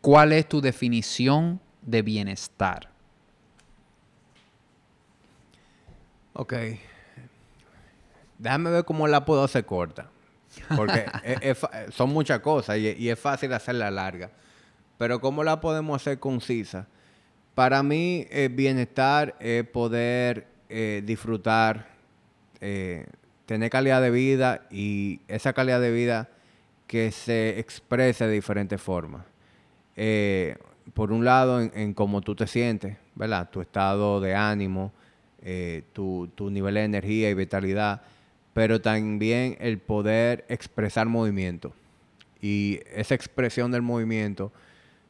¿Cuál 0.00 0.32
es 0.32 0.48
tu 0.48 0.62
definición 0.62 1.60
de 1.82 2.00
bienestar? 2.00 2.88
Ok. 6.32 6.54
Déjame 8.38 8.70
ver 8.70 8.86
cómo 8.86 9.06
la 9.06 9.26
puedo 9.26 9.44
hacer 9.44 9.66
corta. 9.66 10.08
Porque 10.74 11.04
son 11.90 12.08
muchas 12.08 12.40
cosas 12.40 12.78
y, 12.78 12.88
y, 12.92 13.10
es 13.10 13.18
fácil 13.18 13.52
hacerla 13.52 13.90
larga. 13.90 14.30
Pero 14.96 15.20
¿cómo 15.20 15.44
la 15.44 15.60
podemos 15.60 16.00
hacer 16.00 16.18
concisa? 16.18 16.86
Para 17.54 17.82
mí, 17.82 18.26
el 18.30 18.48
bienestar 18.50 19.36
es 19.40 19.64
poder 19.64 20.46
eh, 20.68 21.02
disfrutar, 21.04 21.88
eh, 22.60 23.06
tener 23.46 23.70
calidad 23.70 24.02
de 24.02 24.10
vida 24.10 24.66
y 24.70 25.20
esa 25.28 25.52
calidad 25.52 25.80
de 25.80 25.92
vida 25.92 26.28
que 26.86 27.12
se 27.12 27.58
exprese 27.58 28.26
de 28.26 28.32
diferentes 28.32 28.80
formas. 28.80 29.24
eh, 29.96 30.56
por 30.92 31.12
un 31.12 31.24
lado, 31.24 31.60
en, 31.62 31.94
cómo 31.94 32.20
tú 32.20 32.34
te 32.34 32.46
sientes, 32.46 32.96
¿verdad? 33.14 33.48
Tu 33.50 33.60
estado 33.62 34.20
de 34.20 34.34
ánimo, 34.34 34.92
eh, 35.42 35.82
tu, 35.92 36.28
tu 36.34 36.50
nivel 36.50 36.74
de 36.74 36.84
energía 36.84 37.30
y 37.30 37.34
vitalidad, 37.34 38.02
pero 38.52 38.80
también 38.80 39.56
el 39.60 39.78
poder 39.78 40.44
expresar 40.48 41.06
movimiento. 41.08 41.72
Y 42.42 42.80
esa 42.94 43.14
expresión 43.14 43.70
del 43.72 43.82
movimiento 43.82 44.52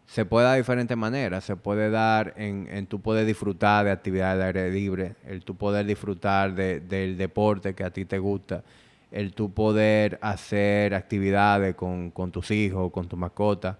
se 0.06 0.24
puede 0.24 0.46
dar 0.46 0.54
de 0.54 0.60
diferentes 0.60 0.96
maneras. 0.96 1.44
Se 1.44 1.56
puede 1.56 1.90
dar 1.90 2.34
en, 2.36 2.68
en 2.70 2.86
tu 2.86 3.00
poder 3.00 3.26
disfrutar 3.26 3.84
de 3.84 3.90
actividades 3.90 4.38
de 4.38 4.44
aire 4.44 4.70
libre, 4.70 5.14
el 5.26 5.44
tu 5.44 5.56
poder 5.56 5.86
disfrutar 5.86 6.54
del 6.54 7.16
deporte 7.16 7.74
que 7.74 7.84
a 7.84 7.90
ti 7.90 8.04
te 8.04 8.18
gusta, 8.18 8.62
el 9.10 9.32
tu 9.32 9.52
poder 9.52 10.18
hacer 10.20 10.94
actividades 10.94 11.74
con, 11.74 12.12
tus 12.32 12.50
hijos, 12.50 12.92
con 12.92 13.08
tu 13.08 13.16
mascota. 13.16 13.78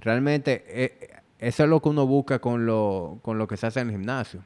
Realmente 0.00 0.64
eh, 0.66 1.10
eso 1.38 1.64
es 1.64 1.68
lo 1.68 1.80
que 1.80 1.88
uno 1.88 2.06
busca 2.06 2.38
con 2.38 2.66
lo, 2.66 3.18
con 3.22 3.38
lo 3.38 3.46
que 3.46 3.56
se 3.56 3.66
hace 3.66 3.80
en 3.80 3.88
el 3.88 3.92
gimnasio. 3.92 4.40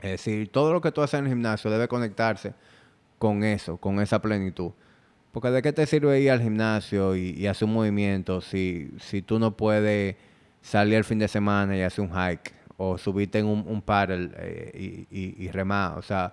Es 0.00 0.12
decir, 0.12 0.50
todo 0.50 0.72
lo 0.72 0.80
que 0.80 0.90
tú 0.90 1.02
haces 1.02 1.18
en 1.18 1.26
el 1.26 1.30
gimnasio 1.30 1.70
debe 1.70 1.86
conectarse 1.86 2.54
con 3.18 3.44
eso, 3.44 3.76
con 3.76 4.00
esa 4.00 4.20
plenitud. 4.20 4.72
Porque 5.30 5.50
de 5.50 5.62
qué 5.62 5.72
te 5.72 5.86
sirve 5.86 6.20
ir 6.20 6.30
al 6.30 6.42
gimnasio 6.42 7.16
y, 7.16 7.46
hacer 7.46 7.66
un 7.66 7.74
movimiento 7.74 8.40
si, 8.40 8.90
si 8.98 9.22
tú 9.22 9.38
no 9.38 9.56
puedes 9.56 10.16
salir 10.62 10.94
el 10.94 11.04
fin 11.04 11.18
de 11.18 11.28
semana 11.28 11.76
y 11.76 11.82
hacer 11.82 12.04
un 12.04 12.10
hike 12.10 12.52
o 12.76 12.96
subirte 12.96 13.38
en 13.38 13.46
un, 13.46 13.64
un 13.66 13.82
paddle 13.82 14.30
eh, 14.36 15.06
y, 15.10 15.48
remar. 15.50 15.98
O 15.98 16.02
sea, 16.02 16.32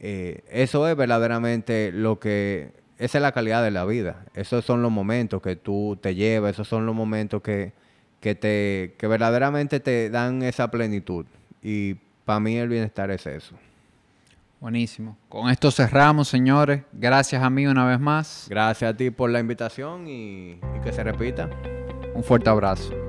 eh, 0.00 0.44
eso 0.50 0.86
es 0.88 0.96
verdaderamente 0.96 1.90
lo 1.92 2.18
que... 2.18 2.72
Esa 2.98 3.18
es 3.18 3.22
la 3.22 3.32
calidad 3.32 3.62
de 3.62 3.70
la 3.70 3.84
vida. 3.84 4.24
Esos 4.34 4.64
son 4.64 4.82
los 4.82 4.90
momentos 4.90 5.42
que 5.42 5.56
tú 5.56 5.98
te 6.00 6.14
llevas, 6.14 6.52
esos 6.52 6.66
son 6.66 6.86
los 6.86 6.94
momentos 6.94 7.42
que, 7.42 7.72
que, 8.20 8.34
te, 8.34 8.94
que 8.96 9.06
verdaderamente 9.06 9.80
te 9.80 10.08
dan 10.08 10.42
esa 10.42 10.70
plenitud. 10.70 11.26
Y 11.62 11.94
para 12.24 12.40
mí 12.40 12.56
el 12.56 12.68
bienestar 12.68 13.10
es 13.10 13.26
eso. 13.26 13.54
Buenísimo. 14.60 15.18
Con 15.28 15.50
esto 15.50 15.70
cerramos, 15.70 16.28
señores. 16.28 16.82
Gracias 16.92 17.42
a 17.42 17.50
mí 17.50 17.66
una 17.66 17.84
vez 17.84 18.00
más. 18.00 18.46
Gracias 18.48 18.94
a 18.94 18.96
ti 18.96 19.10
por 19.10 19.28
la 19.28 19.40
invitación 19.40 20.08
y 20.08 20.58
que 20.82 20.92
se 20.92 21.04
repita. 21.04 21.50
Un 22.14 22.24
fuerte 22.24 22.48
abrazo. 22.48 23.05